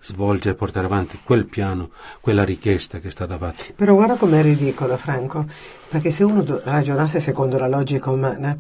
svolgere 0.02 0.52
e 0.52 0.58
portare 0.58 0.86
avanti 0.86 1.20
quel 1.24 1.46
piano, 1.46 1.90
quella 2.20 2.44
richiesta 2.44 3.00
che 3.00 3.08
è 3.08 3.12
stata 3.12 3.38
fatta. 3.38 3.64
Però 3.76 3.94
guarda 3.94 4.16
com'è 4.16 4.42
ridicolo, 4.42 4.98
Franco, 4.98 5.46
perché 5.90 6.10
se 6.10 6.24
uno 6.24 6.44
ragionasse 6.64 7.20
secondo 7.20 7.58
la 7.58 7.68
logica 7.68 8.10
umana, 8.12 8.58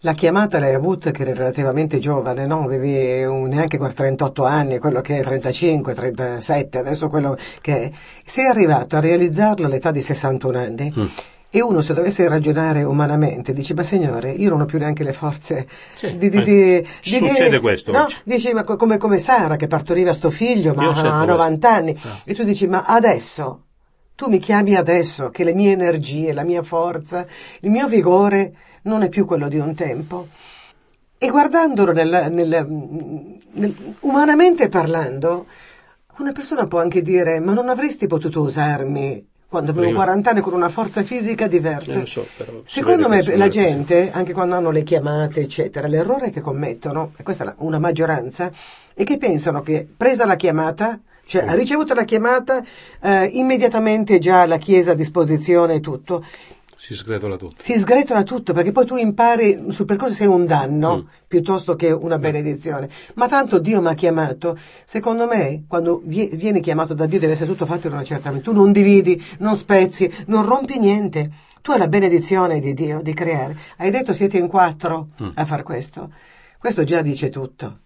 la 0.00 0.12
chiamata 0.12 0.58
l'hai 0.58 0.74
avuta 0.74 1.10
che 1.10 1.22
eri 1.22 1.32
relativamente 1.32 1.98
giovane, 1.98 2.46
no? 2.46 2.62
Avevi 2.62 3.24
neanche 3.48 3.78
38 3.78 4.44
anni, 4.44 4.78
quello 4.78 5.00
che 5.00 5.18
è 5.18 5.22
35, 5.22 5.94
37, 5.94 6.78
adesso 6.78 7.08
quello 7.08 7.36
che 7.60 7.82
è. 7.82 7.90
Sei 8.24 8.46
arrivato 8.46 8.96
a 8.96 9.00
realizzarlo 9.00 9.66
all'età 9.66 9.90
di 9.90 10.00
61 10.00 10.58
anni. 10.58 10.94
Mm. 10.96 11.06
E 11.48 11.62
uno 11.62 11.80
se 11.80 11.94
dovesse 11.94 12.28
ragionare 12.28 12.82
umanamente 12.82 13.52
dice, 13.52 13.72
ma 13.72 13.84
signore, 13.84 14.32
io 14.32 14.50
non 14.50 14.62
ho 14.62 14.64
più 14.64 14.78
neanche 14.78 15.04
le 15.04 15.12
forze 15.12 15.68
sì, 15.94 16.16
di, 16.18 16.28
di, 16.28 16.42
di, 16.42 16.86
Succede 17.00 17.60
questo 17.60 17.92
no? 17.92 18.06
Dici, 18.24 18.52
ma 18.52 18.64
come, 18.64 18.98
come, 18.98 19.18
Sara 19.18 19.56
che 19.56 19.68
partoriva 19.68 20.12
sto 20.12 20.30
figlio, 20.30 20.74
ma 20.74 20.90
a 20.90 21.24
90 21.24 21.72
anni. 21.72 21.98
No. 22.02 22.10
E 22.24 22.34
tu 22.34 22.42
dici, 22.42 22.66
ma 22.66 22.82
adesso, 22.84 23.62
tu 24.16 24.28
mi 24.28 24.38
chiami 24.38 24.74
adesso, 24.74 25.30
che 25.30 25.44
le 25.44 25.54
mie 25.54 25.70
energie, 25.70 26.32
la 26.32 26.42
mia 26.42 26.62
forza, 26.62 27.24
il 27.60 27.70
mio 27.70 27.86
vigore 27.86 28.54
non 28.82 29.02
è 29.02 29.08
più 29.08 29.24
quello 29.24 29.48
di 29.48 29.58
un 29.58 29.74
tempo. 29.74 30.28
E 31.16 31.28
guardandolo 31.28 31.92
nel, 31.92 32.28
nel, 32.30 32.66
nel, 33.52 33.74
umanamente 34.00 34.68
parlando, 34.68 35.46
una 36.18 36.32
persona 36.32 36.66
può 36.66 36.80
anche 36.80 37.02
dire: 37.02 37.40
Ma 37.40 37.52
non 37.52 37.68
avresti 37.68 38.06
potuto 38.06 38.42
usarmi 38.42 39.34
quando 39.48 39.70
avevo 39.70 39.86
Prima. 39.86 40.04
40 40.04 40.30
anni 40.30 40.40
con 40.40 40.52
una 40.52 40.68
forza 40.68 41.02
fisica 41.02 41.46
diversa? 41.46 42.04
So, 42.04 42.26
Secondo 42.64 43.08
me 43.08 43.22
la 43.36 43.48
gente, 43.48 44.10
anche 44.12 44.32
quando 44.32 44.56
hanno 44.56 44.70
le 44.70 44.82
chiamate, 44.82 45.40
eccetera, 45.40 45.86
l'errore 45.86 46.30
che 46.30 46.40
commettono, 46.40 47.12
e 47.16 47.22
questa 47.22 47.44
è 47.44 47.54
una 47.58 47.78
maggioranza, 47.78 48.50
è 48.94 49.04
che 49.04 49.18
pensano 49.18 49.62
che 49.62 49.86
presa 49.96 50.26
la 50.26 50.36
chiamata, 50.36 51.00
cioè 51.24 51.44
ha 51.46 51.54
ricevuto 51.54 51.94
la 51.94 52.04
chiamata, 52.04 52.62
eh, 53.00 53.24
immediatamente 53.32 54.18
già 54.18 54.46
la 54.46 54.58
Chiesa 54.58 54.92
a 54.92 54.94
disposizione 54.94 55.74
e 55.74 55.80
tutto. 55.80 56.24
Si 56.86 56.94
sgretola 56.94 57.34
tutto. 57.34 57.56
Si 57.58 57.76
sgretola 57.76 58.22
tutto 58.22 58.52
perché 58.52 58.70
poi 58.70 58.86
tu 58.86 58.94
impari 58.94 59.64
sul 59.70 59.86
percorso 59.86 60.14
sei 60.14 60.28
un 60.28 60.44
danno 60.44 60.98
mm. 60.98 61.06
piuttosto 61.26 61.74
che 61.74 61.90
una 61.90 62.16
benedizione. 62.16 62.88
Ma 63.14 63.26
tanto 63.26 63.58
Dio 63.58 63.80
mi 63.80 63.88
ha 63.88 63.94
chiamato. 63.94 64.56
Secondo 64.84 65.26
me, 65.26 65.64
quando 65.66 66.00
vieni 66.04 66.60
chiamato 66.60 66.94
da 66.94 67.06
Dio 67.06 67.18
deve 67.18 67.32
essere 67.32 67.50
tutto 67.50 67.66
fatto 67.66 67.88
in 67.88 67.94
una 67.94 68.04
certa 68.04 68.30
maniera. 68.30 68.48
Tu 68.48 68.56
non 68.56 68.70
dividi, 68.70 69.20
non 69.38 69.56
spezzi, 69.56 70.08
non 70.26 70.46
rompi 70.46 70.78
niente. 70.78 71.28
Tu 71.60 71.72
hai 71.72 71.78
la 71.78 71.88
benedizione 71.88 72.60
di 72.60 72.72
Dio 72.72 73.02
di 73.02 73.14
creare. 73.14 73.58
Hai 73.78 73.90
detto 73.90 74.12
siete 74.12 74.38
in 74.38 74.46
quattro 74.46 75.08
mm. 75.20 75.30
a 75.34 75.44
far 75.44 75.64
questo. 75.64 76.12
Questo 76.56 76.84
già 76.84 77.02
dice 77.02 77.30
tutto. 77.30 77.80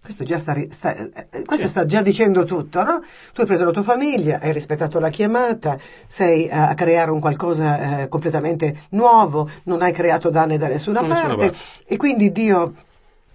Questo, 0.00 0.24
già 0.24 0.38
sta, 0.38 0.54
sta, 0.70 0.96
eh, 0.96 1.44
questo 1.44 1.66
sì. 1.66 1.68
sta, 1.68 1.84
già 1.84 2.00
dicendo 2.00 2.44
tutto, 2.44 2.82
no? 2.82 3.02
Tu 3.32 3.40
hai 3.40 3.46
preso 3.46 3.64
la 3.64 3.72
tua 3.72 3.82
famiglia, 3.82 4.38
hai 4.40 4.52
rispettato 4.52 4.98
la 4.98 5.10
chiamata, 5.10 5.78
sei 6.06 6.48
a, 6.48 6.68
a 6.68 6.74
creare 6.74 7.10
un 7.10 7.20
qualcosa 7.20 8.02
eh, 8.02 8.08
completamente 8.08 8.82
nuovo, 8.90 9.50
non 9.64 9.82
hai 9.82 9.92
creato 9.92 10.30
danni 10.30 10.56
da 10.56 10.68
nessuna, 10.68 11.00
parte, 11.00 11.14
nessuna 11.14 11.36
parte, 11.36 11.58
e 11.84 11.96
quindi 11.96 12.32
Dio, 12.32 12.74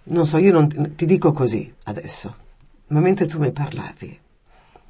non 0.05 0.26
so, 0.26 0.38
io 0.38 0.51
non, 0.51 0.95
ti 0.95 1.05
dico 1.05 1.32
così 1.32 1.72
adesso, 1.84 2.36
ma 2.88 2.99
mentre 2.99 3.28
tu 3.28 3.39
mi 3.39 3.51
parlavi, 3.51 4.20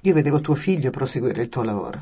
io 0.01 0.13
vedevo 0.13 0.41
tuo 0.41 0.55
figlio 0.55 0.89
proseguire 0.89 1.41
il 1.41 1.49
tuo 1.49 1.63
lavoro. 1.63 2.01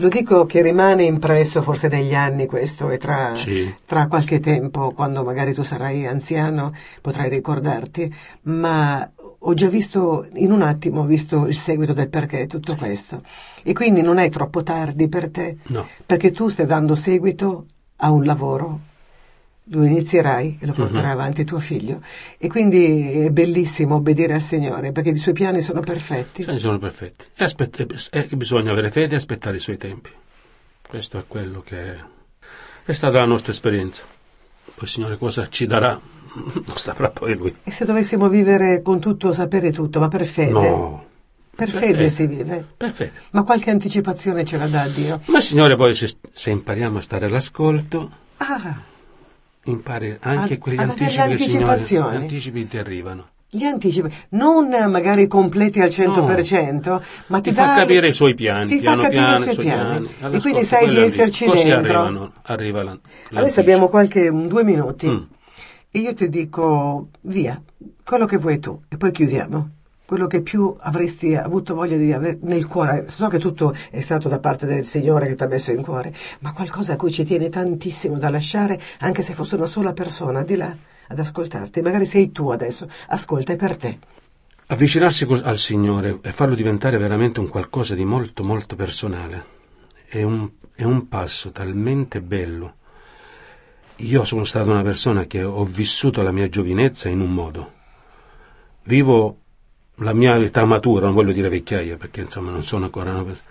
Lo 0.00 0.08
dico 0.08 0.46
che 0.46 0.62
rimane 0.62 1.04
impresso 1.04 1.60
forse 1.60 1.88
negli 1.88 2.14
anni 2.14 2.46
questo 2.46 2.90
e 2.90 2.98
tra, 2.98 3.34
sì. 3.34 3.74
tra, 3.84 4.06
qualche 4.06 4.38
tempo, 4.38 4.92
quando 4.92 5.24
magari 5.24 5.52
tu 5.52 5.62
sarai 5.62 6.06
anziano, 6.06 6.72
potrai 7.00 7.28
ricordarti, 7.28 8.14
ma 8.42 9.10
ho 9.40 9.54
già 9.54 9.68
visto, 9.68 10.26
in 10.34 10.52
un 10.52 10.62
attimo, 10.62 11.02
ho 11.02 11.04
visto 11.04 11.46
il 11.46 11.56
seguito 11.56 11.92
del 11.92 12.08
perché 12.08 12.46
tutto 12.46 12.72
sì. 12.72 12.78
questo. 12.78 13.22
E 13.62 13.72
quindi 13.72 14.00
non 14.00 14.18
è 14.18 14.28
troppo 14.28 14.62
tardi 14.62 15.08
per 15.08 15.30
te, 15.30 15.56
no. 15.68 15.86
perché 16.06 16.30
tu 16.30 16.48
stai 16.48 16.66
dando 16.66 16.94
seguito 16.94 17.66
a 17.96 18.10
un 18.10 18.24
lavoro 18.24 18.80
lo 19.70 19.84
inizierai 19.84 20.58
e 20.60 20.66
lo 20.66 20.72
porterai 20.72 21.04
uh-huh. 21.04 21.10
avanti 21.10 21.44
tuo 21.44 21.58
figlio. 21.58 22.00
E 22.38 22.48
quindi 22.48 23.24
è 23.24 23.30
bellissimo 23.30 23.96
obbedire 23.96 24.34
al 24.34 24.42
Signore 24.42 24.92
perché 24.92 25.10
i 25.10 25.18
suoi 25.18 25.34
piani 25.34 25.60
sono 25.60 25.80
perfetti. 25.80 26.42
Sì, 26.42 26.58
sono 26.58 26.78
perfetti. 26.78 27.24
E, 27.36 27.44
aspetta, 27.44 27.84
e 28.10 28.28
bisogna 28.36 28.72
avere 28.72 28.90
fede 28.90 29.14
e 29.14 29.16
aspettare 29.16 29.56
i 29.56 29.60
suoi 29.60 29.76
tempi. 29.76 30.10
Questo 30.86 31.18
è 31.18 31.24
quello 31.26 31.62
che 31.64 31.76
è, 31.78 31.96
è 32.84 32.92
stata 32.92 33.18
la 33.18 33.26
nostra 33.26 33.52
esperienza. 33.52 34.02
Poi 34.64 34.74
il 34.84 34.88
Signore 34.88 35.16
cosa 35.16 35.48
ci 35.48 35.66
darà? 35.66 36.00
Lo 36.64 36.76
saprà 36.76 37.10
poi 37.10 37.36
Lui. 37.36 37.54
E 37.64 37.70
se 37.70 37.84
dovessimo 37.84 38.28
vivere 38.28 38.80
con 38.82 39.00
tutto, 39.00 39.32
sapere 39.32 39.72
tutto, 39.72 39.98
ma 40.00 40.08
per 40.08 40.24
fede? 40.26 40.50
No. 40.50 41.06
Per 41.54 41.70
Per 41.70 41.80
fede 41.80 41.96
fede. 41.96 42.08
si 42.10 42.26
vive. 42.26 42.64
Per 42.76 42.92
fede. 42.92 43.12
Ma 43.32 43.42
qualche 43.42 43.70
anticipazione 43.70 44.44
ce 44.44 44.56
la 44.56 44.68
dà 44.68 44.86
Dio? 44.86 45.20
Ma 45.26 45.40
Signore, 45.40 45.74
poi 45.74 45.94
se, 45.94 46.14
se 46.32 46.50
impariamo 46.50 46.98
a 46.98 47.00
stare 47.00 47.26
all'ascolto, 47.26 48.26
Ah, 48.38 48.80
impari 49.70 50.16
anche 50.20 50.54
Ad- 50.54 50.58
quegli 50.58 50.78
anticipi 50.80 51.14
che 51.14 51.20
anticipazioni. 51.22 52.12
gli 52.16 52.20
anticipi 52.22 52.68
ti 52.68 52.78
arrivano. 52.78 53.28
gli 53.50 53.64
anticipi, 53.64 54.14
non 54.30 54.68
magari 54.90 55.26
completi 55.26 55.80
al 55.80 55.88
100%, 55.88 57.00
ma 57.28 57.40
ti, 57.40 57.48
Ti 57.48 57.56
fa 57.56 57.74
capire 57.74 58.08
i 58.08 58.12
suoi 58.12 58.34
piani, 58.34 58.68
ti 58.72 58.80
piano 58.80 59.02
fa 59.02 59.08
capire 59.08 59.22
piano, 59.22 59.38
i 59.38 59.52
suoi 59.52 59.64
piani. 59.64 60.08
piani. 60.18 60.36
E 60.36 60.40
quindi 60.40 60.64
sai 60.64 60.88
di 60.90 60.98
esserci 60.98 61.46
Così 61.46 61.64
dentro. 61.64 61.98
arrivano, 61.98 62.32
arriva 62.42 62.82
la- 62.82 62.98
Adesso 63.32 63.60
abbiamo 63.60 63.88
qualche 63.88 64.30
due 64.30 64.64
minuti 64.64 65.06
Mm. 65.08 65.22
e 65.90 65.98
io 65.98 66.12
ti 66.12 66.28
dico 66.28 67.08
via, 67.22 67.58
quello 68.04 68.26
che 68.26 68.36
vuoi 68.36 68.58
tu 68.58 68.82
e 68.88 68.96
poi 68.98 69.12
chiudiamo. 69.12 69.70
Quello 70.08 70.26
che 70.26 70.40
più 70.40 70.74
avresti 70.80 71.34
avuto 71.34 71.74
voglia 71.74 71.98
di 71.98 72.14
avere 72.14 72.38
nel 72.40 72.66
cuore, 72.66 73.10
so 73.10 73.28
che 73.28 73.38
tutto 73.38 73.74
è 73.90 74.00
stato 74.00 74.26
da 74.30 74.38
parte 74.38 74.64
del 74.64 74.86
Signore 74.86 75.26
che 75.26 75.34
ti 75.34 75.42
ha 75.42 75.48
messo 75.48 75.70
in 75.70 75.82
cuore, 75.82 76.14
ma 76.38 76.54
qualcosa 76.54 76.94
a 76.94 76.96
cui 76.96 77.12
ci 77.12 77.24
tieni 77.24 77.50
tantissimo 77.50 78.16
da 78.16 78.30
lasciare, 78.30 78.80
anche 79.00 79.20
se 79.20 79.34
fosse 79.34 79.56
una 79.56 79.66
sola 79.66 79.92
persona 79.92 80.44
di 80.44 80.56
là 80.56 80.74
ad 81.08 81.18
ascoltarti. 81.18 81.82
Magari 81.82 82.06
sei 82.06 82.32
tu 82.32 82.48
adesso, 82.48 82.88
ascolta, 83.08 83.52
è 83.52 83.56
per 83.56 83.76
te. 83.76 83.98
Avvicinarsi 84.68 85.26
al 85.42 85.58
Signore 85.58 86.20
e 86.22 86.32
farlo 86.32 86.54
diventare 86.54 86.96
veramente 86.96 87.40
un 87.40 87.48
qualcosa 87.48 87.94
di 87.94 88.06
molto 88.06 88.42
molto 88.42 88.76
personale 88.76 89.44
è 90.06 90.22
un, 90.22 90.48
è 90.74 90.84
un 90.84 91.06
passo 91.08 91.50
talmente 91.50 92.22
bello. 92.22 92.76
Io 93.96 94.24
sono 94.24 94.44
stata 94.44 94.70
una 94.70 94.80
persona 94.80 95.26
che 95.26 95.44
ho 95.44 95.64
vissuto 95.64 96.22
la 96.22 96.32
mia 96.32 96.48
giovinezza 96.48 97.10
in 97.10 97.20
un 97.20 97.30
modo. 97.30 97.72
Vivo 98.84 99.40
la 99.98 100.12
mia 100.12 100.36
età 100.36 100.64
matura, 100.64 101.06
non 101.06 101.14
voglio 101.14 101.32
dire 101.32 101.48
vecchiaia 101.48 101.96
perché 101.96 102.20
insomma 102.22 102.50
non 102.50 102.62
sono 102.62 102.84
ancora 102.84 103.10
una 103.10 103.24
persona, 103.24 103.50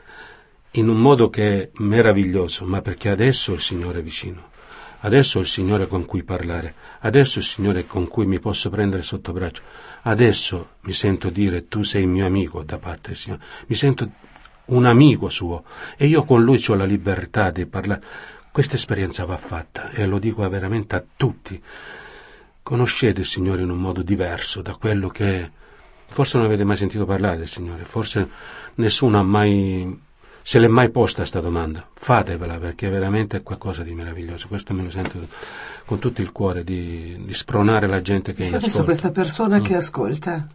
in 0.72 0.90
un 0.90 1.00
modo 1.00 1.30
che 1.30 1.62
è 1.62 1.70
meraviglioso, 1.78 2.66
ma 2.66 2.82
perché 2.82 3.10
adesso 3.10 3.54
il 3.54 3.62
Signore 3.62 4.00
è 4.00 4.04
vicino. 4.04 4.56
Adesso 5.00 5.40
il 5.40 5.48
Signore 5.48 5.88
con 5.88 6.06
cui 6.06 6.24
parlare, 6.24 6.74
adesso 7.02 7.38
il 7.38 7.46
Signore 7.46 7.86
con 7.86 8.08
cui 8.08 8.26
mi 8.26 8.40
posso 8.40 8.70
prendere 8.70 9.04
sotto 9.04 9.32
braccio, 9.32 9.62
adesso 10.04 10.70
mi 10.82 10.92
sento 10.92 11.30
dire 11.30 11.68
tu 11.68 11.84
sei 11.84 12.08
mio 12.08 12.26
amico 12.26 12.64
da 12.64 12.80
parte 12.80 13.10
del 13.10 13.16
Signore, 13.16 13.44
mi 13.68 13.76
sento 13.76 14.10
un 14.66 14.86
amico 14.86 15.30
suo 15.30 15.64
e 15.98 16.08
io 16.08 16.24
con 16.24 16.44
lui 16.44 16.64
ho 16.68 16.74
la 16.74 16.86
libertà 16.86 17.52
di 17.52 17.66
parlare. 17.68 18.04
Questa 18.52 18.76
esperienza 18.76 19.24
va 19.26 19.38
fatta 19.38 19.92
e 19.92 20.06
lo 20.08 20.18
dico 20.18 20.48
veramente 20.50 20.96
a 20.96 21.04
tutti. 21.16 21.62
Conoscete 22.64 23.20
il 23.20 23.26
Signore 23.26 23.62
in 23.62 23.70
un 23.70 23.78
modo 23.78 24.02
diverso 24.02 24.62
da 24.62 24.76
quello 24.76 25.10
che. 25.10 25.66
Forse 26.10 26.38
non 26.38 26.46
avete 26.48 26.64
mai 26.64 26.78
sentito 26.78 27.06
parlare 27.06 27.38
del 27.38 27.48
Signore, 27.48 27.84
forse 27.84 28.28
nessuno 28.76 29.20
ha 29.20 29.24
mai 29.24 30.06
se 30.42 30.60
l'è 30.60 30.68
mai 30.68 30.90
posta 30.90 31.18
questa 31.20 31.42
domanda. 31.42 31.86
Fatevela 31.94 32.58
perché 32.58 32.88
veramente 32.90 33.38
è 33.38 33.44
qualcosa 33.44 33.84
di 33.84 33.94
meraviglioso. 33.94 34.48
Questo 34.48 34.74
me 34.74 34.82
lo 34.84 34.90
sento 34.90 35.28
con 35.86 36.00
tutto 36.00 36.22
il 36.22 36.32
cuore 36.32 36.64
di, 36.64 37.22
di 37.26 37.34
spronare 37.34 37.86
la 37.88 38.02
gente 38.02 38.34
che 38.34 38.44
Se 38.44 38.52
in 38.52 38.56
adesso 38.56 38.84
questa 38.86 39.12
persona 39.12 39.60
Mm. 39.60 39.64
che 39.64 39.76
ascolta 39.76 40.48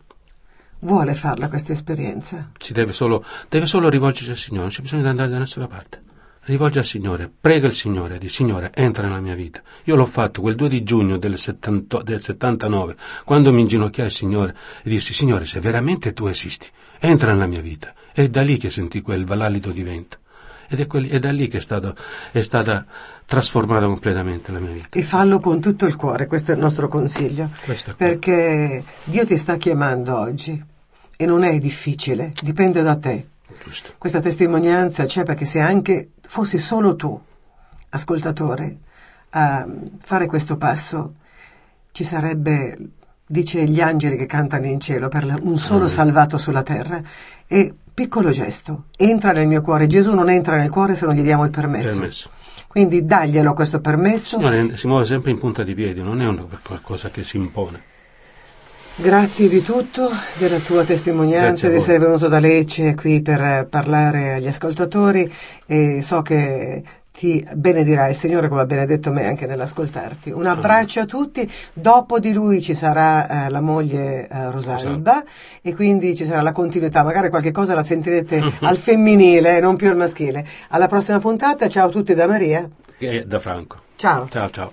vuole 0.80 1.14
farla 1.14 1.48
questa 1.48 1.72
esperienza, 1.72 2.50
Si 2.58 2.72
deve 2.72 2.92
solo, 2.92 3.22
deve 3.48 3.66
solo 3.66 3.88
rivolgersi 3.90 4.30
al 4.30 4.36
Signore, 4.36 4.62
non 4.62 4.72
c'è 4.74 4.80
bisogno 4.82 5.02
di 5.02 5.08
andare 5.08 5.28
da 5.30 5.38
nessuna 5.38 5.66
parte. 5.66 6.02
Rivolge 6.44 6.80
al 6.80 6.84
Signore, 6.84 7.30
prega 7.40 7.68
il 7.68 7.72
Signore, 7.72 8.18
di 8.18 8.28
Signore, 8.28 8.72
entra 8.74 9.06
nella 9.06 9.20
mia 9.20 9.36
vita. 9.36 9.62
Io 9.84 9.94
l'ho 9.94 10.06
fatto 10.06 10.40
quel 10.40 10.56
2 10.56 10.68
di 10.68 10.82
giugno 10.82 11.16
del, 11.16 11.38
70 11.38 12.02
del 12.02 12.20
79, 12.20 12.96
quando 13.24 13.52
mi 13.52 13.60
inginocchiai 13.60 14.06
al 14.06 14.12
Signore 14.12 14.56
e 14.82 14.90
dissi, 14.90 15.12
Signore, 15.12 15.44
se 15.44 15.60
veramente 15.60 16.12
tu 16.12 16.26
esisti, 16.26 16.68
entra 16.98 17.30
nella 17.30 17.46
mia 17.46 17.60
vita. 17.60 17.94
È 18.10 18.26
da 18.28 18.42
lì 18.42 18.56
che 18.56 18.70
sentì 18.70 19.02
quel 19.02 19.24
di 19.24 19.82
vento. 19.84 20.18
Ed 20.66 20.80
è, 20.80 20.88
quelli- 20.88 21.10
è 21.10 21.20
da 21.20 21.30
lì 21.30 21.46
che 21.46 21.58
è, 21.58 21.60
stato- 21.60 21.94
è 22.32 22.42
stata 22.42 22.86
trasformata 23.24 23.86
completamente 23.86 24.50
la 24.50 24.58
mia 24.58 24.72
vita. 24.72 24.88
e 24.90 25.02
fallo 25.02 25.38
con 25.38 25.60
tutto 25.60 25.86
il 25.86 25.94
cuore, 25.94 26.26
questo 26.26 26.50
è 26.50 26.54
il 26.54 26.60
nostro 26.60 26.88
consiglio, 26.88 27.50
perché 27.96 28.82
Dio 29.04 29.24
ti 29.24 29.36
sta 29.36 29.56
chiamando 29.58 30.18
oggi 30.18 30.60
e 31.16 31.24
non 31.24 31.44
è 31.44 31.56
difficile, 31.58 32.32
dipende 32.42 32.82
da 32.82 32.96
te. 32.96 33.26
Giusto. 33.62 33.92
Questa 33.98 34.20
testimonianza 34.20 35.04
c'è 35.04 35.22
perché 35.24 35.44
se 35.44 35.60
anche 35.60 36.10
fossi 36.22 36.58
solo 36.58 36.96
tu, 36.96 37.20
ascoltatore, 37.90 38.76
a 39.30 39.66
fare 40.00 40.26
questo 40.26 40.56
passo, 40.56 41.14
ci 41.92 42.04
sarebbe, 42.04 42.76
dice 43.26 43.64
gli 43.64 43.80
angeli 43.80 44.16
che 44.16 44.26
cantano 44.26 44.66
in 44.66 44.80
cielo, 44.80 45.08
per 45.08 45.38
un 45.40 45.56
solo 45.58 45.88
salvato 45.88 46.38
sulla 46.38 46.62
terra. 46.62 47.00
E 47.46 47.74
piccolo 47.94 48.30
gesto, 48.30 48.84
entra 48.96 49.32
nel 49.32 49.46
mio 49.46 49.60
cuore. 49.62 49.86
Gesù 49.86 50.14
non 50.14 50.28
entra 50.30 50.56
nel 50.56 50.70
cuore 50.70 50.94
se 50.94 51.04
non 51.06 51.14
gli 51.14 51.22
diamo 51.22 51.44
il 51.44 51.50
permesso. 51.50 51.94
Permesso. 51.96 52.30
Quindi 52.66 53.04
daglielo 53.04 53.52
questo 53.52 53.80
permesso. 53.80 54.38
Signore 54.38 54.76
si 54.76 54.86
muove 54.86 55.04
sempre 55.04 55.30
in 55.30 55.38
punta 55.38 55.62
di 55.62 55.74
piedi, 55.74 56.02
non 56.02 56.20
è 56.22 56.26
un- 56.26 56.46
qualcosa 56.64 57.10
che 57.10 57.22
si 57.22 57.36
impone. 57.36 57.90
Grazie 58.94 59.48
di 59.48 59.62
tutto, 59.62 60.10
della 60.36 60.58
tua 60.58 60.84
testimonianza, 60.84 61.68
di 61.68 61.76
essere 61.76 61.98
venuto 61.98 62.28
da 62.28 62.38
Lecce 62.38 62.94
qui 62.94 63.22
per 63.22 63.40
eh, 63.40 63.66
parlare 63.68 64.34
agli 64.34 64.46
ascoltatori 64.46 65.32
e 65.66 66.02
so 66.02 66.20
che 66.20 66.82
ti 67.10 67.46
benedirà 67.54 68.08
il 68.08 68.14
Signore 68.14 68.48
come 68.48 68.60
ha 68.60 68.66
benedetto 68.66 69.10
me 69.10 69.26
anche 69.26 69.46
nell'ascoltarti. 69.46 70.30
Un 70.30 70.46
abbraccio 70.46 71.00
a 71.00 71.06
tutti, 71.06 71.50
dopo 71.72 72.18
di 72.18 72.32
lui 72.32 72.60
ci 72.60 72.74
sarà 72.74 73.46
eh, 73.46 73.50
la 73.50 73.60
moglie 73.60 74.28
eh, 74.28 74.50
Rosalba 74.50 75.22
e 75.62 75.74
quindi 75.74 76.14
ci 76.14 76.26
sarà 76.26 76.42
la 76.42 76.52
continuità, 76.52 77.02
magari 77.02 77.30
qualche 77.30 77.50
cosa 77.50 77.74
la 77.74 77.82
sentirete 77.82 78.40
al 78.60 78.76
femminile, 78.76 79.58
non 79.58 79.76
più 79.76 79.88
al 79.88 79.96
maschile. 79.96 80.46
Alla 80.68 80.86
prossima 80.86 81.18
puntata, 81.18 81.68
ciao 81.68 81.88
a 81.88 81.90
tutti 81.90 82.14
da 82.14 82.26
Maria. 82.26 82.68
È 82.98 83.22
da 83.22 83.38
Franco. 83.38 83.78
Ciao. 83.96 84.28
Ciao 84.28 84.50
ciao. 84.50 84.72